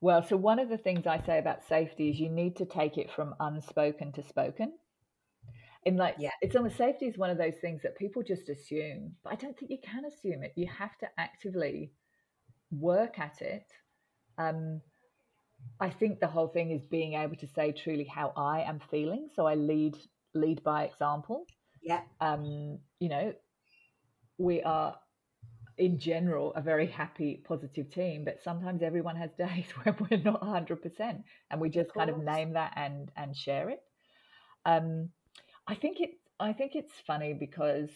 Well, 0.01 0.23
so 0.23 0.35
one 0.35 0.59
of 0.59 0.67
the 0.67 0.77
things 0.77 1.05
I 1.05 1.19
say 1.19 1.37
about 1.37 1.63
safety 1.63 2.09
is 2.09 2.19
you 2.19 2.29
need 2.29 2.55
to 2.57 2.65
take 2.65 2.97
it 2.97 3.11
from 3.11 3.35
unspoken 3.39 4.11
to 4.13 4.23
spoken. 4.23 4.73
And 5.85 5.97
like, 5.97 6.15
yeah. 6.19 6.31
it's 6.41 6.55
almost 6.55 6.77
safety 6.77 7.05
is 7.05 7.17
one 7.17 7.29
of 7.29 7.37
those 7.37 7.55
things 7.61 7.81
that 7.83 7.97
people 7.97 8.23
just 8.23 8.49
assume, 8.49 9.15
but 9.23 9.33
I 9.33 9.35
don't 9.35 9.57
think 9.57 9.71
you 9.71 9.77
can 9.83 10.05
assume 10.05 10.43
it. 10.43 10.53
You 10.55 10.67
have 10.67 10.97
to 10.99 11.07
actively 11.17 11.91
work 12.71 13.19
at 13.19 13.41
it. 13.41 13.65
Um, 14.37 14.81
I 15.79 15.89
think 15.89 16.19
the 16.19 16.27
whole 16.27 16.47
thing 16.47 16.71
is 16.71 16.85
being 16.85 17.13
able 17.13 17.35
to 17.35 17.47
say 17.47 17.71
truly 17.71 18.05
how 18.05 18.33
I 18.35 18.61
am 18.61 18.79
feeling. 18.89 19.29
So 19.35 19.45
I 19.45 19.55
lead 19.55 19.95
lead 20.33 20.63
by 20.63 20.85
example. 20.85 21.45
Yeah. 21.83 22.01
Um, 22.19 22.79
you 22.99 23.09
know, 23.09 23.33
we 24.37 24.61
are 24.63 24.97
in 25.81 25.97
general 25.97 26.53
a 26.53 26.61
very 26.61 26.85
happy, 26.85 27.41
positive 27.43 27.89
team, 27.91 28.23
but 28.23 28.39
sometimes 28.43 28.83
everyone 28.83 29.15
has 29.15 29.31
days 29.37 29.65
where 29.83 29.95
we're 29.99 30.21
not 30.21 30.39
100%, 30.41 31.23
and 31.49 31.59
we 31.59 31.69
just 31.69 31.89
of 31.89 31.95
kind 31.95 32.09
of 32.11 32.19
name 32.19 32.53
that 32.53 32.71
and 32.75 33.11
and 33.17 33.35
share 33.35 33.69
it. 33.69 33.81
Um, 34.65 35.09
I 35.67 35.75
think 35.75 35.99
it. 35.99 36.11
I 36.39 36.53
think 36.53 36.75
it's 36.75 36.93
funny 37.05 37.33
because 37.33 37.89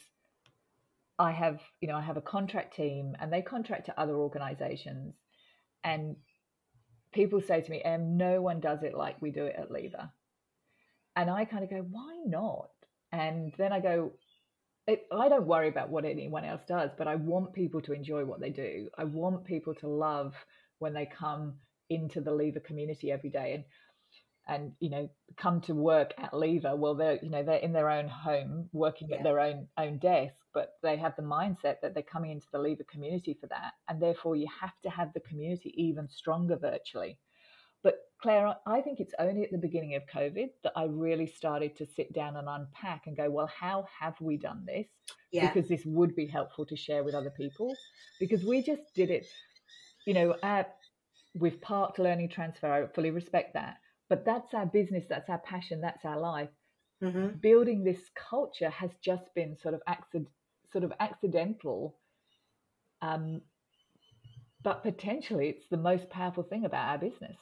I 1.17 1.31
have, 1.31 1.61
you 1.79 1.87
know, 1.87 1.95
I 1.95 2.01
have 2.01 2.17
a 2.17 2.21
contract 2.21 2.75
team, 2.75 3.15
and 3.19 3.31
they 3.31 3.43
contract 3.43 3.85
to 3.85 3.99
other 3.99 4.15
organisations, 4.15 5.13
and 5.83 6.15
people 7.13 7.39
say 7.39 7.61
to 7.61 7.71
me, 7.71 7.83
"Em, 7.83 8.17
no 8.17 8.41
one 8.41 8.59
does 8.59 8.81
it 8.81 8.95
like 8.95 9.21
we 9.21 9.29
do 9.29 9.45
it 9.45 9.55
at 9.55 9.69
Lever," 9.71 10.09
and 11.15 11.29
I 11.29 11.45
kind 11.45 11.63
of 11.63 11.69
go, 11.69 11.85
"Why 11.91 12.23
not?" 12.25 12.71
And 13.11 13.53
then 13.59 13.71
I 13.71 13.79
go, 13.79 14.11
it, 14.87 15.07
I 15.11 15.29
don't 15.29 15.47
worry 15.47 15.67
about 15.67 15.89
what 15.89 16.05
anyone 16.05 16.45
else 16.45 16.61
does, 16.67 16.91
but 16.97 17.07
I 17.07 17.15
want 17.15 17.53
people 17.53 17.81
to 17.81 17.93
enjoy 17.93 18.23
what 18.25 18.39
they 18.39 18.51
do. 18.51 18.89
I 18.97 19.03
want 19.03 19.45
people 19.45 19.73
to 19.75 19.87
love 19.87 20.33
when 20.79 20.93
they 20.93 21.07
come 21.07 21.55
into 21.89 22.21
the 22.21 22.31
Lever 22.31 22.59
community 22.59 23.11
every 23.11 23.29
day 23.29 23.53
and 23.53 23.63
and 24.47 24.73
you 24.79 24.91
know 24.91 25.09
come 25.37 25.61
to 25.61 25.73
work 25.73 26.13
at 26.17 26.33
Lever. 26.33 26.75
Well, 26.75 26.95
they're 26.95 27.19
you 27.21 27.29
know 27.29 27.43
they're 27.43 27.55
in 27.55 27.73
their 27.73 27.89
own 27.89 28.07
home, 28.07 28.69
working 28.73 29.09
yeah. 29.09 29.17
at 29.17 29.23
their 29.23 29.39
own 29.39 29.67
own 29.77 29.97
desk, 29.97 30.35
but 30.53 30.73
they 30.83 30.97
have 30.97 31.15
the 31.15 31.23
mindset 31.23 31.81
that 31.81 31.93
they're 31.93 32.03
coming 32.03 32.31
into 32.31 32.47
the 32.51 32.59
Lever 32.59 32.83
community 32.83 33.35
for 33.39 33.47
that, 33.47 33.73
and 33.87 34.01
therefore 34.01 34.35
you 34.35 34.47
have 34.61 34.79
to 34.83 34.89
have 34.89 35.13
the 35.13 35.19
community 35.21 35.73
even 35.75 36.07
stronger 36.09 36.57
virtually. 36.57 37.17
But 37.85 37.99
Claire, 38.19 38.55
I 38.65 38.81
think 38.81 38.99
it's 38.99 39.13
only 39.19 39.43
at 39.43 39.51
the 39.51 39.59
beginning 39.59 39.93
of 39.93 40.07
COVID 40.07 40.49
that 40.63 40.73
I 40.75 40.85
really 40.85 41.27
started 41.27 41.75
to 41.77 41.85
sit 41.85 42.11
down 42.13 42.35
and 42.35 42.49
unpack 42.49 43.05
and 43.05 43.15
go, 43.15 43.29
well, 43.29 43.45
how 43.45 43.85
have 43.99 44.19
we 44.19 44.37
done 44.37 44.65
this? 44.65 44.87
Yeah. 45.31 45.53
Because 45.53 45.69
this 45.69 45.85
would 45.85 46.15
be 46.15 46.25
helpful 46.25 46.65
to 46.65 46.75
share 46.75 47.03
with 47.03 47.13
other 47.13 47.29
people. 47.29 47.75
Because 48.19 48.43
we 48.43 48.63
just 48.63 48.81
did 48.95 49.11
it, 49.11 49.27
you 50.07 50.15
know, 50.15 50.35
at, 50.41 50.75
with 51.35 51.61
parked 51.61 51.99
learning 51.99 52.29
transfer. 52.29 52.73
I 52.73 52.87
fully 52.87 53.11
respect 53.11 53.53
that. 53.53 53.77
But 54.09 54.25
that's 54.25 54.55
our 54.55 54.65
business, 54.65 55.05
that's 55.07 55.29
our 55.29 55.37
passion, 55.37 55.79
that's 55.79 56.05
our 56.05 56.19
life. 56.19 56.49
Mm-hmm. 57.03 57.37
Building 57.39 57.83
this 57.83 58.01
culture 58.15 58.71
has 58.71 58.89
just 59.03 59.31
been 59.35 59.55
sort 59.61 59.75
of 59.75 59.81
accident, 59.85 60.29
sort 60.71 60.85
of 60.85 60.93
accidental. 60.99 61.99
Um, 63.03 63.41
but 64.63 64.81
potentially 64.81 65.49
it's 65.49 65.69
the 65.69 65.77
most 65.77 66.09
powerful 66.09 66.41
thing 66.41 66.65
about 66.65 66.89
our 66.89 66.97
business. 66.97 67.37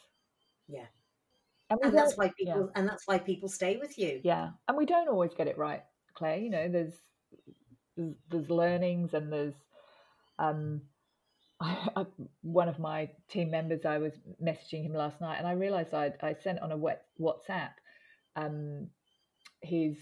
Yeah. 0.74 0.86
And, 1.70 1.80
and 1.84 1.98
that's 1.98 2.18
why 2.18 2.32
people 2.38 2.66
yeah. 2.66 2.80
and 2.80 2.88
that's 2.88 3.08
why 3.08 3.18
people 3.18 3.50
stay 3.50 3.78
with 3.78 3.98
you. 3.98 4.22
Yeah. 4.24 4.50
And 4.68 4.78
we 4.78 4.86
don't 4.86 5.08
always 5.08 5.34
get 5.34 5.48
it 5.48 5.58
right, 5.58 5.84
Claire. 6.14 6.38
You 6.38 6.50
know, 6.50 6.68
there's 6.68 6.94
there's, 7.96 8.16
there's 8.30 8.50
learnings 8.50 9.14
and 9.14 9.32
there's 9.32 9.56
um 10.40 10.82
I, 11.62 11.88
I, 11.96 12.06
one 12.42 12.68
of 12.68 12.80
my 12.80 13.10
team 13.30 13.52
members, 13.52 13.86
I 13.86 13.98
was 13.98 14.14
messaging 14.42 14.84
him 14.84 14.94
last 14.94 15.22
night, 15.22 15.38
and 15.38 15.48
I 15.48 15.54
realised 15.54 15.94
I 15.94 16.14
I 16.22 16.34
sent 16.34 16.60
on 16.60 16.72
a 16.72 16.78
wet 16.78 17.06
WhatsApp. 17.20 17.72
Um, 18.36 18.90
his 19.62 19.96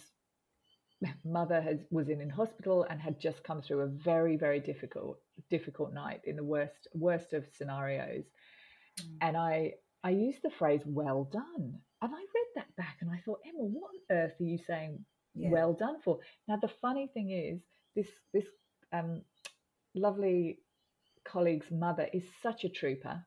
mother 1.26 1.62
has 1.62 1.80
was 1.92 2.10
in 2.10 2.22
in 2.22 2.30
hospital 2.30 2.86
and 2.90 3.00
had 3.00 3.20
just 3.20 3.44
come 3.44 3.62
through 3.62 3.82
a 3.82 3.88
very 3.88 4.38
very 4.38 4.60
difficult 4.60 5.20
difficult 5.50 5.94
night 5.94 6.22
in 6.24 6.36
the 6.36 6.44
worst 6.44 6.88
worst 6.94 7.34
of 7.34 7.46
scenarios, 7.56 8.26
mm. 9.00 9.18
and 9.22 9.38
I 9.38 9.74
I 10.04 10.12
used 10.12 10.42
the 10.44 10.50
phrase 10.50 10.82
well 10.86 11.26
done. 11.32 11.80
And 12.02 12.12
I 12.14 12.18
read 12.18 12.48
that 12.56 12.76
back 12.76 12.98
and 13.02 13.10
I 13.12 13.22
thought, 13.24 13.42
Emma, 13.48 13.64
what 13.64 13.92
on 13.92 14.18
earth 14.18 14.34
are 14.40 14.44
you 14.44 14.58
saying 14.58 15.06
yeah. 15.36 15.50
well 15.50 15.74
done 15.74 15.98
for? 16.04 16.20
Now, 16.48 16.58
the 16.58 16.72
funny 16.82 17.08
thing 17.14 17.32
is, 17.32 17.62
this, 17.96 18.08
this 18.34 18.46
um, 18.92 19.22
lovely 19.94 20.60
colleague's 21.24 21.70
mother 21.70 22.08
is 22.12 22.24
such 22.42 22.64
a 22.64 22.70
trooper. 22.70 23.24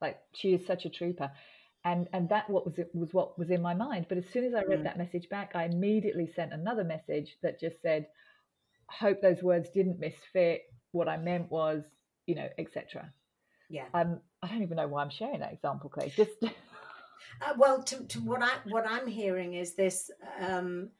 Like, 0.00 0.18
she 0.32 0.54
is 0.54 0.66
such 0.66 0.86
a 0.86 0.90
trooper. 0.90 1.30
And, 1.84 2.08
and 2.14 2.30
that 2.30 2.48
what 2.48 2.64
was 2.64 2.78
it 2.78 2.90
was 2.94 3.12
what 3.12 3.38
was 3.38 3.50
in 3.50 3.60
my 3.60 3.74
mind. 3.74 4.06
But 4.08 4.16
as 4.16 4.24
soon 4.30 4.44
as 4.44 4.54
I 4.54 4.62
read 4.62 4.80
mm. 4.80 4.84
that 4.84 4.96
message 4.96 5.28
back, 5.28 5.52
I 5.54 5.64
immediately 5.64 6.26
sent 6.34 6.54
another 6.54 6.82
message 6.82 7.36
that 7.42 7.60
just 7.60 7.82
said, 7.82 8.06
"Hope 8.88 9.20
those 9.20 9.42
words 9.42 9.68
didn't 9.68 10.00
misfit. 10.00 10.62
What 10.92 11.10
I 11.10 11.18
meant 11.18 11.50
was, 11.50 11.84
you 12.24 12.36
know, 12.36 12.48
etc." 12.56 13.12
Yeah. 13.74 13.86
Um, 13.92 14.20
I 14.40 14.46
don't 14.46 14.62
even 14.62 14.76
know 14.76 14.86
why 14.86 15.02
I'm 15.02 15.10
sharing 15.10 15.40
that 15.40 15.52
example, 15.52 15.90
Claire. 15.90 16.08
Just 16.10 16.30
uh, 16.44 17.54
well, 17.58 17.82
to, 17.82 18.04
to 18.04 18.20
what 18.20 18.40
I 18.40 18.52
what 18.68 18.84
I'm 18.88 19.08
hearing 19.08 19.54
is 19.54 19.74
this. 19.74 20.10
Um, 20.40 20.90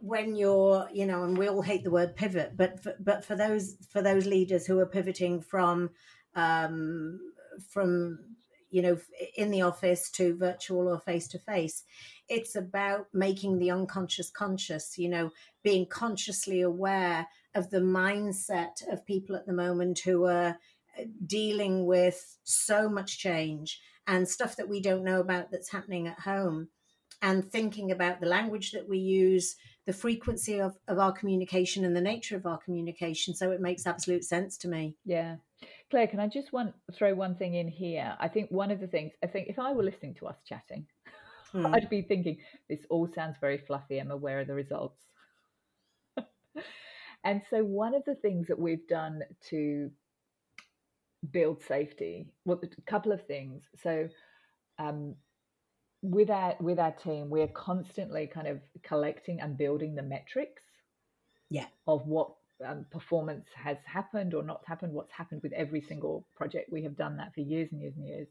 when 0.00 0.36
you're, 0.36 0.88
you 0.92 1.04
know, 1.06 1.24
and 1.24 1.36
we 1.36 1.48
all 1.48 1.60
hate 1.60 1.82
the 1.82 1.90
word 1.90 2.14
pivot, 2.14 2.56
but 2.56 2.80
for, 2.80 2.94
but 3.00 3.24
for 3.24 3.34
those 3.34 3.76
for 3.90 4.00
those 4.00 4.26
leaders 4.26 4.64
who 4.64 4.78
are 4.78 4.86
pivoting 4.86 5.40
from 5.40 5.90
um, 6.36 7.18
from 7.68 8.20
you 8.70 8.80
know 8.80 8.96
in 9.36 9.50
the 9.50 9.62
office 9.62 10.08
to 10.10 10.36
virtual 10.36 10.86
or 10.86 11.00
face 11.00 11.26
to 11.26 11.38
face 11.38 11.84
it's 12.28 12.54
about 12.54 13.06
making 13.14 13.58
the 13.58 13.70
unconscious 13.70 14.30
conscious 14.30 14.98
you 14.98 15.08
know 15.08 15.30
being 15.64 15.86
consciously 15.86 16.60
aware 16.60 17.26
of 17.54 17.70
the 17.70 17.80
mindset 17.80 18.86
of 18.92 19.06
people 19.06 19.34
at 19.34 19.46
the 19.46 19.54
moment 19.54 19.98
who 20.00 20.26
are 20.26 20.58
dealing 21.26 21.86
with 21.86 22.36
so 22.44 22.88
much 22.88 23.18
change 23.18 23.80
and 24.06 24.28
stuff 24.28 24.56
that 24.56 24.68
we 24.68 24.80
don't 24.80 25.04
know 25.04 25.20
about 25.20 25.50
that's 25.50 25.70
happening 25.70 26.06
at 26.08 26.18
home 26.18 26.68
and 27.20 27.50
thinking 27.50 27.90
about 27.90 28.20
the 28.20 28.26
language 28.26 28.72
that 28.72 28.88
we 28.88 28.98
use 28.98 29.56
the 29.86 29.92
frequency 29.92 30.60
of, 30.60 30.76
of 30.86 30.98
our 30.98 31.12
communication 31.12 31.84
and 31.84 31.96
the 31.96 32.00
nature 32.00 32.36
of 32.36 32.46
our 32.46 32.58
communication. 32.58 33.34
So 33.34 33.50
it 33.50 33.60
makes 33.60 33.86
absolute 33.86 34.24
sense 34.24 34.56
to 34.58 34.68
me. 34.68 34.96
Yeah. 35.04 35.36
Claire 35.90 36.06
can 36.06 36.20
i 36.20 36.28
just 36.28 36.52
want 36.52 36.74
throw 36.92 37.14
one 37.14 37.34
thing 37.34 37.54
in 37.54 37.66
here? 37.66 38.14
I 38.20 38.28
think 38.28 38.50
one 38.50 38.70
of 38.70 38.78
the 38.78 38.86
things 38.86 39.12
i 39.24 39.26
think 39.26 39.48
if 39.48 39.58
i 39.58 39.72
were 39.72 39.82
listening 39.82 40.14
to 40.16 40.26
us 40.26 40.36
chatting 40.46 40.86
hmm. 41.50 41.66
i'd 41.74 41.88
be 41.88 42.02
thinking 42.02 42.36
this 42.68 42.86
all 42.90 43.08
sounds 43.08 43.36
very 43.40 43.58
fluffy 43.58 43.98
i'm 43.98 44.10
aware 44.10 44.40
of 44.40 44.46
the 44.46 44.54
results? 44.54 45.02
And 47.24 47.42
so 47.50 47.64
one 47.64 47.94
of 47.94 48.04
the 48.04 48.14
things 48.14 48.46
that 48.46 48.58
we've 48.58 48.86
done 48.86 49.22
to 49.50 49.90
build 51.30 51.62
safety? 51.62 52.26
Well, 52.44 52.60
a 52.62 52.90
couple 52.90 53.12
of 53.12 53.26
things. 53.26 53.62
So, 53.82 54.08
um, 54.78 55.14
with 56.02 56.30
our 56.30 56.56
with 56.60 56.78
our 56.78 56.92
team, 56.92 57.28
we're 57.28 57.48
constantly 57.48 58.26
kind 58.26 58.46
of 58.46 58.60
collecting 58.84 59.40
and 59.40 59.58
building 59.58 59.94
the 59.94 60.02
metrics, 60.02 60.62
yeah, 61.50 61.66
of 61.86 62.06
what 62.06 62.30
um, 62.64 62.86
performance 62.90 63.46
has 63.54 63.78
happened 63.84 64.34
or 64.34 64.42
not 64.42 64.62
happened, 64.66 64.92
what's 64.92 65.12
happened 65.12 65.42
with 65.42 65.52
every 65.52 65.80
single 65.80 66.24
project. 66.36 66.70
We 66.70 66.82
have 66.84 66.96
done 66.96 67.16
that 67.16 67.34
for 67.34 67.40
years 67.40 67.68
and 67.72 67.80
years 67.80 67.94
and 67.96 68.06
years, 68.06 68.28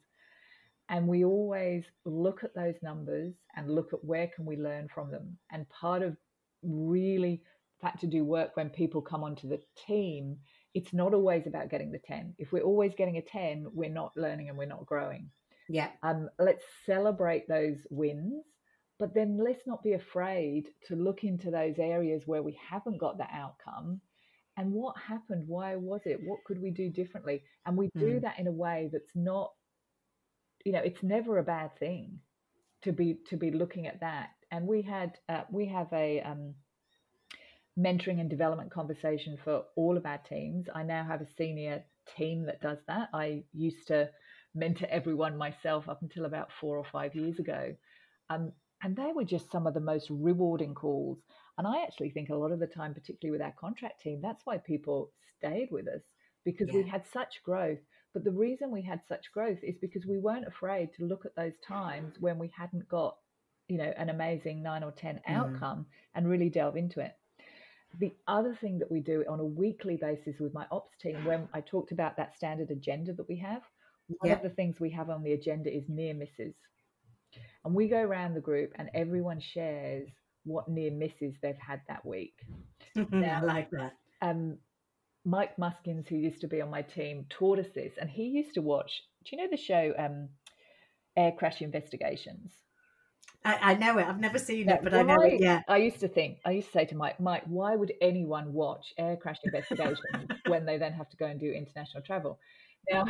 and 0.89 1.07
we 1.07 1.25
always 1.25 1.85
look 2.05 2.43
at 2.43 2.55
those 2.55 2.75
numbers 2.81 3.33
and 3.55 3.69
look 3.69 3.93
at 3.93 4.03
where 4.03 4.27
can 4.33 4.45
we 4.45 4.55
learn 4.55 4.87
from 4.93 5.11
them. 5.11 5.37
And 5.51 5.67
part 5.69 6.01
of 6.01 6.15
really 6.63 7.41
that 7.81 7.99
to 7.99 8.07
do 8.07 8.23
work 8.23 8.55
when 8.55 8.69
people 8.69 9.01
come 9.01 9.23
onto 9.23 9.47
the 9.47 9.61
team 9.85 10.37
it's 10.77 10.93
not 10.93 11.15
always 11.15 11.47
about 11.47 11.71
getting 11.71 11.91
the 11.91 11.97
10. 11.97 12.35
If 12.37 12.51
we're 12.51 12.61
always 12.61 12.93
getting 12.95 13.17
a 13.17 13.21
10, 13.23 13.65
we're 13.73 13.89
not 13.89 14.15
learning 14.15 14.49
and 14.49 14.57
we're 14.59 14.65
not 14.65 14.85
growing. 14.85 15.31
Yeah. 15.67 15.89
Um, 16.03 16.29
let's 16.37 16.63
celebrate 16.85 17.47
those 17.47 17.77
wins, 17.89 18.45
but 18.99 19.15
then 19.15 19.39
let's 19.43 19.65
not 19.65 19.81
be 19.81 19.93
afraid 19.93 20.67
to 20.85 20.95
look 20.95 21.23
into 21.23 21.49
those 21.49 21.79
areas 21.79 22.27
where 22.27 22.43
we 22.43 22.59
haven't 22.69 22.99
got 22.99 23.17
the 23.17 23.25
outcome 23.33 24.01
and 24.55 24.71
what 24.71 24.95
happened 24.97 25.43
why 25.47 25.75
was 25.75 26.01
it 26.05 26.19
what 26.23 26.43
could 26.43 26.59
we 26.59 26.71
do 26.71 26.89
differently 26.89 27.43
and 27.67 27.77
we 27.77 27.91
do 27.95 28.13
mm. 28.13 28.21
that 28.23 28.39
in 28.39 28.47
a 28.47 28.51
way 28.51 28.89
that's 28.91 29.11
not 29.13 29.51
you 30.65 30.71
know 30.71 30.81
it's 30.83 31.03
never 31.03 31.37
a 31.37 31.43
bad 31.43 31.69
thing 31.77 32.17
to 32.81 32.91
be 32.91 33.19
to 33.29 33.37
be 33.37 33.51
looking 33.51 33.85
at 33.85 33.99
that 33.99 34.29
and 34.49 34.65
we 34.65 34.81
had 34.81 35.19
uh, 35.29 35.43
we 35.51 35.67
have 35.67 35.93
a 35.93 36.21
um, 36.21 36.55
mentoring 37.77 38.19
and 38.19 38.29
development 38.29 38.71
conversation 38.71 39.37
for 39.43 39.63
all 39.75 39.97
of 39.97 40.05
our 40.05 40.17
teams. 40.17 40.67
I 40.73 40.83
now 40.83 41.03
have 41.05 41.21
a 41.21 41.27
senior 41.37 41.83
team 42.17 42.45
that 42.45 42.61
does 42.61 42.79
that. 42.87 43.09
I 43.13 43.43
used 43.53 43.87
to 43.87 44.09
mentor 44.55 44.87
everyone 44.89 45.37
myself 45.37 45.87
up 45.87 46.01
until 46.01 46.25
about 46.25 46.49
four 46.59 46.77
or 46.77 46.85
five 46.91 47.13
years 47.15 47.39
ago. 47.39 47.75
Um, 48.29 48.51
and 48.83 48.95
they 48.95 49.11
were 49.13 49.23
just 49.23 49.51
some 49.51 49.67
of 49.67 49.73
the 49.73 49.79
most 49.79 50.07
rewarding 50.09 50.73
calls. 50.73 51.19
And 51.57 51.67
I 51.67 51.83
actually 51.83 52.11
think 52.11 52.29
a 52.29 52.35
lot 52.35 52.51
of 52.51 52.59
the 52.59 52.67
time, 52.67 52.93
particularly 52.93 53.31
with 53.31 53.45
our 53.45 53.53
contract 53.59 54.01
team, 54.01 54.19
that's 54.21 54.45
why 54.45 54.57
people 54.57 55.11
stayed 55.37 55.69
with 55.71 55.87
us 55.87 56.01
because 56.45 56.69
yeah. 56.69 56.81
we 56.81 56.87
had 56.87 57.03
such 57.11 57.41
growth. 57.43 57.79
But 58.13 58.23
the 58.23 58.31
reason 58.31 58.71
we 58.71 58.81
had 58.81 59.01
such 59.07 59.31
growth 59.33 59.59
is 59.63 59.75
because 59.81 60.05
we 60.05 60.17
weren't 60.17 60.47
afraid 60.47 60.89
to 60.93 61.05
look 61.05 61.25
at 61.25 61.35
those 61.35 61.57
times 61.67 62.15
when 62.19 62.39
we 62.39 62.51
hadn't 62.57 62.87
got, 62.87 63.17
you 63.67 63.77
know, 63.77 63.93
an 63.97 64.09
amazing 64.09 64.63
nine 64.63 64.83
or 64.83 64.91
10 64.91 65.15
mm. 65.15 65.35
outcome 65.35 65.85
and 66.15 66.27
really 66.27 66.49
delve 66.49 66.77
into 66.77 66.99
it. 66.99 67.13
The 67.99 68.13
other 68.27 68.55
thing 68.59 68.79
that 68.79 68.91
we 68.91 68.99
do 68.99 69.23
on 69.27 69.39
a 69.39 69.45
weekly 69.45 69.97
basis 69.97 70.39
with 70.39 70.53
my 70.53 70.65
ops 70.71 70.97
team, 70.97 71.25
when 71.25 71.47
I 71.53 71.61
talked 71.61 71.91
about 71.91 72.17
that 72.17 72.35
standard 72.35 72.69
agenda 72.69 73.13
that 73.13 73.27
we 73.27 73.37
have, 73.37 73.63
one 74.19 74.31
of 74.31 74.43
the 74.43 74.49
things 74.49 74.79
we 74.79 74.91
have 74.91 75.09
on 75.09 75.23
the 75.23 75.33
agenda 75.33 75.75
is 75.75 75.83
near 75.89 76.13
misses. 76.13 76.55
And 77.65 77.73
we 77.73 77.87
go 77.87 77.99
around 77.99 78.33
the 78.33 78.41
group 78.41 78.71
and 78.75 78.89
everyone 78.93 79.39
shares 79.39 80.09
what 80.43 80.69
near 80.69 80.91
misses 80.91 81.35
they've 81.41 81.57
had 81.57 81.81
that 81.87 82.05
week. 82.05 82.35
now, 83.11 83.39
I 83.41 83.45
like 83.45 83.69
that. 83.71 83.93
Um, 84.21 84.57
Mike 85.25 85.57
Muskins, 85.59 86.07
who 86.07 86.15
used 86.15 86.41
to 86.41 86.47
be 86.47 86.61
on 86.61 86.69
my 86.69 86.81
team, 86.81 87.25
taught 87.29 87.59
us 87.59 87.67
this, 87.75 87.93
and 87.99 88.09
he 88.09 88.23
used 88.23 88.53
to 88.53 88.61
watch. 88.61 89.03
Do 89.25 89.35
you 89.35 89.43
know 89.43 89.49
the 89.51 89.57
show 89.57 89.93
um, 89.99 90.29
Air 91.17 91.33
Crash 91.33 91.61
Investigations? 91.61 92.53
I, 93.45 93.71
I, 93.71 93.73
know 93.75 93.97
it. 93.97 94.07
I've 94.07 94.19
never 94.19 94.39
seen 94.39 94.69
it, 94.69 94.81
but 94.83 94.93
I 94.93 95.03
know 95.03 95.21
it. 95.21 95.39
Yeah. 95.39 95.61
I 95.67 95.77
used 95.77 95.99
to 96.01 96.07
think. 96.07 96.39
I 96.45 96.51
used 96.51 96.67
to 96.67 96.73
say 96.73 96.85
to 96.85 96.95
Mike, 96.95 97.19
Mike, 97.19 97.43
why 97.45 97.75
would 97.75 97.93
anyone 98.01 98.51
watch 98.51 98.93
Air 98.97 99.15
Crash 99.15 99.39
Investigations 99.45 100.29
when 100.47 100.65
they 100.65 100.77
then 100.77 100.93
have 100.93 101.09
to 101.09 101.17
go 101.17 101.27
and 101.27 101.39
do 101.39 101.51
international 101.51 102.03
travel? 102.03 102.39
Now, 102.91 103.05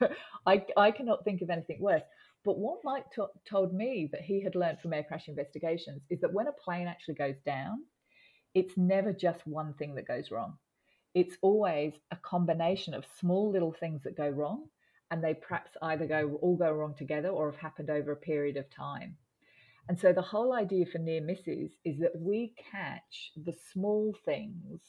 I 0.46 0.64
I 0.76 0.90
cannot 0.90 1.24
think 1.24 1.42
of 1.42 1.50
anything 1.50 1.80
worse. 1.80 2.02
But 2.44 2.58
what 2.58 2.84
Mike 2.84 3.06
t- 3.12 3.22
told 3.48 3.74
me 3.74 4.08
that 4.12 4.20
he 4.20 4.40
had 4.40 4.54
learned 4.54 4.80
from 4.80 4.92
air 4.92 5.02
crash 5.02 5.26
investigations 5.26 6.02
is 6.10 6.20
that 6.20 6.32
when 6.32 6.46
a 6.46 6.52
plane 6.52 6.86
actually 6.86 7.14
goes 7.14 7.34
down, 7.44 7.82
it's 8.54 8.76
never 8.76 9.12
just 9.12 9.44
one 9.46 9.74
thing 9.74 9.96
that 9.96 10.06
goes 10.06 10.30
wrong. 10.30 10.56
It's 11.12 11.36
always 11.42 11.94
a 12.12 12.16
combination 12.16 12.94
of 12.94 13.04
small 13.18 13.50
little 13.50 13.72
things 13.72 14.02
that 14.04 14.16
go 14.16 14.28
wrong, 14.28 14.68
and 15.10 15.24
they 15.24 15.34
perhaps 15.34 15.72
either 15.82 16.06
go 16.06 16.38
all 16.40 16.56
go 16.56 16.70
wrong 16.70 16.94
together 16.94 17.30
or 17.30 17.50
have 17.50 17.60
happened 17.60 17.90
over 17.90 18.12
a 18.12 18.16
period 18.16 18.56
of 18.56 18.70
time. 18.70 19.16
And 19.88 19.98
so 19.98 20.12
the 20.12 20.22
whole 20.22 20.52
idea 20.52 20.86
for 20.86 20.98
near 20.98 21.20
misses 21.20 21.72
is 21.84 21.98
that 22.00 22.12
we 22.18 22.54
catch 22.72 23.30
the 23.36 23.54
small 23.72 24.14
things 24.24 24.80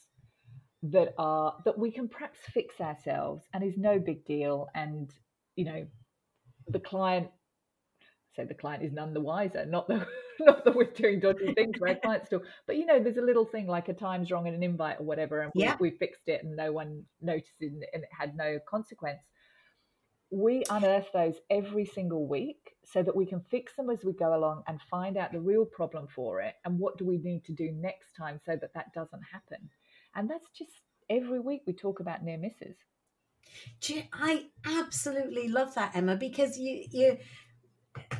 that 0.84 1.14
are 1.18 1.56
that 1.66 1.78
we 1.78 1.92
can 1.92 2.08
perhaps 2.08 2.40
fix 2.54 2.80
ourselves 2.80 3.44
and 3.54 3.64
is 3.64 3.78
no 3.78 3.98
big 3.98 4.24
deal 4.26 4.68
and 4.76 5.12
you 5.56 5.66
know 5.66 5.88
the 6.68 6.80
client 6.80 7.30
so 8.38 8.46
the 8.46 8.54
client 8.54 8.84
is 8.84 8.94
none 8.94 9.14
the 9.16 9.20
wiser. 9.20 9.66
Not 9.66 9.88
that 9.88 10.08
not 10.40 10.64
that 10.64 10.76
we're 10.76 10.86
doing 10.86 11.20
dodgy 11.20 11.54
things 11.56 11.78
for 11.78 11.90
our 11.90 11.96
clients 11.96 12.28
still, 12.28 12.44
but 12.68 12.78
you 12.78 12.86
know, 12.86 13.02
there's 13.02 13.18
a 13.18 13.22
little 13.22 13.46
thing 13.46 13.68
like 13.68 13.90
a 13.90 13.94
time's 13.94 14.32
wrong 14.32 14.46
in 14.46 14.54
an 14.54 14.62
invite 14.62 15.00
or 15.00 15.06
whatever, 15.06 15.42
and 15.42 15.52
yeah. 15.56 15.76
we, 15.80 15.90
we 15.90 15.98
fixed 15.98 16.28
it 16.28 16.44
and 16.44 16.56
no 16.56 16.72
one 16.72 17.04
noticed 17.20 17.56
it 17.60 17.72
and 17.72 18.04
it 18.04 18.10
had 18.18 18.38
no 18.38 18.60
consequence. 18.70 19.20
We 20.30 20.63
unearth 20.70 21.08
those 21.13 21.36
every 21.50 21.86
single 21.86 22.28
week 22.28 22.76
so 22.84 23.02
that 23.04 23.16
we 23.16 23.26
can 23.26 23.42
fix 23.50 23.76
them 23.76 23.90
as 23.90 24.04
we 24.04 24.13
go 24.13 24.36
along 24.36 24.63
and 24.68 24.80
find 24.90 25.18
out 25.18 25.32
the 25.32 25.40
real 25.40 25.66
problem 25.66 26.08
for 26.13 26.42
it 26.42 26.56
and 26.66 26.80
what 26.80 26.98
do 26.98 27.06
we 27.06 27.18
need 27.18 27.46
to 27.46 27.54
do 27.54 27.72
next 27.72 28.13
time 28.13 28.40
so 28.46 28.56
that 28.56 28.74
that 28.74 28.94
doesn't 28.94 29.24
happen. 29.32 29.70
And 30.16 30.30
that's 30.30 30.50
just 30.50 30.72
every 31.10 31.40
week 31.40 31.62
we 31.66 31.74
talk 31.74 32.00
about 32.00 32.24
near 32.24 32.38
misses. 32.38 32.76
I 34.13 34.48
absolutely 34.66 35.48
love 35.48 35.76
that, 35.76 35.96
Emma, 35.96 36.16
because 36.16 36.58
you 36.58 36.86
you 36.92 37.18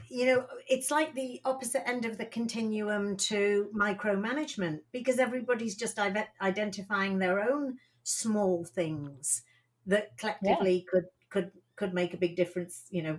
you 0.10 0.26
know, 0.26 0.46
it's 0.68 0.90
like 0.90 1.14
the 1.14 1.42
opposite 1.46 1.88
end 1.88 2.06
of 2.06 2.18
the 2.18 2.26
continuum 2.26 3.16
to 3.18 3.70
micromanagement 3.76 4.80
because 4.92 5.20
everybody's 5.20 5.76
just 5.76 6.00
identifying 6.42 7.20
their 7.20 7.40
own 7.40 7.78
small 8.04 8.66
things 8.66 9.44
that 9.86 10.18
collectively 10.18 10.78
yeah. 10.78 10.92
could 10.92 11.06
could 11.30 11.52
could 11.78 11.94
make 11.94 12.14
a 12.14 12.18
big 12.18 12.36
difference, 12.36 12.84
you 12.90 13.04
know, 13.04 13.18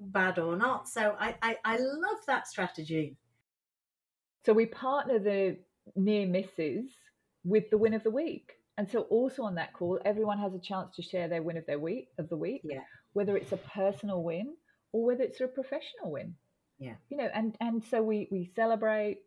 bad 0.00 0.38
or 0.38 0.56
not. 0.56 0.88
So 0.88 1.14
I, 1.18 1.36
I, 1.42 1.56
I 1.64 1.76
love 1.76 2.18
that 2.26 2.48
strategy. 2.48 3.16
So 4.44 4.52
we 4.52 4.66
partner 4.66 5.18
the 5.18 5.58
near 5.94 6.26
misses 6.26 6.90
with 7.44 7.70
the 7.70 7.78
win 7.78 7.94
of 7.94 8.02
the 8.02 8.10
week. 8.10 8.52
And 8.76 8.90
so 8.90 9.02
also 9.02 9.44
on 9.44 9.54
that 9.54 9.72
call, 9.72 10.00
everyone 10.04 10.38
has 10.38 10.54
a 10.54 10.58
chance 10.58 10.96
to 10.96 11.02
share 11.02 11.28
their 11.28 11.42
win 11.42 11.56
of 11.56 11.66
their 11.66 11.78
week 11.78 12.08
of 12.18 12.28
the 12.28 12.36
week, 12.36 12.62
yeah. 12.64 12.80
whether 13.12 13.36
it's 13.36 13.52
a 13.52 13.56
personal 13.56 14.22
win 14.22 14.54
or 14.92 15.04
whether 15.04 15.22
it's 15.22 15.40
a 15.40 15.46
professional 15.46 16.10
win. 16.10 16.34
Yeah. 16.80 16.94
You 17.08 17.18
know, 17.18 17.28
and 17.32 17.56
and 17.60 17.84
so 17.84 18.02
we 18.02 18.26
we 18.32 18.50
celebrate 18.56 19.20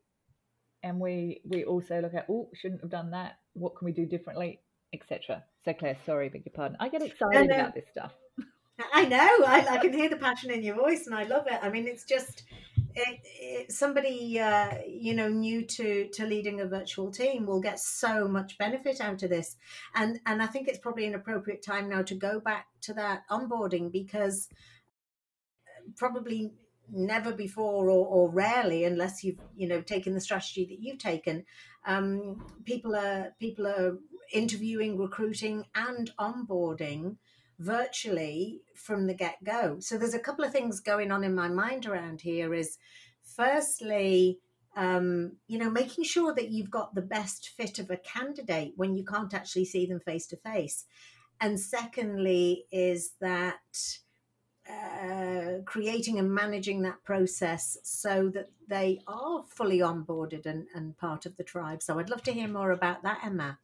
and 0.84 1.00
we 1.00 1.42
we 1.46 1.64
also 1.64 2.02
look 2.02 2.14
at 2.14 2.26
oh 2.30 2.50
shouldn't 2.54 2.82
have 2.82 2.90
done 2.90 3.12
that 3.12 3.38
what 3.54 3.76
can 3.76 3.86
we 3.86 3.92
do 3.92 4.06
differently 4.06 4.60
etc 4.94 5.44
so 5.66 5.74
claire 5.74 5.98
sorry 6.06 6.30
beg 6.30 6.44
your 6.46 6.54
pardon 6.54 6.78
i 6.80 6.88
get 6.88 7.02
excited 7.02 7.50
about 7.50 7.74
this 7.74 7.86
stuff 7.92 8.14
i 8.94 9.06
know 9.06 9.30
I, 9.46 9.66
I 9.70 9.78
can 9.78 9.94
hear 9.94 10.10
the 10.10 10.18
passion 10.18 10.52
in 10.52 10.64
your 10.64 10.76
voice 10.76 11.08
and 11.08 11.16
i 11.16 11.24
love 11.24 11.48
it. 11.48 11.60
I 11.62 11.70
mean 11.70 11.88
it's 11.88 12.06
just 12.06 12.44
it, 12.98 13.20
it, 13.24 13.72
somebody 13.72 14.40
uh, 14.40 14.80
you 14.88 15.14
know 15.14 15.30
new 15.30 15.66
to 15.66 16.08
to 16.10 16.26
leading 16.26 16.62
a 16.62 16.66
virtual 16.66 17.12
team 17.12 17.46
will 17.46 17.62
get 17.62 17.80
so 17.80 18.28
much 18.28 18.58
benefit 18.58 19.00
out 19.00 19.22
of 19.22 19.30
this. 19.30 19.56
And 19.96 20.20
and 20.26 20.42
i 20.42 20.48
think 20.48 20.68
it's 20.68 20.80
probably 20.80 21.06
an 21.06 21.16
appropriate 21.16 21.62
time 21.62 21.90
now 21.90 22.02
to 22.04 22.16
go 22.16 22.40
back 22.40 22.68
to 22.82 22.94
that 22.94 23.24
onboarding 23.30 23.92
because 23.92 24.50
probably 25.96 26.54
never 26.90 27.34
before 27.34 27.90
or, 27.90 28.06
or, 28.08 28.30
rarely 28.30 28.86
unless 28.86 29.24
you've 29.24 29.40
you 29.56 29.68
know 29.68 29.82
taken 29.82 30.14
the 30.14 30.22
strategy 30.22 30.66
that 30.66 30.80
you've 30.80 30.98
taken 30.98 31.44
um, 31.86 32.46
people 32.64 32.96
are 32.96 33.34
people 33.40 33.68
are 33.68 33.98
interviewing 34.34 34.98
recruiting 34.98 35.66
and 35.76 36.12
onboarding 36.18 37.18
virtually 37.60 38.62
from 38.76 39.08
the 39.08 39.14
get-go 39.14 39.80
so 39.80 39.98
there's 39.98 40.14
a 40.14 40.20
couple 40.20 40.46
of 40.46 40.52
things 40.52 40.80
going 40.80 41.12
on 41.12 41.24
in 41.24 41.34
my 41.34 41.48
mind 41.48 41.86
around 41.86 42.22
here 42.22 42.54
is 42.54 42.78
firstly 43.24 44.40
um, 44.76 45.34
you 45.48 45.58
know 45.58 45.70
making 45.70 46.04
sure 46.04 46.34
that 46.36 46.50
you've 46.50 46.70
got 46.70 46.94
the 46.94 47.02
best 47.02 47.50
fit 47.50 47.80
of 47.80 47.90
a 47.90 47.98
candidate 47.98 48.74
when 48.76 48.96
you 48.96 49.04
can't 49.04 49.34
actually 49.34 49.66
see 49.66 49.86
them 49.86 50.00
face 50.00 50.28
to 50.28 50.38
face 50.38 50.86
and 51.42 51.60
secondly 51.60 52.66
is 52.72 53.14
that 53.20 53.56
uh, 54.70 55.62
creating 55.66 56.20
and 56.20 56.34
managing 56.34 56.82
that 56.82 57.04
process 57.04 57.78
so 57.84 58.30
that 58.30 58.50
they 58.68 59.00
are 59.08 59.44
fully 59.48 59.80
onboarded 59.80 60.46
and, 60.46 60.68
and 60.76 60.98
part 60.98 61.26
of 61.26 61.38
the 61.38 61.44
tribe. 61.44 61.82
So 61.82 61.98
I'd 61.98 62.10
love 62.10 62.24
to 62.24 62.34
hear 62.34 62.48
more 62.50 62.72
about 62.72 63.04
that, 63.04 63.22
Emma. 63.24 63.60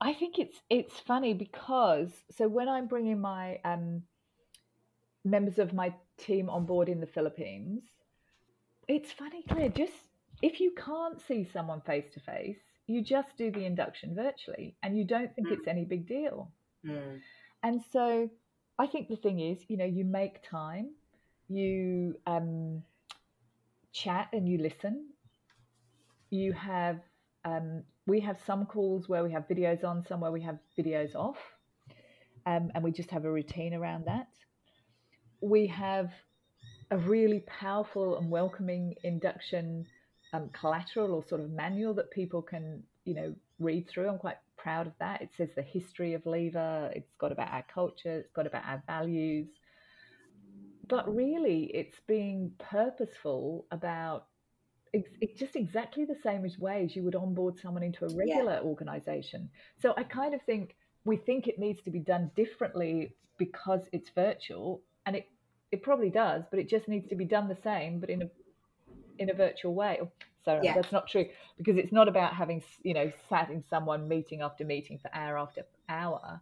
I 0.00 0.12
think 0.12 0.38
it's 0.38 0.56
it's 0.70 0.98
funny 1.00 1.34
because 1.34 2.10
so 2.30 2.48
when 2.48 2.68
I'm 2.68 2.86
bringing 2.86 3.20
my 3.20 3.58
um, 3.64 4.02
members 5.24 5.58
of 5.58 5.72
my 5.72 5.92
team 6.16 6.48
on 6.48 6.66
board 6.66 6.88
in 6.88 7.00
the 7.00 7.06
Philippines, 7.06 7.82
it's 8.86 9.12
funny, 9.12 9.42
Claire. 9.48 9.70
Just 9.70 9.92
if 10.42 10.60
you 10.60 10.72
can't 10.72 11.20
see 11.20 11.48
someone 11.52 11.80
face 11.80 12.06
to 12.14 12.20
face, 12.20 12.58
you 12.86 13.02
just 13.02 13.36
do 13.36 13.50
the 13.50 13.64
induction 13.64 14.14
virtually, 14.14 14.76
and 14.82 14.96
you 14.96 15.04
don't 15.04 15.34
think 15.34 15.48
mm. 15.48 15.52
it's 15.52 15.66
any 15.66 15.84
big 15.84 16.06
deal. 16.06 16.50
Mm. 16.86 17.20
And 17.62 17.82
so 17.92 18.30
I 18.78 18.86
think 18.86 19.08
the 19.08 19.16
thing 19.16 19.40
is, 19.40 19.58
you 19.68 19.76
know, 19.76 19.84
you 19.84 20.04
make 20.04 20.48
time, 20.48 20.90
you 21.48 22.14
um, 22.26 22.82
chat 23.92 24.28
and 24.32 24.48
you 24.48 24.58
listen. 24.58 25.08
You 26.30 26.52
have, 26.52 27.00
um, 27.44 27.82
we 28.08 28.20
have 28.20 28.38
some 28.46 28.64
calls 28.64 29.06
where 29.08 29.22
we 29.22 29.30
have 29.30 29.46
videos 29.46 29.84
on, 29.84 30.02
some 30.08 30.20
where 30.20 30.32
we 30.32 30.40
have 30.40 30.58
videos 30.78 31.14
off, 31.14 31.36
um, 32.46 32.70
and 32.74 32.82
we 32.82 32.90
just 32.90 33.10
have 33.10 33.26
a 33.26 33.30
routine 33.30 33.74
around 33.74 34.06
that. 34.06 34.28
We 35.42 35.66
have 35.66 36.10
a 36.90 36.96
really 36.96 37.40
powerful 37.40 38.16
and 38.16 38.30
welcoming 38.30 38.94
induction 39.04 39.86
um, 40.32 40.48
collateral 40.58 41.14
or 41.14 41.22
sort 41.22 41.42
of 41.42 41.50
manual 41.50 41.92
that 41.94 42.10
people 42.10 42.40
can, 42.40 42.82
you 43.04 43.14
know, 43.14 43.34
read 43.58 43.88
through. 43.88 44.08
I'm 44.08 44.18
quite 44.18 44.38
proud 44.56 44.86
of 44.86 44.94
that. 45.00 45.20
It 45.20 45.30
says 45.36 45.50
the 45.54 45.62
history 45.62 46.14
of 46.14 46.24
Lever, 46.24 46.90
it's 46.94 47.12
got 47.18 47.30
about 47.30 47.52
our 47.52 47.64
culture, 47.72 48.20
it's 48.20 48.32
got 48.32 48.46
about 48.46 48.64
our 48.64 48.82
values. 48.86 49.48
But 50.88 51.14
really, 51.14 51.64
it's 51.74 52.00
being 52.06 52.52
purposeful 52.58 53.66
about 53.70 54.26
it's, 54.92 55.38
just 55.38 55.56
exactly 55.56 56.04
the 56.04 56.16
same 56.22 56.44
as 56.44 56.58
way 56.58 56.84
as 56.84 56.96
you 56.96 57.02
would 57.04 57.14
onboard 57.14 57.58
someone 57.58 57.82
into 57.82 58.04
a 58.04 58.14
regular 58.14 58.54
yeah. 58.54 58.60
organization. 58.60 59.48
So 59.80 59.94
I 59.96 60.02
kind 60.02 60.34
of 60.34 60.42
think 60.42 60.76
we 61.04 61.16
think 61.16 61.46
it 61.46 61.58
needs 61.58 61.80
to 61.82 61.90
be 61.90 62.00
done 62.00 62.30
differently 62.36 63.14
because 63.38 63.82
it's 63.92 64.10
virtual, 64.10 64.82
and 65.06 65.16
it 65.16 65.28
it 65.70 65.82
probably 65.82 66.10
does, 66.10 66.44
but 66.50 66.58
it 66.58 66.68
just 66.68 66.88
needs 66.88 67.08
to 67.08 67.14
be 67.14 67.24
done 67.24 67.48
the 67.48 67.58
same, 67.62 68.00
but 68.00 68.10
in 68.10 68.22
a 68.22 68.30
in 69.18 69.30
a 69.30 69.34
virtual 69.34 69.74
way. 69.74 70.00
So 70.44 70.60
yeah. 70.62 70.74
that's 70.74 70.92
not 70.92 71.08
true 71.08 71.26
because 71.56 71.76
it's 71.76 71.92
not 71.92 72.08
about 72.08 72.34
having 72.34 72.62
you 72.82 72.94
know 72.94 73.12
sat 73.28 73.50
in 73.50 73.62
someone 73.68 74.08
meeting 74.08 74.40
after 74.40 74.64
meeting 74.64 74.98
for 74.98 75.10
hour 75.14 75.38
after 75.38 75.62
hour. 75.88 76.40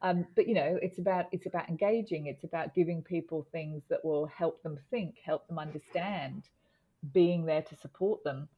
Um, 0.00 0.26
but 0.36 0.46
you 0.46 0.54
know, 0.54 0.78
it's 0.80 0.98
about 0.98 1.26
it's 1.32 1.46
about 1.46 1.68
engaging. 1.68 2.26
It's 2.26 2.44
about 2.44 2.74
giving 2.74 3.02
people 3.02 3.46
things 3.50 3.82
that 3.88 4.04
will 4.04 4.26
help 4.26 4.62
them 4.62 4.78
think, 4.90 5.16
help 5.24 5.46
them 5.48 5.58
understand, 5.58 6.44
being 7.12 7.46
there 7.46 7.62
to 7.62 7.76
support 7.76 8.24
them. 8.24 8.48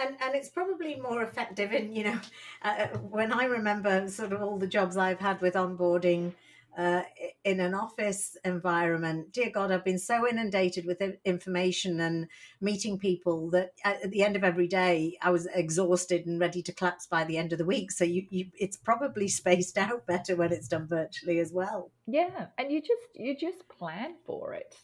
and 0.00 0.16
and 0.22 0.34
it's 0.34 0.48
probably 0.48 0.96
more 0.96 1.22
effective 1.22 1.72
in 1.72 1.92
you 1.92 2.04
know 2.04 2.20
uh, 2.62 2.86
when 3.16 3.32
I 3.32 3.44
remember 3.44 4.08
sort 4.08 4.32
of 4.32 4.42
all 4.42 4.58
the 4.58 4.66
jobs 4.66 4.96
I've 4.96 5.20
had 5.20 5.40
with 5.40 5.54
onboarding 5.54 6.32
uh, 6.76 7.02
in 7.44 7.60
an 7.60 7.74
office 7.74 8.36
environment. 8.44 9.32
Dear 9.32 9.50
God, 9.50 9.70
I've 9.70 9.84
been 9.84 9.98
so 9.98 10.26
inundated 10.26 10.86
with 10.86 11.02
information 11.24 12.00
and 12.00 12.28
meeting 12.60 12.98
people 12.98 13.50
that 13.50 13.72
at 13.84 14.10
the 14.10 14.22
end 14.22 14.36
of 14.36 14.44
every 14.44 14.66
day, 14.66 15.18
I 15.20 15.30
was 15.30 15.46
exhausted 15.54 16.26
and 16.26 16.40
ready 16.40 16.62
to 16.62 16.72
collapse 16.72 17.06
by 17.06 17.24
the 17.24 17.36
end 17.36 17.52
of 17.52 17.58
the 17.58 17.66
week. 17.66 17.92
So 17.92 18.04
you, 18.04 18.26
you 18.30 18.46
it's 18.58 18.76
probably 18.76 19.28
spaced 19.28 19.76
out 19.86 20.06
better 20.06 20.34
when 20.36 20.52
it's 20.52 20.68
done 20.68 20.86
virtually 20.86 21.40
as 21.40 21.52
well. 21.52 21.90
Yeah, 22.06 22.46
and 22.56 22.72
you 22.72 22.80
just 22.80 23.08
you 23.14 23.36
just 23.36 23.68
plan 23.68 24.14
for 24.24 24.54
it. 24.54 24.74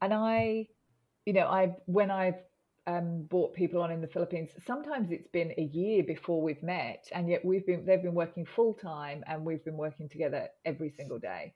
And 0.00 0.14
I, 0.14 0.68
you 1.28 1.34
know, 1.34 1.46
I 1.46 1.76
when 1.84 2.10
I've 2.10 2.40
um, 2.86 3.24
brought 3.24 3.52
people 3.52 3.82
on 3.82 3.90
in 3.90 4.00
the 4.00 4.06
Philippines, 4.06 4.48
sometimes 4.66 5.10
it's 5.10 5.28
been 5.28 5.52
a 5.58 5.62
year 5.62 6.02
before 6.02 6.40
we've 6.40 6.62
met, 6.62 7.06
and 7.12 7.28
yet 7.28 7.44
we've 7.44 7.66
been 7.66 7.84
they've 7.84 8.02
been 8.02 8.14
working 8.14 8.46
full 8.46 8.72
time, 8.72 9.22
and 9.26 9.44
we've 9.44 9.62
been 9.62 9.76
working 9.76 10.08
together 10.08 10.48
every 10.64 10.88
single 10.88 11.18
day. 11.18 11.52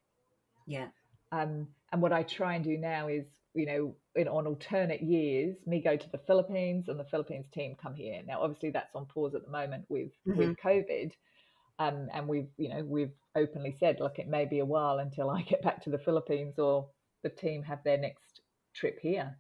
Yeah. 0.67 0.89
Um, 1.33 1.69
and 1.91 2.03
what 2.03 2.13
I 2.13 2.23
try 2.23 2.57
and 2.57 2.63
do 2.63 2.77
now 2.77 3.09
is, 3.09 3.25
you 3.55 3.65
know, 3.65 3.97
in, 4.15 4.29
on 4.29 4.47
alternate 4.47 5.03
years, 5.03 5.57
me 5.67 5.81
go 5.81 5.97
to 5.97 6.11
the 6.11 6.19
Philippines, 6.19 6.91
and 6.91 7.01
the 7.01 7.05
Philippines 7.05 7.47
team 7.51 7.75
come 7.83 7.95
here. 7.95 8.21
Now, 8.27 8.43
obviously, 8.43 8.73
that's 8.73 8.95
on 8.95 9.07
pause 9.07 9.35
at 9.35 9.43
the 9.43 9.51
moment 9.51 9.87
with 9.89 10.11
mm-hmm. 10.29 10.37
with 10.37 10.57
COVID, 10.59 11.13
um, 11.79 12.09
and 12.13 12.29
we've 12.29 12.51
you 12.59 12.69
know 12.69 12.85
we've 12.85 13.17
openly 13.35 13.75
said, 13.81 14.01
look, 14.01 14.19
it 14.19 14.29
may 14.29 14.45
be 14.45 14.59
a 14.59 14.67
while 14.67 14.99
until 14.99 15.31
I 15.31 15.41
get 15.41 15.63
back 15.63 15.83
to 15.85 15.91
the 15.91 15.97
Philippines 15.99 16.59
or 16.59 16.91
the 17.23 17.31
team 17.31 17.63
have 17.63 17.83
their 17.85 17.97
next 17.97 18.43
trip 18.75 18.99
here. 19.01 19.39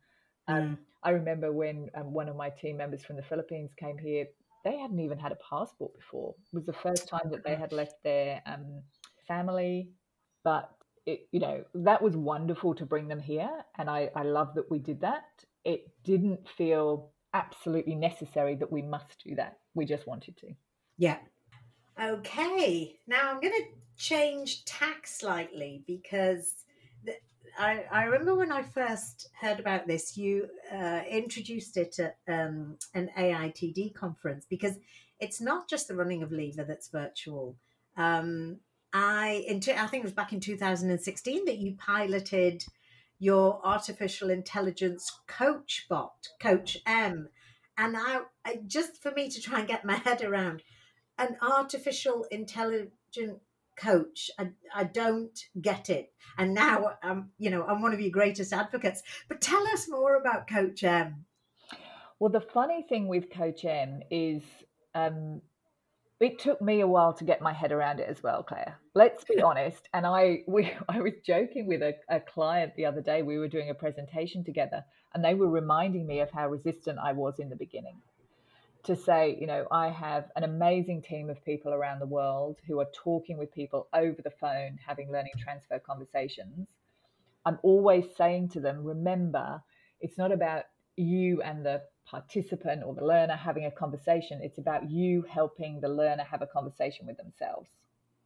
Um, 0.49 0.63
mm. 0.63 0.79
I 1.03 1.11
remember 1.11 1.53
when 1.53 1.91
um, 1.95 2.13
one 2.13 2.29
of 2.29 2.37
my 2.37 2.51
team 2.51 2.77
members 2.77 3.05
from 3.05 3.17
the 3.17 3.23
Philippines 3.23 3.73
came 3.77 3.99
here, 3.99 4.27
they 4.65 4.79
hadn't 4.79 5.01
even 5.01 5.19
had 5.19 5.33
a 5.33 5.39
passport 5.51 5.93
before. 5.95 6.35
It 6.53 6.57
was 6.57 6.67
the 6.67 6.73
first 6.73 7.09
time 7.09 7.31
that 7.31 7.45
they 7.45 7.57
had 7.57 7.73
left 7.73 8.03
their 8.05 8.41
um, 8.47 8.83
family. 9.27 9.91
But, 10.45 10.71
it, 11.07 11.29
you 11.33 11.41
know, 11.41 11.65
that 11.75 12.01
was 12.01 12.17
wonderful 12.17 12.75
to 12.77 12.87
bring 12.87 13.09
them 13.09 13.21
here. 13.21 13.51
And 13.79 13.91
I, 13.91 14.11
I 14.15 14.23
love 14.23 14.55
that 14.55 14.71
we 14.71 14.79
did 14.79 15.01
that. 15.01 15.25
It 15.65 15.89
didn't 16.05 16.49
feel 16.57 17.11
absolutely 17.35 17.95
necessary 17.95 18.55
that 18.57 18.71
we 18.71 18.83
must 18.83 19.25
do 19.25 19.35
that. 19.37 19.59
We 19.75 19.85
just 19.85 20.07
wanted 20.07 20.37
to. 20.39 20.49
Yeah. 20.99 21.19
Okay. 22.01 22.97
Now 23.07 23.31
I'm 23.31 23.41
going 23.41 23.55
to 23.55 23.67
change 23.97 24.65
tack 24.65 25.07
slightly 25.07 25.83
because 25.87 26.65
I, 27.59 27.85
I 27.91 28.05
remember 28.05 28.35
when 28.35 28.53
I 28.53 28.63
first 28.63 29.29
heard 29.41 29.61
about 29.61 29.87
this, 29.87 30.17
you 30.17 30.49
uh, 30.73 31.03
introduced 31.09 31.77
it 31.77 31.99
at 31.99 32.17
um, 32.29 32.79
an 32.95 33.11
AITD 33.17 33.95
conference 33.95 34.47
because 34.49 34.79
it's 35.21 35.41
not 35.41 35.69
just 35.69 35.89
the 35.89 35.95
running 35.95 36.23
of 36.23 36.33
Lever 36.33 36.65
that's 36.65 36.89
virtual. 36.89 37.57
Um, 37.97 38.59
I, 38.93 39.45
think 39.49 39.67
it 39.67 40.03
was 40.03 40.13
back 40.13 40.33
in 40.33 40.41
2016 40.41 41.45
that 41.45 41.59
you 41.59 41.77
piloted 41.77 42.65
your 43.19 43.61
artificial 43.65 44.31
intelligence 44.31 45.11
coach 45.29 45.87
bot, 45.89 46.29
Coach 46.41 46.79
M. 46.87 47.29
And 47.79 47.97
I, 47.97 48.23
I 48.45 48.61
just 48.67 49.01
for 49.01 49.13
me 49.13 49.31
to 49.31 49.41
try 49.41 49.61
and 49.61 49.69
get 49.69 49.85
my 49.85 49.95
head 49.95 50.23
around 50.23 50.63
an 51.19 51.37
artificial 51.41 52.27
intelligent 52.31 52.91
coach. 53.77 54.31
I, 54.39 54.51
I 54.75 54.85
don't 54.85 55.39
get 55.61 55.91
it. 55.91 56.13
And 56.39 56.55
now 56.55 56.93
I'm, 57.03 57.31
you 57.39 57.51
know, 57.51 57.65
I'm 57.65 57.83
one 57.83 57.93
of 57.93 58.01
your 58.01 58.11
greatest 58.11 58.53
advocates. 58.53 59.03
But 59.29 59.41
tell 59.41 59.67
us 59.69 59.89
more 59.89 60.17
about 60.17 60.49
Coach 60.49 60.85
M. 60.85 61.25
Well, 62.19 62.31
the 62.31 62.41
funny 62.41 62.85
thing 62.89 63.09
with 63.09 63.31
Coach 63.31 63.65
M 63.65 64.03
is 64.11 64.43
um, 64.95 65.43
it 66.21 66.39
took 66.39 66.63
me 66.63 66.81
a 66.81 66.87
while 66.87 67.13
to 67.15 67.25
get 67.25 67.43
my 67.43 67.53
head 67.53 67.73
around 67.73 67.99
it 67.99 68.09
as 68.09 68.23
well, 68.23 68.43
Claire. 68.45 68.79
Let's 68.95 69.25
be 69.25 69.43
honest. 69.43 69.89
And 69.93 70.07
I 70.07 70.45
we 70.47 70.73
I 70.89 71.01
was 71.01 71.15
joking 71.25 71.67
with 71.67 71.83
a, 71.83 71.95
a 72.09 72.21
client 72.21 72.75
the 72.77 72.87
other 72.87 73.01
day. 73.01 73.23
We 73.23 73.39
were 73.39 73.49
doing 73.49 73.71
a 73.71 73.75
presentation 73.75 74.45
together, 74.45 74.85
and 75.15 75.25
they 75.25 75.35
were 75.35 75.49
reminding 75.49 76.07
me 76.07 76.21
of 76.21 76.31
how 76.31 76.49
resistant 76.49 76.99
I 77.03 77.13
was 77.13 77.39
in 77.39 77.49
the 77.49 77.57
beginning 77.57 78.01
to 78.85 78.97
say, 78.97 79.37
you 79.40 79.47
know, 79.47 79.66
I 79.71 79.90
have 79.90 80.31
an 80.35 80.42
amazing 80.42 81.03
team 81.03 81.31
of 81.31 81.45
people 81.45 81.73
around 81.73 82.01
the 82.01 82.07
world 82.07 82.59
who 82.66 82.81
are 82.81 82.88
talking 82.92 83.38
with 83.38 83.55
people 83.55 83.88
over 83.92 84.21
the 84.23 84.31
phone, 84.31 84.79
having 84.85 85.11
learning 85.11 85.33
transfer 85.38 85.79
conversations. 85.79 86.66
I'm 87.47 87.59
always 87.62 88.05
saying 88.16 88.51
to 88.51 88.61
them, 88.61 88.85
remember, 88.85 89.62
it's 90.01 90.18
not 90.18 90.33
about 90.33 90.64
you 90.97 91.42
and 91.42 91.64
the 91.64 91.83
participant 92.07 92.83
or 92.85 92.95
the 92.95 93.05
learner 93.05 93.37
having 93.37 93.66
a 93.66 93.71
conversation. 93.71 94.40
It's 94.42 94.59
about 94.59 94.90
you 94.90 95.25
helping 95.29 95.81
the 95.81 95.88
learner 95.88 96.25
have 96.25 96.42
a 96.42 96.47
conversation 96.47 97.07
with 97.07 97.16
themselves. 97.16 97.71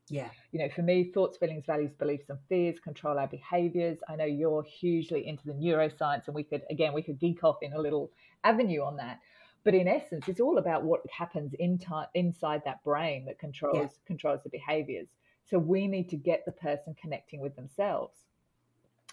Yeah. 0.08 0.28
You 0.52 0.60
know, 0.60 0.68
for 0.74 0.82
me, 0.82 1.10
thoughts, 1.12 1.36
feelings, 1.36 1.64
values, 1.66 1.92
beliefs, 1.98 2.26
and 2.28 2.38
fears 2.48 2.78
control 2.78 3.18
our 3.18 3.26
behaviors. 3.26 3.98
I 4.08 4.16
know 4.16 4.24
you're 4.24 4.62
hugely 4.62 5.26
into 5.26 5.44
the 5.46 5.52
neuroscience, 5.52 6.26
and 6.26 6.34
we 6.34 6.44
could, 6.44 6.62
again, 6.70 6.92
we 6.92 7.02
could 7.02 7.18
geek 7.18 7.42
off 7.42 7.56
in 7.62 7.72
a 7.72 7.80
little 7.80 8.10
avenue 8.44 8.82
on 8.82 8.96
that. 8.96 9.20
But 9.66 9.74
in 9.74 9.88
essence, 9.88 10.28
it's 10.28 10.38
all 10.38 10.58
about 10.58 10.84
what 10.84 11.00
happens 11.10 11.52
in 11.58 11.80
inside 12.14 12.62
that 12.64 12.84
brain 12.84 13.24
that 13.24 13.40
controls 13.40 13.74
yeah. 13.74 14.06
controls 14.06 14.44
the 14.44 14.48
behaviors. 14.48 15.08
So 15.44 15.58
we 15.58 15.88
need 15.88 16.08
to 16.10 16.16
get 16.16 16.44
the 16.46 16.52
person 16.52 16.94
connecting 16.94 17.40
with 17.40 17.56
themselves. 17.56 18.14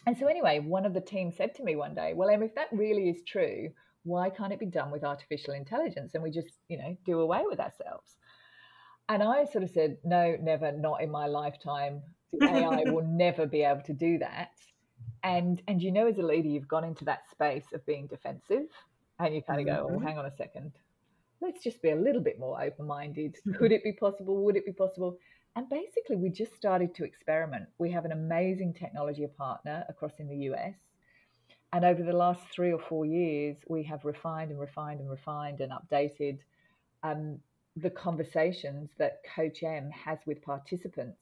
And 0.06 0.16
so 0.16 0.28
anyway, 0.28 0.60
one 0.60 0.86
of 0.86 0.94
the 0.94 1.02
team 1.02 1.32
said 1.32 1.56
to 1.56 1.64
me 1.64 1.76
one 1.76 1.96
day, 1.96 2.14
"Well, 2.14 2.30
Em, 2.30 2.44
if 2.44 2.54
that 2.54 2.68
really 2.72 3.10
is 3.10 3.24
true, 3.24 3.72
why 4.04 4.30
can't 4.30 4.54
it 4.54 4.60
be 4.60 4.68
done 4.68 4.92
with 4.92 5.04
artificial 5.04 5.56
intelligence 5.56 6.14
and 6.14 6.22
we 6.22 6.30
just, 6.30 6.60
you 6.68 6.78
know, 6.78 6.96
do 7.04 7.20
away 7.20 7.42
with 7.48 7.60
ourselves?" 7.60 8.16
And 9.10 9.24
I 9.24 9.46
sort 9.46 9.64
of 9.64 9.72
said, 9.72 9.98
"No, 10.04 10.38
never, 10.40 10.72
not 10.72 11.02
in 11.02 11.10
my 11.10 11.26
lifetime. 11.26 12.04
The 12.32 12.46
AI 12.46 12.84
will 12.92 13.08
never 13.08 13.48
be 13.48 13.64
able 13.64 13.82
to 13.82 13.94
do 13.94 14.20
that." 14.20 14.52
And 15.24 15.64
and 15.68 15.82
you 15.82 15.92
know, 15.92 16.06
as 16.06 16.20
a 16.20 16.22
leader, 16.22 16.48
you've 16.48 16.68
gone 16.68 16.84
into 16.84 17.06
that 17.06 17.28
space 17.28 17.74
of 17.74 17.84
being 17.88 18.06
defensive 18.06 18.68
and 19.20 19.36
you 19.36 19.42
kind 19.42 19.60
of 19.62 19.66
go, 19.66 19.90
oh, 19.92 20.00
hang 20.00 20.18
on 20.18 20.26
a 20.26 20.36
second, 20.36 20.72
let's 21.42 21.64
just 21.64 21.82
be 21.82 21.92
a 21.92 21.96
little 21.96 22.22
bit 22.22 22.40
more 22.40 22.62
open 22.62 22.88
minded. 22.88 23.36
Could 23.58 23.72
it 23.72 23.84
be 23.84 23.94
possible? 23.94 24.44
Would 24.44 24.56
it 24.56 24.66
be 24.66 24.72
possible? 24.72 25.18
And 25.56 25.70
basically, 25.70 26.16
we 26.16 26.30
just 26.30 26.56
started 26.56 26.96
to 26.96 27.04
experiment. 27.04 27.66
We 27.78 27.92
have 27.92 28.06
an 28.06 28.12
amazing 28.12 28.74
technology 28.74 29.28
partner 29.38 29.86
across 29.88 30.14
in 30.20 30.28
the 30.28 30.38
US. 30.52 30.74
And 31.74 31.86
over 31.86 32.04
the 32.04 32.14
last 32.14 32.42
three 32.52 32.72
or 32.72 32.80
four 32.80 33.06
years, 33.06 33.58
we 33.68 33.84
have 33.84 34.06
refined 34.06 34.52
and 34.52 34.60
refined 34.60 35.00
and 35.00 35.10
refined 35.10 35.60
and 35.60 35.72
updated 35.72 36.40
um, 37.04 37.40
the 37.76 37.90
conversations 37.90 38.92
that 38.98 39.22
Coach 39.36 39.64
M 39.64 39.90
has 39.92 40.20
with 40.26 40.42
participants. 40.42 41.20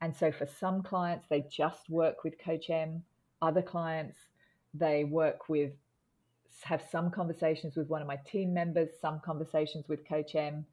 And 0.00 0.14
so 0.14 0.30
for 0.30 0.46
some 0.46 0.82
clients, 0.82 1.26
they 1.28 1.44
just 1.50 1.88
work 1.88 2.24
with 2.24 2.38
Coach 2.38 2.68
M. 2.68 3.02
Other 3.40 3.62
clients, 3.62 4.18
they 4.74 5.04
work 5.04 5.48
with 5.48 5.72
have 6.62 6.82
some 6.90 7.10
conversations 7.10 7.76
with 7.76 7.88
one 7.88 8.02
of 8.02 8.08
my 8.08 8.16
team 8.16 8.52
members, 8.52 8.90
some 9.00 9.20
conversations 9.24 9.88
with 9.88 10.06
Coach 10.08 10.34
M, 10.34 10.64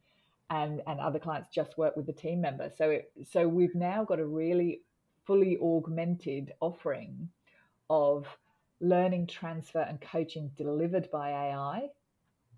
and 0.50 0.82
and 0.86 1.00
other 1.00 1.18
clients 1.18 1.48
just 1.48 1.78
work 1.78 1.96
with 1.96 2.06
the 2.06 2.12
team 2.12 2.40
member. 2.40 2.70
So 2.76 2.90
it, 2.90 3.12
so 3.30 3.48
we've 3.48 3.74
now 3.74 4.04
got 4.04 4.20
a 4.20 4.26
really 4.26 4.82
fully 5.26 5.58
augmented 5.58 6.52
offering 6.60 7.28
of 7.88 8.26
learning 8.80 9.26
transfer 9.26 9.80
and 9.80 10.00
coaching 10.00 10.50
delivered 10.56 11.10
by 11.10 11.30
AI 11.30 11.88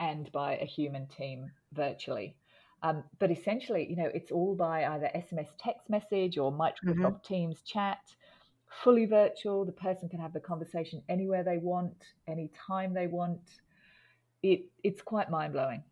and 0.00 0.30
by 0.32 0.56
a 0.56 0.64
human 0.64 1.06
team 1.06 1.50
virtually. 1.72 2.36
Um, 2.82 3.04
but 3.18 3.30
essentially, 3.30 3.86
you 3.88 3.96
know, 3.96 4.10
it's 4.12 4.30
all 4.30 4.54
by 4.54 4.84
either 4.84 5.10
SMS 5.14 5.48
text 5.58 5.88
message 5.88 6.38
or 6.38 6.52
Microsoft 6.52 6.96
mm-hmm. 6.98 7.26
Teams 7.26 7.62
chat 7.62 7.98
fully 8.82 9.06
virtual. 9.06 9.64
The 9.64 9.72
person 9.72 10.08
can 10.08 10.20
have 10.20 10.32
the 10.32 10.40
conversation 10.40 11.02
anywhere 11.08 11.42
they 11.44 11.58
want, 11.58 11.94
anytime 12.26 12.94
they 12.94 13.06
want. 13.06 13.40
It 14.42 14.66
it's 14.82 15.02
quite 15.02 15.30
mind 15.30 15.52
blowing. 15.52 15.82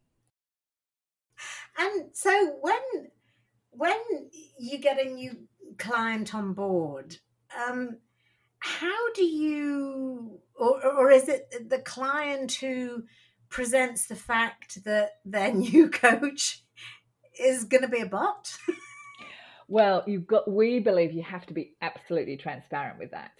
And 1.78 2.10
so 2.12 2.56
when 2.60 3.08
when 3.70 4.30
you 4.58 4.78
get 4.78 5.04
a 5.04 5.08
new 5.08 5.36
client 5.78 6.34
on 6.34 6.52
board, 6.52 7.16
um, 7.68 7.98
how 8.58 9.12
do 9.12 9.24
you, 9.24 10.40
or, 10.54 10.84
or 10.86 11.10
is 11.10 11.28
it 11.28 11.68
the 11.68 11.80
client 11.80 12.52
who 12.52 13.04
presents 13.50 14.06
the 14.06 14.16
fact 14.16 14.84
that 14.84 15.10
their 15.24 15.52
new 15.54 15.90
coach 15.90 16.62
is 17.38 17.64
going 17.64 17.82
to 17.82 17.88
be 17.88 18.00
a 18.00 18.06
bot? 18.06 18.56
Well, 19.68 20.04
you've 20.06 20.26
got, 20.26 20.50
we 20.50 20.78
believe 20.80 21.12
you 21.12 21.22
have 21.22 21.46
to 21.46 21.54
be 21.54 21.74
absolutely 21.80 22.36
transparent 22.36 22.98
with 22.98 23.10
that. 23.12 23.32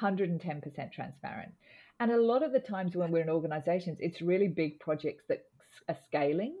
110% 0.00 0.92
transparent. 0.92 1.52
And 2.00 2.10
a 2.10 2.20
lot 2.20 2.42
of 2.42 2.52
the 2.52 2.60
times 2.60 2.96
when 2.96 3.10
we're 3.10 3.22
in 3.22 3.30
organizations, 3.30 3.98
it's 4.00 4.22
really 4.22 4.48
big 4.48 4.80
projects 4.80 5.24
that 5.28 5.44
are 5.88 5.96
scaling. 6.06 6.54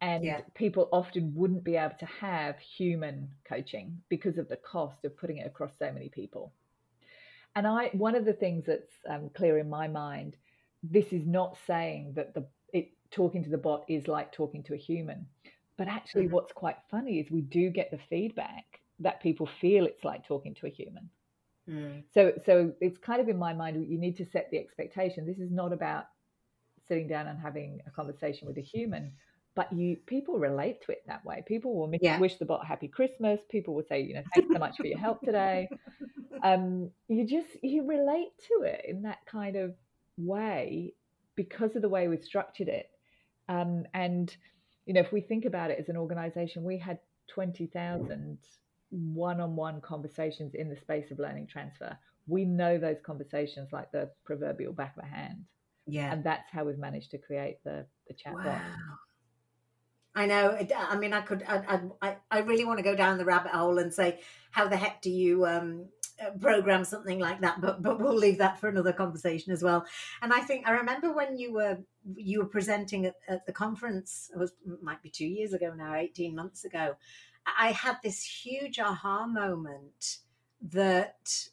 And 0.00 0.24
yeah. 0.24 0.40
people 0.54 0.88
often 0.92 1.32
wouldn't 1.34 1.64
be 1.64 1.76
able 1.76 1.94
to 2.00 2.06
have 2.06 2.58
human 2.58 3.28
coaching 3.48 4.02
because 4.08 4.36
of 4.36 4.48
the 4.48 4.56
cost 4.56 5.04
of 5.04 5.16
putting 5.16 5.38
it 5.38 5.46
across 5.46 5.72
so 5.78 5.90
many 5.92 6.08
people. 6.08 6.52
And 7.56 7.66
I, 7.66 7.90
one 7.92 8.14
of 8.16 8.24
the 8.24 8.32
things 8.32 8.64
that's 8.66 8.92
um, 9.08 9.30
clear 9.34 9.58
in 9.58 9.70
my 9.70 9.88
mind, 9.88 10.36
this 10.82 11.12
is 11.12 11.26
not 11.26 11.56
saying 11.66 12.12
that 12.16 12.34
the 12.34 12.46
it 12.72 12.90
talking 13.10 13.44
to 13.44 13.50
the 13.50 13.56
bot 13.56 13.84
is 13.88 14.08
like 14.08 14.32
talking 14.32 14.62
to 14.64 14.74
a 14.74 14.76
human. 14.76 15.26
But 15.76 15.88
actually, 15.88 16.24
mm-hmm. 16.24 16.34
what's 16.34 16.52
quite 16.52 16.76
funny 16.90 17.18
is 17.18 17.30
we 17.30 17.40
do 17.40 17.70
get 17.70 17.90
the 17.90 17.98
feedback 18.08 18.80
that 19.00 19.20
people 19.20 19.48
feel 19.60 19.86
it's 19.86 20.04
like 20.04 20.26
talking 20.26 20.54
to 20.54 20.66
a 20.66 20.70
human. 20.70 21.10
Mm. 21.68 22.04
So, 22.12 22.32
so 22.44 22.72
it's 22.80 22.98
kind 22.98 23.20
of 23.20 23.28
in 23.28 23.38
my 23.38 23.52
mind, 23.52 23.84
you 23.88 23.98
need 23.98 24.16
to 24.18 24.24
set 24.24 24.50
the 24.50 24.58
expectation. 24.58 25.26
This 25.26 25.38
is 25.38 25.50
not 25.50 25.72
about 25.72 26.06
sitting 26.86 27.08
down 27.08 27.26
and 27.26 27.38
having 27.38 27.80
a 27.86 27.90
conversation 27.90 28.46
with 28.46 28.58
a 28.58 28.62
human, 28.62 29.12
but 29.54 29.72
you 29.72 29.96
people 30.06 30.38
relate 30.38 30.82
to 30.82 30.92
it 30.92 31.02
that 31.06 31.24
way. 31.24 31.42
People 31.46 31.74
will 31.74 31.92
yeah. 32.00 32.18
wish 32.18 32.36
the 32.36 32.44
bot 32.44 32.66
happy 32.66 32.88
Christmas. 32.88 33.40
People 33.48 33.74
will 33.74 33.84
say, 33.88 34.00
you 34.00 34.14
know, 34.14 34.22
thanks 34.34 34.52
so 34.52 34.58
much 34.58 34.76
for 34.76 34.86
your 34.86 34.98
help 34.98 35.20
today. 35.22 35.68
Um, 36.42 36.90
you 37.08 37.26
just 37.26 37.48
you 37.62 37.86
relate 37.86 38.32
to 38.48 38.64
it 38.64 38.84
in 38.86 39.02
that 39.02 39.24
kind 39.24 39.56
of 39.56 39.74
way 40.18 40.92
because 41.36 41.74
of 41.74 41.80
the 41.80 41.88
way 41.88 42.06
we've 42.08 42.24
structured 42.24 42.68
it. 42.68 42.90
Um, 43.48 43.84
and 43.94 44.36
you 44.86 44.94
know, 44.94 45.00
if 45.00 45.12
we 45.12 45.20
think 45.20 45.44
about 45.44 45.70
it 45.70 45.78
as 45.78 45.88
an 45.88 45.96
organization, 45.96 46.64
we 46.64 46.78
had 46.78 46.98
twenty 47.28 47.66
thousand 47.66 48.38
one-on-one 48.90 49.80
conversations 49.80 50.54
in 50.54 50.68
the 50.68 50.76
space 50.76 51.10
of 51.10 51.18
learning 51.18 51.46
transfer. 51.46 51.98
We 52.26 52.44
know 52.44 52.78
those 52.78 52.98
conversations 53.04 53.72
like 53.72 53.90
the 53.92 54.10
proverbial 54.24 54.72
back 54.72 54.96
of 54.96 55.04
a 55.04 55.06
hand. 55.06 55.44
Yeah. 55.86 56.12
And 56.12 56.24
that's 56.24 56.50
how 56.50 56.64
we've 56.64 56.78
managed 56.78 57.10
to 57.10 57.18
create 57.18 57.58
the, 57.64 57.86
the 58.08 58.14
chatbot. 58.14 58.44
Wow. 58.46 58.74
I 60.14 60.26
know. 60.26 60.56
I 60.78 60.96
mean, 60.96 61.12
I 61.12 61.22
could. 61.22 61.42
I, 61.46 61.80
I, 62.00 62.16
I 62.30 62.38
really 62.40 62.64
want 62.64 62.78
to 62.78 62.84
go 62.84 62.94
down 62.94 63.18
the 63.18 63.24
rabbit 63.24 63.50
hole 63.50 63.78
and 63.78 63.92
say, 63.92 64.20
how 64.52 64.68
the 64.68 64.76
heck 64.76 65.02
do 65.02 65.10
you 65.10 65.44
um, 65.44 65.86
program 66.40 66.84
something 66.84 67.18
like 67.18 67.40
that? 67.40 67.60
But 67.60 67.82
but 67.82 68.00
we'll 68.00 68.16
leave 68.16 68.38
that 68.38 68.58
for 68.60 68.68
another 68.68 68.92
conversation 68.92 69.52
as 69.52 69.62
well. 69.62 69.84
And 70.22 70.32
I 70.32 70.40
think 70.40 70.66
I 70.66 70.72
remember 70.72 71.12
when 71.12 71.36
you 71.36 71.52
were 71.52 71.78
you 72.14 72.40
were 72.40 72.46
presenting 72.46 73.06
at, 73.06 73.14
at 73.28 73.46
the 73.46 73.52
conference. 73.52 74.30
It 74.34 74.38
was 74.38 74.52
might 74.82 75.02
be 75.02 75.10
two 75.10 75.26
years 75.26 75.52
ago 75.52 75.72
now, 75.76 75.94
eighteen 75.94 76.34
months 76.34 76.64
ago. 76.64 76.96
I 77.58 77.72
had 77.72 77.96
this 78.02 78.22
huge 78.22 78.78
aha 78.78 79.26
moment 79.26 80.18
that 80.62 81.48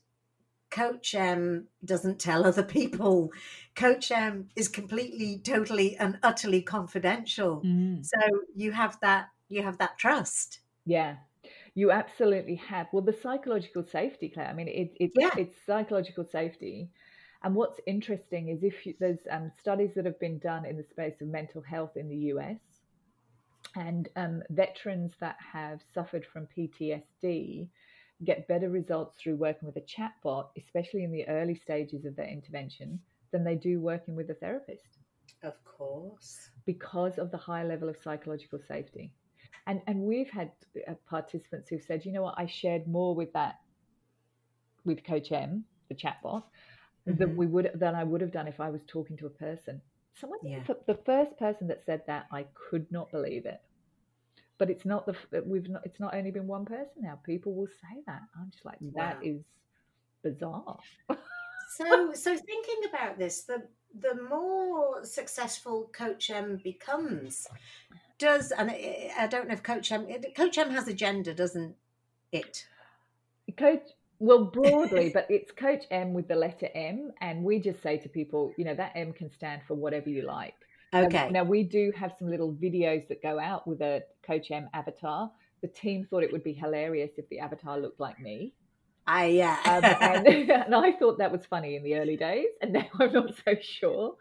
Coach 0.70 1.14
M 1.14 1.68
doesn't 1.84 2.20
tell 2.20 2.46
other 2.46 2.64
people. 2.64 3.30
Coach 3.76 4.10
M 4.10 4.48
is 4.56 4.70
completely, 4.70 5.42
totally, 5.44 5.98
and 5.98 6.18
utterly 6.24 6.62
confidential. 6.62 7.62
Mm. 7.62 8.06
So 8.06 8.18
you 8.56 8.72
have 8.72 8.98
that, 9.02 9.28
you 9.50 9.64
have 9.64 9.80
that 9.80 9.98
trust. 9.98 10.62
Yeah, 10.86 11.18
you 11.74 11.92
absolutely 11.92 12.56
have. 12.56 12.88
Well, 12.92 13.04
the 13.04 13.14
psychological 13.14 13.84
safety, 13.84 14.30
Claire. 14.30 14.48
I 14.48 14.54
mean, 14.54 14.68
it, 14.68 14.92
it's 15.00 15.16
yeah. 15.18 15.32
it's 15.38 15.56
psychological 15.66 16.26
safety. 16.26 16.90
And 17.44 17.56
what's 17.56 17.80
interesting 17.88 18.50
is 18.50 18.64
if 18.64 18.86
you, 18.86 18.94
there's 19.00 19.20
um, 19.32 19.52
studies 19.60 19.92
that 19.96 20.06
have 20.06 20.20
been 20.20 20.38
done 20.38 20.66
in 20.66 20.78
the 20.78 20.84
space 20.84 21.22
of 21.22 21.28
mental 21.28 21.62
health 21.62 21.98
in 21.98 22.08
the 22.08 22.18
US, 22.34 22.60
and 23.76 24.10
um, 24.16 24.44
veterans 24.50 25.14
that 25.20 25.38
have 25.54 25.80
suffered 25.94 26.26
from 26.26 26.48
PTSD 26.56 27.68
get 28.24 28.48
better 28.48 28.70
results 28.70 29.18
through 29.20 29.36
working 29.36 29.66
with 29.66 29.78
a 29.78 29.82
chatbot, 29.82 30.50
especially 30.58 31.04
in 31.04 31.12
the 31.12 31.28
early 31.28 31.56
stages 31.56 32.06
of 32.06 32.16
their 32.16 32.28
intervention, 32.28 33.00
than 33.32 33.44
they 33.44 33.56
do 33.56 33.80
working 33.80 34.16
with 34.16 34.30
a 34.30 34.36
therapist. 34.36 34.98
Of 35.42 35.54
course. 35.64 36.50
Because 36.66 37.18
of 37.18 37.32
the 37.32 37.38
high 37.38 37.64
level 37.64 37.90
of 37.90 37.98
psychological 38.04 38.60
safety. 38.68 39.12
And, 39.68 39.82
and 39.88 40.02
we've 40.02 40.30
had 40.30 40.52
uh, 40.88 40.94
participants 41.10 41.70
who've 41.70 41.84
said, 41.84 42.06
you 42.06 42.12
know 42.12 42.24
what, 42.24 42.36
I 42.38 42.48
shared 42.48 42.88
more 42.88 43.16
with 43.16 43.32
that, 43.34 43.60
with 44.86 45.04
Coach 45.04 45.32
M, 45.32 45.66
the 45.90 45.96
chatbot, 45.96 46.44
mm-hmm. 47.08 47.18
than 47.18 47.36
we 47.36 47.48
would 47.48 47.72
than 47.76 47.96
I 47.96 48.04
would 48.04 48.22
have 48.22 48.32
done 48.32 48.48
if 48.48 48.60
I 48.60 48.70
was 48.70 48.82
talking 48.88 49.18
to 49.18 49.28
a 49.28 49.30
person. 49.30 49.82
Someone, 50.14 50.40
yeah. 50.44 50.64
the 50.88 51.00
first 51.06 51.38
person 51.38 51.68
that 51.68 51.86
said 51.86 52.02
that, 52.08 52.28
I 52.32 52.46
could 52.70 52.92
not 52.92 53.12
believe 53.12 53.46
it. 53.46 53.62
But 54.58 54.70
it's 54.70 54.86
not 54.86 55.06
the 55.06 55.16
we've 55.46 55.70
not. 55.70 55.82
It's 55.86 56.00
not 56.00 56.14
only 56.14 56.32
been 56.32 56.48
one 56.48 56.66
person 56.66 57.02
now. 57.02 57.20
People 57.24 57.54
will 57.54 57.68
say 57.68 58.02
that. 58.06 58.22
I'm 58.38 58.52
just 58.52 58.66
like 58.66 58.78
that 58.94 59.18
wow. 59.18 59.22
is 59.24 59.42
bizarre. 60.24 60.78
so, 61.78 62.14
so 62.14 62.38
thinking 62.38 62.90
about 62.90 63.18
this, 63.18 63.44
the 63.44 63.64
the 64.00 64.22
more 64.30 65.04
successful 65.04 65.90
Coach 65.94 66.30
M 66.30 66.60
becomes, 66.64 67.48
does 68.22 68.52
and 68.52 68.70
I 68.72 69.28
don't 69.28 69.48
know 69.48 69.54
if 69.54 69.64
Coach 69.64 69.92
M 69.92 70.08
Coach 70.38 70.58
M 70.58 70.70
has 70.70 70.88
a 70.88 70.94
gender, 70.94 71.34
doesn't 71.34 71.76
it? 72.32 72.66
Coach 73.58 73.82
well, 74.20 74.46
broadly, 74.46 75.10
but 75.12 75.26
it's 75.30 75.52
Coach 75.52 75.86
M 75.90 76.14
with 76.14 76.28
the 76.28 76.36
letter 76.36 76.70
M, 76.76 77.12
and 77.22 77.44
we 77.44 77.58
just 77.58 77.82
say 77.82 77.98
to 77.98 78.08
people, 78.08 78.54
you 78.56 78.64
know, 78.64 78.76
that 78.76 78.92
M 78.96 79.14
can 79.14 79.32
stand 79.32 79.64
for 79.68 79.74
whatever 79.74 80.10
you 80.10 80.22
like. 80.22 80.54
Um, 80.94 81.06
okay. 81.06 81.26
Um, 81.26 81.34
now 81.34 81.44
we 81.44 81.64
do 81.64 81.92
have 81.98 82.14
some 82.20 82.30
little 82.30 82.54
videos 82.54 83.08
that 83.08 83.24
go 83.24 83.40
out 83.40 83.68
with 83.68 83.82
a 83.82 84.04
Coach 84.22 84.52
M 84.52 84.70
avatar. 84.76 85.32
The 85.64 85.68
team 85.68 86.06
thought 86.08 86.22
it 86.22 86.32
would 86.32 86.44
be 86.44 86.54
hilarious 86.54 87.12
if 87.18 87.28
the 87.30 87.40
avatar 87.40 87.80
looked 87.80 88.00
like 88.00 88.20
me. 88.20 88.54
I 89.08 89.26
yeah. 89.26 89.58
um, 89.66 89.84
and, 89.84 90.28
and 90.52 90.76
I 90.76 90.92
thought 90.92 91.18
that 91.18 91.32
was 91.32 91.44
funny 91.48 91.76
in 91.76 91.84
the 91.84 91.96
early 91.96 92.16
days, 92.16 92.50
and 92.62 92.74
now 92.74 92.86
I'm 93.00 93.12
not 93.12 93.34
so 93.44 93.56
sure. 93.60 94.18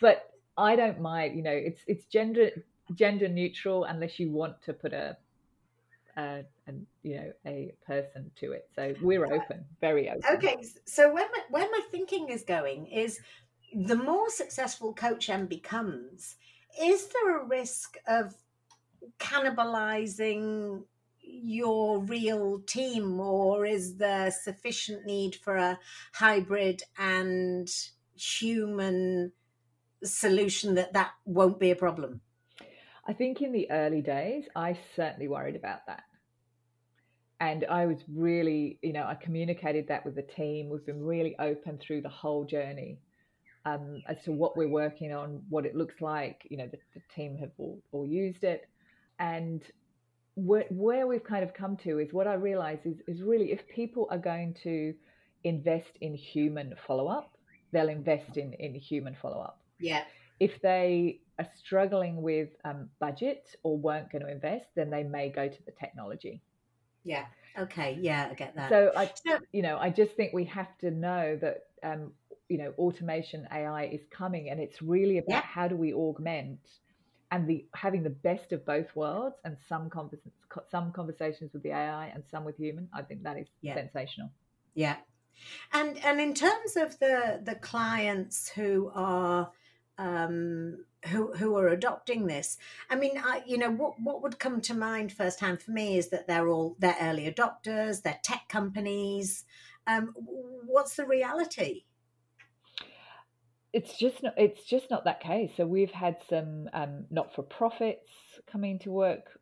But 0.00 0.30
I 0.56 0.76
don't 0.76 1.00
mind. 1.00 1.36
You 1.36 1.42
know, 1.42 1.50
it's 1.50 1.80
it's 1.88 2.04
gender 2.04 2.50
gender 2.94 3.28
neutral 3.28 3.84
unless 3.84 4.18
you 4.18 4.30
want 4.30 4.60
to 4.62 4.72
put 4.72 4.92
a 4.92 5.16
uh, 6.16 6.42
and 6.66 6.86
you 7.02 7.16
know 7.16 7.32
a 7.46 7.72
person 7.86 8.30
to 8.36 8.52
it. 8.52 8.68
So 8.74 8.94
we're 9.00 9.24
open, 9.24 9.64
very 9.80 10.08
open. 10.08 10.22
Okay, 10.34 10.56
so 10.84 11.12
where 11.12 11.28
my, 11.32 11.42
where 11.50 11.70
my 11.70 11.80
thinking 11.90 12.28
is 12.28 12.42
going 12.42 12.86
is 12.86 13.20
the 13.74 13.96
more 13.96 14.28
successful 14.30 14.92
Coach 14.92 15.28
M 15.30 15.46
becomes, 15.46 16.36
is 16.80 17.08
there 17.08 17.38
a 17.38 17.46
risk 17.46 17.96
of 18.06 18.34
cannibalizing 19.18 20.84
your 21.22 22.00
real 22.00 22.60
team, 22.66 23.20
or 23.20 23.64
is 23.64 23.96
there 23.96 24.30
sufficient 24.30 25.06
need 25.06 25.36
for 25.36 25.56
a 25.56 25.78
hybrid 26.14 26.82
and 26.98 27.70
human 28.14 29.32
solution 30.02 30.74
that 30.74 30.92
that 30.92 31.12
won't 31.24 31.60
be 31.60 31.70
a 31.70 31.76
problem? 31.76 32.20
I 33.10 33.12
think 33.12 33.42
in 33.42 33.50
the 33.50 33.68
early 33.72 34.02
days, 34.02 34.44
I 34.54 34.78
certainly 34.94 35.26
worried 35.26 35.56
about 35.56 35.84
that. 35.88 36.04
And 37.40 37.66
I 37.68 37.84
was 37.86 37.96
really, 38.06 38.78
you 38.82 38.92
know, 38.92 39.02
I 39.02 39.16
communicated 39.16 39.88
that 39.88 40.06
with 40.06 40.14
the 40.14 40.22
team. 40.22 40.68
We've 40.68 40.86
been 40.86 41.02
really 41.02 41.34
open 41.40 41.80
through 41.84 42.02
the 42.02 42.08
whole 42.08 42.44
journey 42.44 43.00
um, 43.66 44.00
as 44.06 44.16
to 44.26 44.30
what 44.30 44.56
we're 44.56 44.68
working 44.68 45.12
on, 45.12 45.42
what 45.48 45.66
it 45.66 45.74
looks 45.74 46.00
like. 46.00 46.46
You 46.50 46.58
know, 46.58 46.68
the, 46.68 46.78
the 46.94 47.02
team 47.12 47.36
have 47.38 47.50
all, 47.58 47.82
all, 47.90 48.06
used 48.06 48.44
it. 48.44 48.68
And 49.18 49.60
where, 50.36 50.66
where, 50.70 51.08
we've 51.08 51.24
kind 51.24 51.42
of 51.42 51.52
come 51.52 51.76
to 51.78 51.98
is 51.98 52.12
what 52.12 52.28
I 52.28 52.34
realize 52.34 52.78
is, 52.84 52.98
is 53.08 53.22
really 53.22 53.50
if 53.50 53.66
people 53.74 54.06
are 54.12 54.18
going 54.18 54.54
to 54.62 54.94
invest 55.42 55.90
in 56.00 56.14
human 56.14 56.76
follow 56.86 57.08
up, 57.08 57.36
they'll 57.72 57.88
invest 57.88 58.36
in, 58.36 58.52
in 58.52 58.72
human 58.76 59.16
follow 59.20 59.40
up. 59.40 59.58
Yeah. 59.80 60.04
If 60.38 60.62
they 60.62 61.18
are 61.40 61.48
struggling 61.58 62.20
with 62.22 62.50
um, 62.64 62.88
budget 62.98 63.56
or 63.62 63.76
weren't 63.76 64.12
going 64.12 64.22
to 64.22 64.30
invest, 64.30 64.66
then 64.76 64.90
they 64.90 65.02
may 65.02 65.30
go 65.30 65.48
to 65.48 65.62
the 65.64 65.72
technology. 65.72 66.42
Yeah. 67.02 67.24
Okay. 67.58 67.98
Yeah, 68.00 68.28
I 68.30 68.34
get 68.34 68.54
that. 68.56 68.68
So 68.68 68.92
I, 68.94 69.10
you 69.52 69.62
know, 69.62 69.78
I 69.78 69.90
just 69.90 70.12
think 70.12 70.32
we 70.32 70.44
have 70.44 70.76
to 70.78 70.90
know 70.90 71.38
that, 71.40 71.66
um, 71.82 72.12
you 72.48 72.58
know, 72.58 72.74
automation 72.78 73.48
AI 73.52 73.84
is 73.86 74.00
coming, 74.10 74.50
and 74.50 74.60
it's 74.60 74.82
really 74.82 75.18
about 75.18 75.30
yeah. 75.30 75.42
how 75.42 75.68
do 75.68 75.76
we 75.76 75.94
augment 75.94 76.60
and 77.32 77.48
the 77.48 77.64
having 77.74 78.02
the 78.02 78.10
best 78.10 78.52
of 78.52 78.66
both 78.66 78.94
worlds, 78.94 79.36
and 79.44 79.56
some 79.68 79.88
convers- 79.88 80.20
some 80.70 80.92
conversations 80.92 81.52
with 81.52 81.62
the 81.62 81.70
AI 81.70 82.06
and 82.06 82.24
some 82.30 82.44
with 82.44 82.56
human. 82.56 82.88
I 82.92 83.02
think 83.02 83.22
that 83.22 83.38
is 83.38 83.46
yeah. 83.62 83.74
sensational. 83.74 84.30
Yeah. 84.74 84.96
And 85.72 85.96
and 86.04 86.20
in 86.20 86.34
terms 86.34 86.76
of 86.76 86.98
the 86.98 87.40
the 87.42 87.54
clients 87.54 88.50
who 88.50 88.90
are 88.94 89.50
um, 90.00 90.78
who 91.08 91.32
who 91.34 91.56
are 91.56 91.68
adopting 91.68 92.26
this. 92.26 92.58
I 92.88 92.96
mean, 92.96 93.18
I, 93.18 93.42
you 93.46 93.58
know, 93.58 93.70
what 93.70 94.00
what 94.00 94.22
would 94.22 94.38
come 94.38 94.60
to 94.62 94.74
mind 94.74 95.12
firsthand 95.12 95.62
for 95.62 95.70
me 95.70 95.98
is 95.98 96.08
that 96.08 96.26
they're 96.26 96.48
all 96.48 96.74
they're 96.78 96.96
early 97.00 97.30
adopters, 97.30 98.02
they're 98.02 98.18
tech 98.24 98.48
companies. 98.48 99.44
Um, 99.86 100.14
what's 100.16 100.96
the 100.96 101.06
reality? 101.06 101.84
It's 103.72 103.96
just 103.96 104.22
not. 104.22 104.34
It's 104.36 104.64
just 104.64 104.90
not 104.90 105.04
that 105.04 105.20
case. 105.20 105.50
So 105.56 105.66
we've 105.66 105.92
had 105.92 106.16
some 106.28 106.68
um, 106.72 107.04
not 107.10 107.34
for 107.34 107.42
profits 107.42 108.10
coming 108.50 108.78
to 108.80 108.90
work 108.90 109.38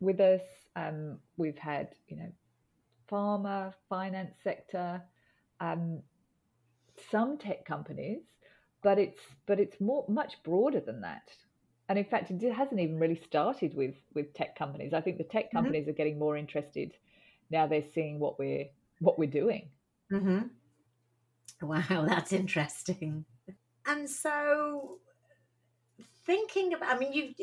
with 0.00 0.18
us. 0.18 0.42
Um, 0.76 1.18
we've 1.36 1.58
had 1.58 1.90
you 2.08 2.16
know, 2.16 2.32
pharma, 3.10 3.74
finance 3.88 4.34
sector, 4.42 5.02
um, 5.60 6.00
some 7.10 7.38
tech 7.38 7.64
companies 7.64 8.22
but 8.84 8.98
it's 9.00 9.20
but 9.46 9.58
it's 9.58 9.80
more 9.80 10.04
much 10.08 10.40
broader 10.44 10.78
than 10.78 11.00
that 11.00 11.32
and 11.88 11.98
in 11.98 12.04
fact 12.04 12.30
it 12.30 12.52
hasn't 12.52 12.80
even 12.80 13.00
really 13.00 13.20
started 13.24 13.74
with 13.74 13.96
with 14.14 14.32
tech 14.34 14.56
companies 14.56 14.94
i 14.94 15.00
think 15.00 15.18
the 15.18 15.24
tech 15.24 15.46
mm-hmm. 15.46 15.56
companies 15.56 15.82
mm-hmm. 15.82 15.90
are 15.90 15.94
getting 15.94 16.18
more 16.18 16.36
interested 16.36 16.92
now 17.50 17.66
they're 17.66 17.90
seeing 17.94 18.20
what 18.20 18.38
we're 18.38 18.66
what 19.00 19.18
we're 19.18 19.28
doing 19.28 19.68
mm-hmm. 20.12 20.38
wow 21.66 22.04
that's 22.08 22.32
interesting 22.32 23.24
and 23.86 24.08
so 24.08 24.98
thinking 26.24 26.74
about, 26.74 26.96
I 26.96 26.98
mean, 26.98 27.12
you 27.12 27.34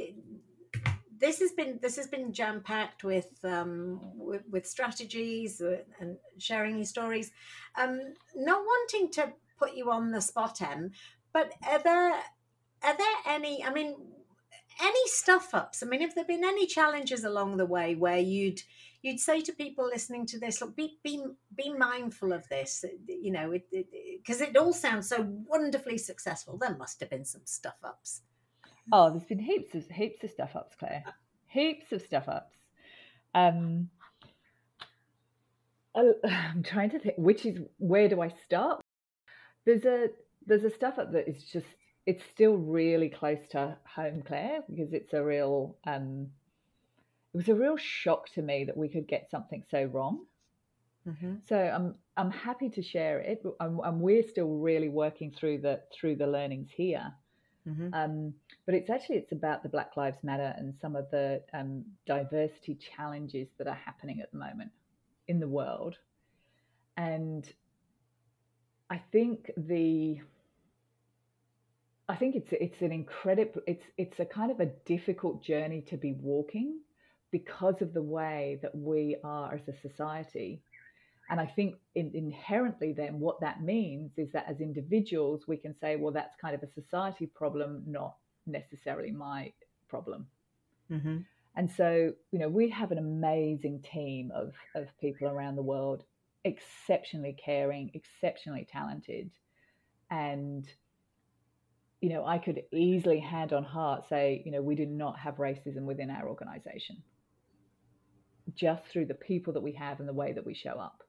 this 1.19 1.39
has 1.39 1.51
been 1.51 1.77
this 1.81 1.95
has 1.97 2.07
been 2.07 2.33
jam 2.33 2.61
packed 2.61 3.03
with, 3.03 3.29
um, 3.43 4.01
with, 4.17 4.41
with 4.49 4.65
strategies 4.65 5.61
and 5.99 6.17
sharing 6.39 6.77
your 6.77 6.85
stories. 6.85 7.31
Um, 7.75 8.15
not 8.35 8.63
wanting 8.63 9.11
to 9.11 9.33
put 9.59 9.75
you 9.75 9.91
on 9.91 10.11
the 10.11 10.21
spot, 10.21 10.61
Em, 10.61 10.91
but 11.33 11.53
are 11.67 11.81
there 11.83 12.13
are 12.83 12.97
there 12.97 13.15
any? 13.27 13.63
I 13.63 13.71
mean, 13.71 13.95
any 14.81 15.07
stuff 15.07 15.53
ups? 15.53 15.83
I 15.83 15.85
mean, 15.85 16.01
have 16.01 16.15
there 16.15 16.25
been 16.25 16.43
any 16.43 16.65
challenges 16.65 17.23
along 17.23 17.57
the 17.57 17.65
way 17.65 17.95
where 17.95 18.17
you'd 18.17 18.61
you'd 19.01 19.19
say 19.19 19.41
to 19.41 19.53
people 19.53 19.85
listening 19.85 20.25
to 20.27 20.39
this, 20.39 20.61
look, 20.61 20.75
be 20.75 20.97
be 21.03 21.23
be 21.55 21.73
mindful 21.73 22.33
of 22.33 22.47
this, 22.49 22.83
you 23.07 23.31
know, 23.31 23.51
because 23.51 24.41
it, 24.41 24.47
it, 24.47 24.55
it 24.55 24.57
all 24.57 24.73
sounds 24.73 25.09
so 25.09 25.27
wonderfully 25.47 25.97
successful. 25.97 26.57
There 26.57 26.75
must 26.75 26.99
have 26.99 27.09
been 27.09 27.25
some 27.25 27.41
stuff 27.45 27.77
ups. 27.83 28.21
Oh, 28.91 29.09
there's 29.09 29.23
been 29.23 29.39
heaps 29.39 29.75
of 29.75 29.87
heaps 29.87 30.23
of 30.23 30.31
stuff 30.31 30.55
ups, 30.55 30.75
Claire. 30.75 31.03
Heaps 31.47 31.91
of 31.91 32.01
stuff 32.01 32.27
ups. 32.27 32.57
Um, 33.33 33.89
I'm 35.95 36.63
trying 36.63 36.89
to 36.91 36.99
think 36.99 37.15
which 37.17 37.45
is 37.45 37.59
where 37.77 38.09
do 38.09 38.21
I 38.21 38.29
start? 38.29 38.81
There's 39.65 39.85
a 39.85 40.09
there's 40.51 40.65
a 40.65 40.69
stuff 40.69 40.99
up 40.99 41.13
that 41.13 41.29
is 41.29 41.41
just 41.45 41.65
it's 42.05 42.23
still 42.25 42.57
really 42.57 43.07
close 43.07 43.39
to 43.51 43.77
home, 43.85 44.21
Claire, 44.27 44.59
because 44.69 44.91
it's 44.91 45.13
a 45.13 45.23
real 45.23 45.77
um, 45.87 46.27
it 47.33 47.37
was 47.37 47.47
a 47.47 47.55
real 47.55 47.77
shock 47.77 48.27
to 48.33 48.41
me 48.41 48.65
that 48.65 48.75
we 48.75 48.89
could 48.89 49.07
get 49.07 49.29
something 49.31 49.63
so 49.71 49.85
wrong. 49.85 50.25
Mm-hmm. 51.07 51.35
So 51.47 51.55
I'm 51.55 51.95
I'm 52.17 52.31
happy 52.31 52.69
to 52.69 52.83
share 52.83 53.19
it, 53.19 53.41
and, 53.61 53.79
and, 53.81 54.01
we're 54.01 54.27
still 54.27 54.49
really 54.49 54.89
working 54.89 55.31
through 55.31 55.59
the 55.59 55.79
through 55.93 56.17
the 56.17 56.27
learnings 56.27 56.67
here. 56.75 57.13
Mm-hmm. 57.65 57.93
Um, 57.93 58.33
but 58.65 58.75
it's 58.75 58.89
actually 58.89 59.19
it's 59.19 59.31
about 59.31 59.63
the 59.63 59.69
Black 59.69 59.95
Lives 59.95 60.17
Matter 60.21 60.53
and 60.57 60.73
some 60.81 60.97
of 60.97 61.09
the 61.11 61.43
um, 61.53 61.85
diversity 62.05 62.77
challenges 62.93 63.47
that 63.57 63.67
are 63.67 63.79
happening 63.85 64.19
at 64.19 64.33
the 64.33 64.37
moment 64.37 64.71
in 65.29 65.39
the 65.39 65.47
world, 65.47 65.95
and 66.97 67.47
I 68.89 69.01
think 69.13 69.49
the 69.55 70.19
I 72.11 72.17
think 72.17 72.35
it's 72.35 72.51
it's 72.51 72.81
an 72.81 72.91
incredible 72.91 73.61
it's 73.65 73.85
it's 73.97 74.19
a 74.19 74.25
kind 74.25 74.51
of 74.51 74.59
a 74.59 74.65
difficult 74.85 75.41
journey 75.41 75.81
to 75.89 75.95
be 75.95 76.11
walking 76.11 76.79
because 77.31 77.81
of 77.81 77.93
the 77.93 78.01
way 78.01 78.59
that 78.61 78.75
we 78.75 79.15
are 79.23 79.53
as 79.53 79.65
a 79.69 79.79
society. 79.87 80.61
And 81.29 81.39
I 81.39 81.45
think 81.45 81.75
in, 81.95 82.11
inherently, 82.13 82.91
then, 82.91 83.21
what 83.21 83.39
that 83.39 83.63
means 83.63 84.11
is 84.17 84.29
that 84.33 84.45
as 84.49 84.59
individuals, 84.59 85.47
we 85.47 85.55
can 85.55 85.73
say, 85.79 85.95
well, 85.95 86.11
that's 86.11 86.35
kind 86.35 86.53
of 86.53 86.61
a 86.61 86.67
society 86.73 87.27
problem, 87.27 87.83
not 87.87 88.15
necessarily 88.45 89.11
my 89.11 89.53
problem. 89.87 90.27
Mm-hmm. 90.91 91.19
And 91.55 91.71
so, 91.71 92.11
you 92.31 92.39
know, 92.39 92.49
we 92.49 92.67
have 92.71 92.91
an 92.91 92.97
amazing 92.97 93.81
team 93.81 94.33
of, 94.35 94.51
of 94.75 94.87
people 94.99 95.29
around 95.29 95.55
the 95.55 95.61
world, 95.61 96.03
exceptionally 96.43 97.37
caring, 97.41 97.91
exceptionally 97.93 98.67
talented. 98.69 99.31
And, 100.09 100.67
you 102.01 102.09
know, 102.09 102.25
I 102.25 102.39
could 102.39 102.63
easily 102.71 103.19
hand 103.19 103.53
on 103.53 103.63
heart 103.63 104.09
say, 104.09 104.41
you 104.43 104.51
know, 104.51 104.61
we 104.61 104.75
do 104.75 104.85
not 104.85 105.19
have 105.19 105.35
racism 105.35 105.83
within 105.83 106.09
our 106.09 106.27
organization 106.27 106.97
just 108.55 108.83
through 108.87 109.05
the 109.05 109.13
people 109.13 109.53
that 109.53 109.61
we 109.61 109.71
have 109.73 109.99
and 109.99 110.09
the 110.09 110.13
way 110.13 110.33
that 110.33 110.45
we 110.45 110.53
show 110.53 110.71
up. 110.71 111.03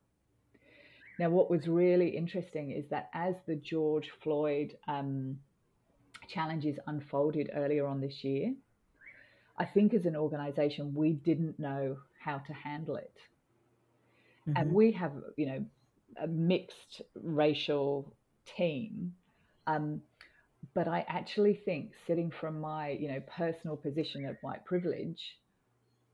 Now, 1.18 1.30
what 1.30 1.50
was 1.50 1.66
really 1.66 2.08
interesting 2.08 2.70
is 2.70 2.84
that 2.90 3.10
as 3.14 3.34
the 3.46 3.56
George 3.56 4.10
Floyd 4.22 4.76
um, 4.86 5.38
challenges 6.28 6.78
unfolded 6.86 7.50
earlier 7.54 7.86
on 7.86 8.00
this 8.00 8.22
year, 8.22 8.54
I 9.56 9.64
think 9.64 9.94
as 9.94 10.06
an 10.06 10.16
organization, 10.16 10.94
we 10.94 11.12
didn't 11.12 11.58
know 11.58 11.96
how 12.22 12.38
to 12.38 12.52
handle 12.52 12.96
it. 12.96 13.16
Mm-hmm. 14.48 14.60
And 14.60 14.72
we 14.72 14.92
have, 14.92 15.12
you 15.36 15.46
know, 15.46 15.64
a 16.22 16.26
mixed 16.26 17.02
racial 17.14 18.12
team. 18.56 19.14
Um, 19.66 20.02
but 20.74 20.88
I 20.88 21.04
actually 21.08 21.54
think 21.54 21.92
sitting 22.06 22.30
from 22.30 22.60
my, 22.60 22.90
you 22.90 23.08
know, 23.08 23.20
personal 23.36 23.76
position 23.76 24.26
of 24.26 24.36
white 24.40 24.64
privilege, 24.64 25.20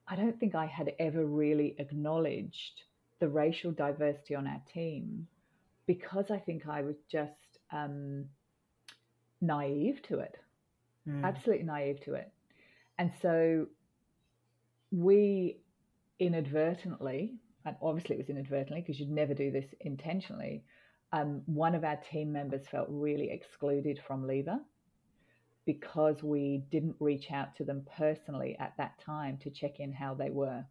I 0.06 0.16
don't 0.16 0.38
think 0.40 0.54
I 0.54 0.66
had 0.66 0.92
ever 0.98 1.24
really 1.24 1.76
acknowledged 1.78 2.82
the 3.20 3.28
racial 3.28 3.72
diversity 3.72 4.34
on 4.34 4.46
our 4.46 4.62
team 4.72 5.26
because 5.86 6.30
I 6.30 6.38
think 6.38 6.68
I 6.68 6.82
was 6.82 6.96
just 7.10 7.58
um, 7.72 8.26
naive 9.40 10.00
to 10.08 10.20
it, 10.20 10.36
mm. 11.08 11.24
absolutely 11.24 11.64
naive 11.64 12.00
to 12.04 12.14
it. 12.14 12.32
And 12.98 13.12
so 13.22 13.66
we 14.90 15.58
inadvertently, 16.18 17.34
and 17.64 17.76
obviously 17.82 18.16
it 18.16 18.18
was 18.18 18.28
inadvertently 18.28 18.80
because 18.80 18.98
you'd 18.98 19.10
never 19.10 19.34
do 19.34 19.50
this 19.50 19.66
intentionally, 19.80 20.64
um, 21.12 21.42
one 21.46 21.74
of 21.74 21.84
our 21.84 21.96
team 22.10 22.32
members 22.32 22.66
felt 22.70 22.86
really 22.90 23.30
excluded 23.30 24.00
from 24.06 24.26
Lever 24.26 24.58
because 25.64 26.22
we 26.22 26.62
didn't 26.70 26.96
reach 26.98 27.30
out 27.30 27.54
to 27.56 27.64
them 27.64 27.86
personally 27.96 28.56
at 28.58 28.74
that 28.78 28.98
time 29.04 29.38
to 29.42 29.50
check 29.50 29.80
in 29.80 29.92
how 29.92 30.14
they 30.14 30.30
were. 30.30 30.64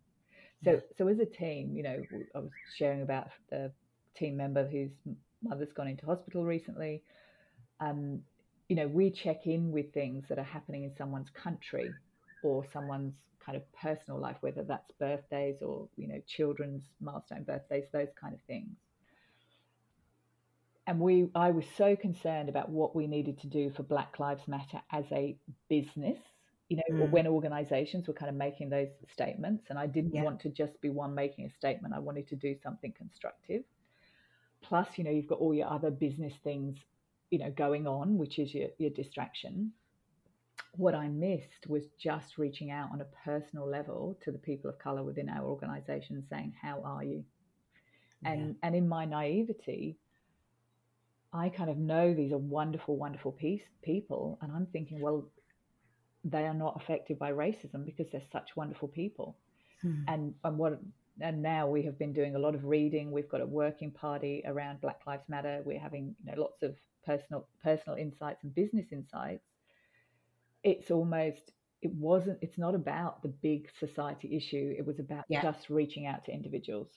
So, 0.63 0.81
so 0.97 1.07
as 1.07 1.19
a 1.19 1.25
team, 1.25 1.75
you 1.75 1.83
know, 1.83 2.01
I 2.35 2.39
was 2.39 2.49
sharing 2.77 3.03
about 3.03 3.29
the 3.49 3.71
team 4.15 4.37
member 4.37 4.67
whose 4.67 4.89
mother's 5.43 5.71
gone 5.71 5.87
into 5.87 6.05
hospital 6.05 6.45
recently. 6.45 7.03
Um, 7.79 8.21
you 8.69 8.75
know, 8.75 8.87
we 8.87 9.11
check 9.11 9.45
in 9.45 9.71
with 9.71 9.93
things 9.93 10.25
that 10.29 10.39
are 10.39 10.43
happening 10.43 10.83
in 10.83 10.95
someone's 10.97 11.29
country 11.29 11.93
or 12.43 12.65
someone's 12.73 13.13
kind 13.43 13.55
of 13.55 13.61
personal 13.73 14.19
life, 14.19 14.37
whether 14.41 14.63
that's 14.63 14.91
birthdays 14.99 15.61
or 15.61 15.87
you 15.95 16.07
know 16.07 16.21
children's 16.27 16.83
milestone 16.99 17.43
birthdays, 17.43 17.85
those 17.93 18.09
kind 18.19 18.33
of 18.33 18.41
things 18.47 18.75
and 20.87 20.99
we 21.01 21.27
I 21.35 21.51
was 21.51 21.65
so 21.77 21.95
concerned 21.95 22.47
about 22.47 22.69
what 22.69 22.95
we 22.95 23.07
needed 23.07 23.39
to 23.41 23.47
do 23.47 23.69
for 23.69 23.83
Black 23.83 24.19
Lives 24.19 24.47
Matter 24.47 24.81
as 24.91 25.03
a 25.11 25.37
business, 25.69 26.17
you 26.69 26.77
know, 26.77 27.05
mm. 27.05 27.09
when 27.11 27.27
organizations 27.27 28.07
were 28.07 28.13
kind 28.13 28.29
of 28.29 28.35
making 28.35 28.69
those 28.69 28.87
statements. 29.11 29.65
And 29.69 29.77
I 29.77 29.85
didn't 29.85 30.15
yeah. 30.15 30.23
want 30.23 30.39
to 30.41 30.49
just 30.49 30.79
be 30.81 30.89
one 30.89 31.13
making 31.13 31.45
a 31.45 31.49
statement. 31.49 31.93
I 31.93 31.99
wanted 31.99 32.27
to 32.29 32.37
do 32.37 32.55
something 32.63 32.93
constructive. 32.97 33.63
Plus, 34.61 34.87
you 34.95 35.03
know, 35.03 35.11
you've 35.11 35.27
got 35.27 35.39
all 35.39 35.53
your 35.53 35.69
other 35.69 35.91
business 35.91 36.33
things, 36.43 36.77
you 37.29 37.39
know, 37.39 37.51
going 37.51 37.85
on, 37.85 38.17
which 38.17 38.39
is 38.39 38.53
your, 38.53 38.69
your 38.77 38.89
distraction. 38.89 39.73
What 40.77 40.95
I 40.95 41.09
missed 41.09 41.67
was 41.67 41.83
just 41.99 42.37
reaching 42.37 42.71
out 42.71 42.89
on 42.93 43.01
a 43.01 43.25
personal 43.25 43.67
level 43.67 44.17
to 44.23 44.31
the 44.31 44.37
people 44.37 44.69
of 44.69 44.79
color 44.79 45.03
within 45.03 45.27
our 45.27 45.43
organization 45.43 46.23
saying, 46.29 46.53
How 46.61 46.81
are 46.83 47.03
you? 47.03 47.25
And 48.23 48.47
yeah. 48.47 48.53
and 48.63 48.75
in 48.75 48.87
my 48.87 49.03
naivety, 49.05 49.97
I 51.33 51.49
kind 51.49 51.69
of 51.69 51.77
know 51.77 52.13
these 52.13 52.31
are 52.31 52.37
wonderful, 52.37 52.95
wonderful 52.95 53.31
piece, 53.31 53.63
people, 53.83 54.37
and 54.41 54.51
I'm 54.51 54.65
thinking, 54.67 55.01
well, 55.01 55.27
they 56.23 56.45
are 56.45 56.53
not 56.53 56.81
affected 56.81 57.19
by 57.19 57.31
racism 57.31 57.85
because 57.85 58.07
they're 58.11 58.21
such 58.31 58.55
wonderful 58.55 58.87
people. 58.87 59.37
Hmm. 59.81 60.01
And 60.07 60.33
and 60.43 60.57
what 60.57 60.79
and 61.19 61.41
now 61.41 61.67
we 61.67 61.83
have 61.83 61.97
been 61.97 62.13
doing 62.13 62.35
a 62.35 62.39
lot 62.39 62.55
of 62.55 62.65
reading. 62.65 63.11
We've 63.11 63.29
got 63.29 63.41
a 63.41 63.45
working 63.45 63.91
party 63.91 64.43
around 64.45 64.81
Black 64.81 65.01
Lives 65.05 65.27
Matter. 65.27 65.61
We're 65.65 65.79
having 65.79 66.15
you 66.23 66.31
know 66.31 66.41
lots 66.41 66.63
of 66.63 66.75
personal 67.05 67.47
personal 67.63 67.97
insights 67.97 68.43
and 68.43 68.53
business 68.53 68.87
insights. 68.91 69.43
It's 70.63 70.91
almost 70.91 71.51
it 71.81 71.91
wasn't 71.93 72.39
it's 72.41 72.57
not 72.57 72.75
about 72.75 73.21
the 73.21 73.29
big 73.29 73.69
society 73.79 74.35
issue. 74.35 74.75
It 74.77 74.85
was 74.85 74.99
about 74.99 75.25
yeah. 75.29 75.41
just 75.41 75.69
reaching 75.69 76.05
out 76.05 76.25
to 76.25 76.31
individuals. 76.31 76.89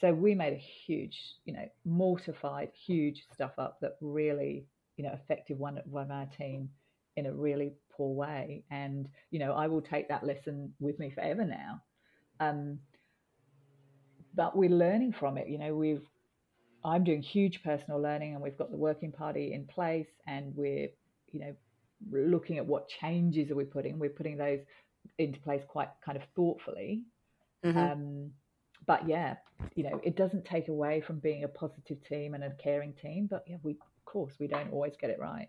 So 0.00 0.12
we 0.12 0.34
made 0.34 0.54
a 0.54 0.56
huge, 0.86 1.18
you 1.44 1.52
know, 1.52 1.68
mortified, 1.84 2.70
huge 2.86 3.22
stuff 3.34 3.52
up 3.58 3.78
that 3.80 3.96
really, 4.00 4.66
you 4.96 5.04
know, 5.04 5.12
affected 5.12 5.58
one, 5.58 5.78
one 5.84 6.04
of 6.04 6.10
our 6.10 6.26
team 6.26 6.70
in 7.16 7.26
a 7.26 7.32
really 7.32 7.72
poor 7.90 8.14
way. 8.14 8.64
And, 8.70 9.08
you 9.30 9.38
know, 9.38 9.52
I 9.52 9.66
will 9.66 9.82
take 9.82 10.08
that 10.08 10.24
lesson 10.24 10.72
with 10.80 10.98
me 10.98 11.10
forever 11.10 11.44
now. 11.44 11.82
Um, 12.40 12.78
but 14.34 14.56
we're 14.56 14.70
learning 14.70 15.12
from 15.18 15.36
it. 15.36 15.48
You 15.48 15.58
know, 15.58 15.74
we've, 15.74 16.06
I'm 16.82 17.04
doing 17.04 17.20
huge 17.20 17.62
personal 17.62 18.00
learning 18.00 18.34
and 18.34 18.42
we've 18.42 18.56
got 18.56 18.70
the 18.70 18.78
working 18.78 19.12
party 19.12 19.52
in 19.52 19.66
place 19.66 20.08
and 20.26 20.54
we're, 20.56 20.88
you 21.30 21.40
know, 21.40 21.54
looking 22.10 22.56
at 22.56 22.64
what 22.64 22.88
changes 22.88 23.50
are 23.50 23.54
we 23.56 23.64
putting. 23.64 23.98
We're 23.98 24.08
putting 24.08 24.38
those 24.38 24.60
into 25.18 25.38
place 25.40 25.62
quite 25.68 25.88
kind 26.02 26.16
of 26.16 26.24
thoughtfully. 26.34 27.02
Mm-hmm. 27.64 27.78
Um, 27.78 28.30
but 28.86 29.08
yeah, 29.08 29.36
you 29.74 29.84
know, 29.84 30.00
it 30.02 30.16
doesn't 30.16 30.44
take 30.44 30.68
away 30.68 31.00
from 31.00 31.18
being 31.18 31.44
a 31.44 31.48
positive 31.48 32.02
team 32.06 32.34
and 32.34 32.44
a 32.44 32.50
caring 32.50 32.92
team. 32.94 33.26
But 33.30 33.44
yeah, 33.46 33.56
we 33.62 33.72
of 33.72 34.04
course 34.04 34.34
we 34.38 34.46
don't 34.46 34.72
always 34.72 34.94
get 35.00 35.10
it 35.10 35.18
right. 35.18 35.48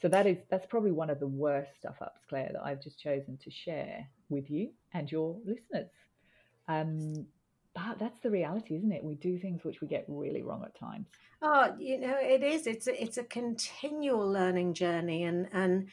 So 0.00 0.08
that 0.08 0.26
is 0.26 0.38
that's 0.50 0.66
probably 0.66 0.92
one 0.92 1.10
of 1.10 1.20
the 1.20 1.26
worst 1.26 1.70
stuff 1.78 1.96
ups, 2.00 2.20
Claire, 2.28 2.50
that 2.52 2.62
I've 2.64 2.82
just 2.82 2.98
chosen 2.98 3.38
to 3.38 3.50
share 3.50 4.06
with 4.28 4.50
you 4.50 4.70
and 4.92 5.10
your 5.10 5.36
listeners. 5.44 5.90
Um, 6.68 7.26
but 7.74 7.98
that's 7.98 8.20
the 8.20 8.30
reality, 8.30 8.76
isn't 8.76 8.92
it? 8.92 9.02
We 9.02 9.14
do 9.14 9.38
things 9.38 9.64
which 9.64 9.80
we 9.80 9.88
get 9.88 10.04
really 10.06 10.42
wrong 10.42 10.62
at 10.64 10.78
times. 10.78 11.06
Oh, 11.42 11.74
you 11.78 11.98
know, 11.98 12.16
it 12.20 12.42
is. 12.42 12.66
It's 12.66 12.86
a, 12.86 13.02
it's 13.02 13.18
a 13.18 13.24
continual 13.24 14.30
learning 14.30 14.74
journey, 14.74 15.24
and 15.24 15.48
and 15.52 15.88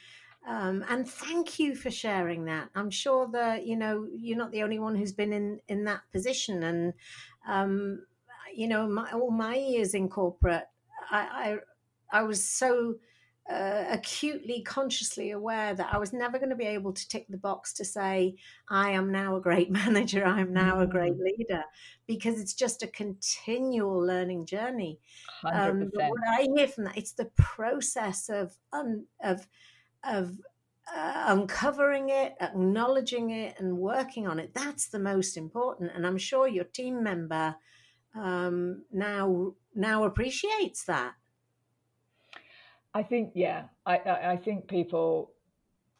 Um, 0.48 0.84
and 0.89 1.08
thank 1.08 1.60
you 1.60 1.76
for 1.76 1.92
sharing 1.92 2.46
that. 2.46 2.70
I'm 2.74 2.89
sure 2.89 3.30
that 3.32 3.66
you 3.66 3.76
know 3.76 4.08
you're 4.12 4.38
not 4.38 4.52
the 4.52 4.64
only 4.64 4.80
one 4.80 4.96
who's 4.96 5.14
been 5.14 5.34
in 5.34 5.60
in 5.68 5.84
that 5.86 6.02
position. 6.12 6.64
And 6.64 6.94
um, 7.48 8.06
you 8.54 8.68
know, 8.68 8.88
my, 8.88 9.12
all 9.12 9.32
my 9.32 9.56
years 9.56 9.94
in 9.94 10.10
corporate, 10.10 10.68
I 11.12 11.58
I, 12.12 12.20
I 12.20 12.24
was 12.24 12.44
so 12.44 12.96
uh, 13.50 13.86
acutely, 13.89 14.62
consciously 14.62 15.32
aware 15.32 15.74
that 15.74 15.94
I 15.94 15.98
was 15.98 16.14
never 16.14 16.38
going 16.38 16.52
to 16.52 16.56
be 16.56 16.66
able 16.66 16.94
to 16.94 17.08
tick 17.08 17.26
the 17.28 17.38
box 17.38 17.74
to 17.74 17.86
say, 17.86 18.36
I 18.70 18.92
am 18.92 19.12
now 19.12 19.36
a 19.36 19.42
great 19.42 19.70
manager, 19.72 20.26
I 20.26 20.42
am 20.42 20.54
now 20.54 20.80
a 20.80 20.88
great 20.88 21.18
mm. 21.18 21.24
leader, 21.24 21.64
because 22.08 22.39
it's 22.39 22.54
just 22.54 22.84
a 22.84 22.88
continual 22.88 24.00
learning 24.00 24.46
journey. 24.46 25.00
Um, 25.44 25.92
what 25.94 26.20
I 26.30 26.48
hear 26.56 26.68
from 26.68 26.86
that, 26.86 26.98
it's 26.98 27.14
the 27.14 27.32
process 27.36 28.30
of, 28.30 28.56
um, 28.72 29.06
of, 29.22 29.48
of 30.04 30.38
uh, 30.93 31.24
uncovering 31.28 32.10
it, 32.10 32.36
acknowledging 32.41 33.30
it, 33.30 33.56
and 33.60 33.78
working 33.78 34.28
on 34.28 34.39
it. 34.39 34.54
That's 34.54 34.88
the 34.88 34.99
most 34.99 35.38
important. 35.38 35.91
And 35.95 36.06
I'm 36.06 36.18
sure 36.18 36.47
your 36.47 36.66
team 36.66 37.04
member 37.04 37.56
um, 38.16 38.84
now 38.91 39.54
now 39.74 40.04
appreciates 40.04 40.84
that. 40.86 41.14
I 42.93 43.04
think 43.04 43.32
yeah, 43.36 43.66
I, 43.86 43.97
I, 43.97 44.32
I 44.32 44.38
think 44.38 44.68
people 44.68 45.32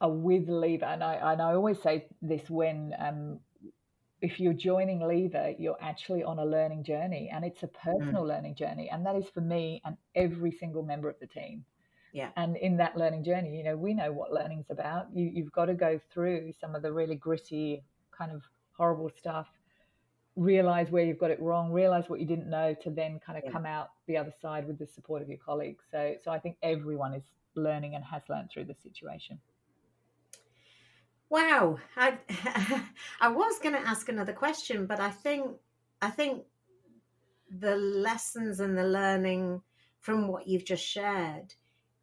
are 0.02 0.12
with 0.12 0.50
Lever, 0.50 0.86
and 0.86 1.04
I 1.04 1.14
and 1.32 1.42
I 1.42 1.54
always 1.54 1.82
say 1.82 2.08
this 2.22 2.50
when 2.50 2.94
um, 3.00 3.40
if 4.22 4.40
you're 4.40 4.54
joining 4.54 5.00
Lever, 5.00 5.54
you're 5.58 5.78
actually 5.80 6.24
on 6.24 6.40
a 6.40 6.46
learning 6.46 6.84
journey, 6.84 7.30
and 7.34 7.46
it's 7.46 7.64
a 7.64 7.68
personal 7.68 8.24
mm. 8.24 8.28
learning 8.28 8.56
journey, 8.56 8.90
and 8.90 9.06
that 9.06 9.16
is 9.16 9.26
for 9.34 9.42
me 9.42 9.82
and 9.86 9.96
every 10.16 10.52
single 10.52 10.84
member 10.84 11.10
of 11.10 11.20
the 11.20 11.28
team. 11.28 11.64
Yeah. 12.14 12.30
And 12.36 12.58
in 12.58 12.78
that 12.78 12.98
learning 12.98 13.24
journey, 13.24 13.56
you 13.56 13.64
know, 13.64 13.78
we 13.78 13.94
know 13.94 14.12
what 14.12 14.34
learning's 14.34 14.70
about. 14.70 15.08
You 15.14 15.30
you've 15.34 15.52
got 15.52 15.66
to 15.66 15.74
go 15.74 16.00
through 16.14 16.54
some 16.60 16.76
of 16.76 16.82
the 16.82 16.92
really 16.92 17.16
gritty, 17.16 17.84
kind 18.12 18.32
of 18.32 18.44
horrible 18.76 19.10
stuff 19.18 19.48
realize 20.36 20.90
where 20.90 21.04
you've 21.04 21.20
got 21.20 21.32
it 21.32 21.42
wrong, 21.42 21.72
realize 21.72 22.10
what 22.10 22.20
you 22.20 22.26
didn't 22.26 22.50
know 22.50 22.74
to 22.82 22.90
then 22.90 23.20
kind 23.26 23.38
of 23.38 23.44
yeah. 23.46 23.52
come 23.52 23.66
out 23.66 23.90
the 24.08 24.18
other 24.18 24.34
side 24.42 24.68
with 24.68 24.80
the 24.80 24.88
support 24.88 25.22
of 25.22 25.28
your 25.28 25.38
colleagues. 25.38 25.84
So, 25.92 26.16
so 26.24 26.32
I 26.32 26.40
think 26.40 26.58
everyone 26.64 27.14
is 27.14 27.24
learning 27.56 27.96
and 27.96 28.04
has 28.06 28.24
learned 28.30 28.50
through 28.52 28.66
the 28.66 28.76
situation. 28.76 29.40
Wow, 31.30 31.78
I 31.96 32.18
I 33.22 33.30
was 33.30 33.58
going 33.60 33.76
to 33.76 33.88
ask 33.88 34.10
another 34.10 34.34
question, 34.34 34.86
but 34.86 35.00
I 35.00 35.10
think 35.10 35.52
I 36.02 36.10
think 36.10 36.44
the 37.50 37.76
lessons 37.76 38.60
and 38.60 38.78
the 38.78 38.84
learning 38.84 39.62
from 40.00 40.28
what 40.28 40.48
you've 40.48 40.66
just 40.66 40.84
shared 40.84 41.54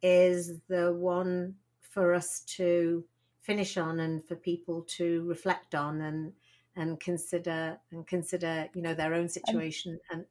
is 0.01 0.61
the 0.67 0.93
one 0.93 1.55
for 1.81 2.13
us 2.13 2.41
to 2.41 3.03
finish 3.41 3.77
on 3.77 3.99
and 3.99 4.23
for 4.23 4.35
people 4.35 4.85
to 4.87 5.23
reflect 5.27 5.75
on 5.75 6.01
and 6.01 6.31
and 6.75 6.99
consider 6.99 7.77
and 7.91 8.05
consider 8.07 8.67
you 8.73 8.81
know 8.81 8.93
their 8.93 9.13
own 9.13 9.27
situation 9.27 9.99
and, 10.11 10.19
and 10.19 10.25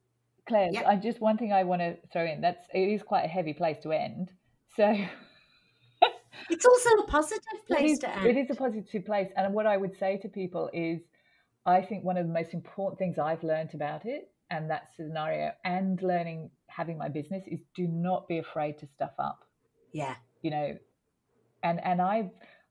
claire 0.46 0.70
yeah. 0.72 0.88
i 0.88 0.94
just 0.96 1.20
one 1.20 1.36
thing 1.36 1.52
i 1.52 1.62
want 1.62 1.80
to 1.80 1.96
throw 2.12 2.24
in 2.24 2.40
that's 2.40 2.66
it 2.72 2.88
is 2.88 3.02
quite 3.02 3.24
a 3.24 3.28
heavy 3.28 3.52
place 3.52 3.76
to 3.82 3.90
end 3.90 4.30
so 4.76 4.84
it's 6.50 6.64
also 6.64 6.90
a 6.90 7.06
positive 7.06 7.66
place 7.66 7.92
is, 7.92 7.98
to 7.98 8.16
end 8.16 8.26
it 8.26 8.36
is 8.36 8.50
a 8.50 8.54
positive 8.54 9.04
place 9.04 9.28
and 9.36 9.52
what 9.52 9.66
i 9.66 9.76
would 9.76 9.98
say 9.98 10.16
to 10.16 10.28
people 10.28 10.70
is 10.72 11.00
i 11.66 11.82
think 11.82 12.04
one 12.04 12.16
of 12.16 12.26
the 12.26 12.32
most 12.32 12.54
important 12.54 12.98
things 12.98 13.18
i've 13.18 13.42
learned 13.42 13.74
about 13.74 14.06
it 14.06 14.30
and 14.50 14.70
that 14.70 14.88
scenario 14.96 15.50
and 15.64 16.00
learning 16.02 16.50
having 16.68 16.96
my 16.96 17.08
business 17.08 17.42
is 17.46 17.60
do 17.74 17.86
not 17.88 18.28
be 18.28 18.38
afraid 18.38 18.78
to 18.78 18.86
stuff 18.86 19.12
up 19.18 19.44
yeah 19.92 20.14
you 20.42 20.50
know 20.50 20.76
and 21.62 21.80
and 21.84 22.00
i 22.00 22.30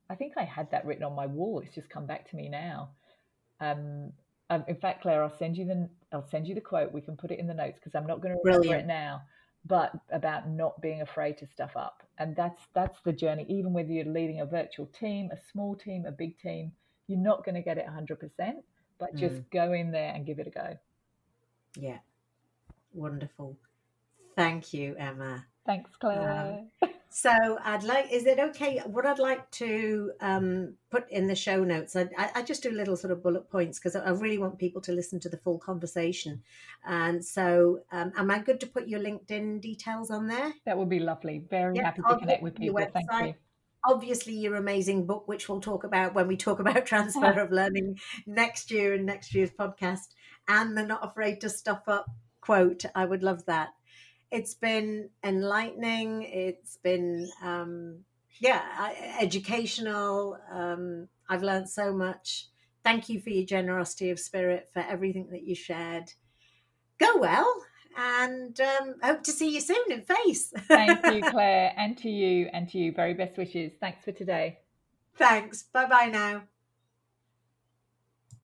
i 0.10 0.16
think 0.16 0.34
i 0.38 0.44
had 0.44 0.70
that 0.72 0.86
written 0.86 1.04
on 1.04 1.16
my 1.16 1.26
wall 1.26 1.62
it's 1.64 1.76
just 1.76 1.90
come 1.90 2.06
back 2.06 2.30
to 2.30 2.36
me 2.36 2.50
now 2.50 2.90
um, 3.60 4.12
um, 4.50 4.64
in 4.68 4.76
fact, 4.76 5.02
Claire, 5.02 5.24
I'll 5.24 5.38
send 5.38 5.58
you 5.58 5.66
the 5.66 5.90
I'll 6.14 6.28
send 6.30 6.48
you 6.48 6.56
the 6.56 6.62
quote. 6.62 6.94
We 6.94 7.02
can 7.02 7.18
put 7.18 7.32
it 7.32 7.40
in 7.40 7.48
the 7.48 7.54
notes 7.54 7.80
because 7.80 7.96
I'm 7.96 8.08
not 8.08 8.22
going 8.22 8.34
to 8.34 8.40
remember 8.44 8.68
Brilliant. 8.68 8.86
it 8.86 8.88
now. 8.88 9.22
But 9.66 9.92
about 10.12 10.48
not 10.50 10.82
being 10.82 11.02
afraid 11.02 11.38
to 11.40 11.48
stuff 11.48 11.76
up, 11.76 12.04
and 12.18 12.36
that's 12.36 12.62
that's 12.74 13.02
the 13.02 13.12
journey. 13.12 13.46
Even 13.50 13.74
whether 13.74 13.92
you're 13.92 14.06
leading 14.06 14.40
a 14.40 14.46
virtual 14.46 14.86
team, 14.86 15.30
a 15.34 15.38
small 15.52 15.76
team, 15.76 16.06
a 16.06 16.12
big 16.12 16.40
team, 16.40 16.72
you're 17.08 17.20
not 17.20 17.44
going 17.44 17.56
to 17.56 17.62
get 17.62 17.78
it 17.78 17.84
100. 17.84 18.20
percent 18.20 18.64
But 18.98 19.16
mm. 19.16 19.20
just 19.20 19.50
go 19.50 19.74
in 19.74 19.92
there 19.92 20.14
and 20.14 20.26
give 20.26 20.40
it 20.40 20.48
a 20.48 20.52
go. 20.52 20.78
Yeah, 21.76 21.98
wonderful. 22.94 23.58
Thank 24.38 24.74
you, 24.74 24.96
Emma. 24.98 25.46
Thanks, 25.66 25.92
Claire. 26.00 26.64
Um, 26.82 26.90
so 27.10 27.58
I'd 27.64 27.84
like, 27.84 28.12
is 28.12 28.26
it 28.26 28.40
okay? 28.40 28.80
What 28.86 29.06
I'd 29.06 29.20
like 29.20 29.50
to 29.52 30.12
um, 30.20 30.74
put 30.92 31.10
in 31.10 31.28
the 31.28 31.36
show 31.36 31.64
notes, 31.64 31.96
I, 31.96 32.08
I, 32.36 32.42
just 32.42 32.64
do 32.64 32.72
little 32.72 32.98
sort 32.98 33.12
of 33.12 33.24
bullet 33.24 33.50
points 33.50 33.80
because 33.80 33.96
I 33.96 34.10
really 34.10 34.38
want 34.38 34.60
people 34.60 34.82
to 34.82 34.92
listen 34.92 35.20
to 35.22 35.30
the 35.30 35.38
full 35.38 35.58
conversation. 35.58 36.44
And 36.86 37.24
so, 37.24 37.80
um, 37.92 38.12
am 38.18 38.30
I 38.30 38.40
good 38.40 38.60
to 38.60 38.68
put 38.68 38.88
your 38.88 39.00
LinkedIn 39.00 39.62
details 39.62 40.12
on 40.12 40.28
there? 40.28 40.54
That 40.66 40.78
would 40.78 40.90
be 40.90 41.00
lovely. 41.00 41.44
Very 41.50 41.78
yeah, 41.78 41.86
happy 41.86 42.02
to 42.08 42.18
connect 42.18 42.44
with 42.44 42.56
people. 42.56 42.86
Thank 42.94 43.08
you. 43.26 43.36
Obviously, 43.86 44.34
your 44.34 44.56
amazing 44.56 45.06
book, 45.06 45.28
which 45.28 45.48
we'll 45.48 45.62
talk 45.62 45.86
about 45.86 46.14
when 46.14 46.28
we 46.28 46.36
talk 46.36 46.60
about 46.60 46.86
transfer 46.86 47.40
of 47.40 47.52
learning 47.52 48.00
next 48.26 48.70
year 48.70 48.94
in 48.96 49.06
next 49.06 49.34
year's 49.34 49.52
podcast, 49.52 50.10
and 50.48 50.78
the 50.78 50.84
not 50.84 51.06
afraid 51.06 51.40
to 51.42 51.50
stuff 51.50 51.84
up 51.88 52.08
quote. 52.42 52.86
I 52.96 53.06
would 53.06 53.24
love 53.24 53.46
that 53.46 53.70
it's 54.32 54.54
been 54.54 55.10
enlightening. 55.24 56.24
It's 56.24 56.78
been, 56.78 57.30
um, 57.44 58.00
yeah, 58.40 58.94
educational. 59.20 60.38
Um, 60.52 61.08
I've 61.30 61.44
learned 61.44 61.70
so 61.70 61.94
much. 61.94 62.48
Thank 62.84 63.10
you 63.10 63.20
for 63.20 63.30
your 63.30 63.46
generosity 63.46 64.10
of 64.10 64.20
spirit, 64.20 64.70
for 64.74 64.80
everything 64.80 65.28
that 65.32 65.44
you 65.44 65.56
shared. 65.56 66.14
Go 67.00 67.18
well, 67.18 67.64
and 67.98 68.60
um, 68.60 68.96
hope 69.04 69.24
to 69.24 69.32
see 69.32 69.54
you 69.54 69.62
soon 69.62 69.92
in 69.92 70.02
face. 70.02 70.54
Thank 70.68 71.04
you, 71.06 71.24
Claire, 71.32 71.74
and 71.78 71.98
to 72.00 72.10
you, 72.10 72.50
and 72.54 72.70
to 72.70 72.78
you. 72.78 72.92
Very 72.92 73.14
best 73.14 73.38
wishes. 73.38 73.74
Thanks 73.80 74.06
for 74.06 74.12
today. 74.12 74.60
Thanks. 75.18 75.64
Bye 75.64 75.88
bye 75.88 76.10
now. 76.12 76.44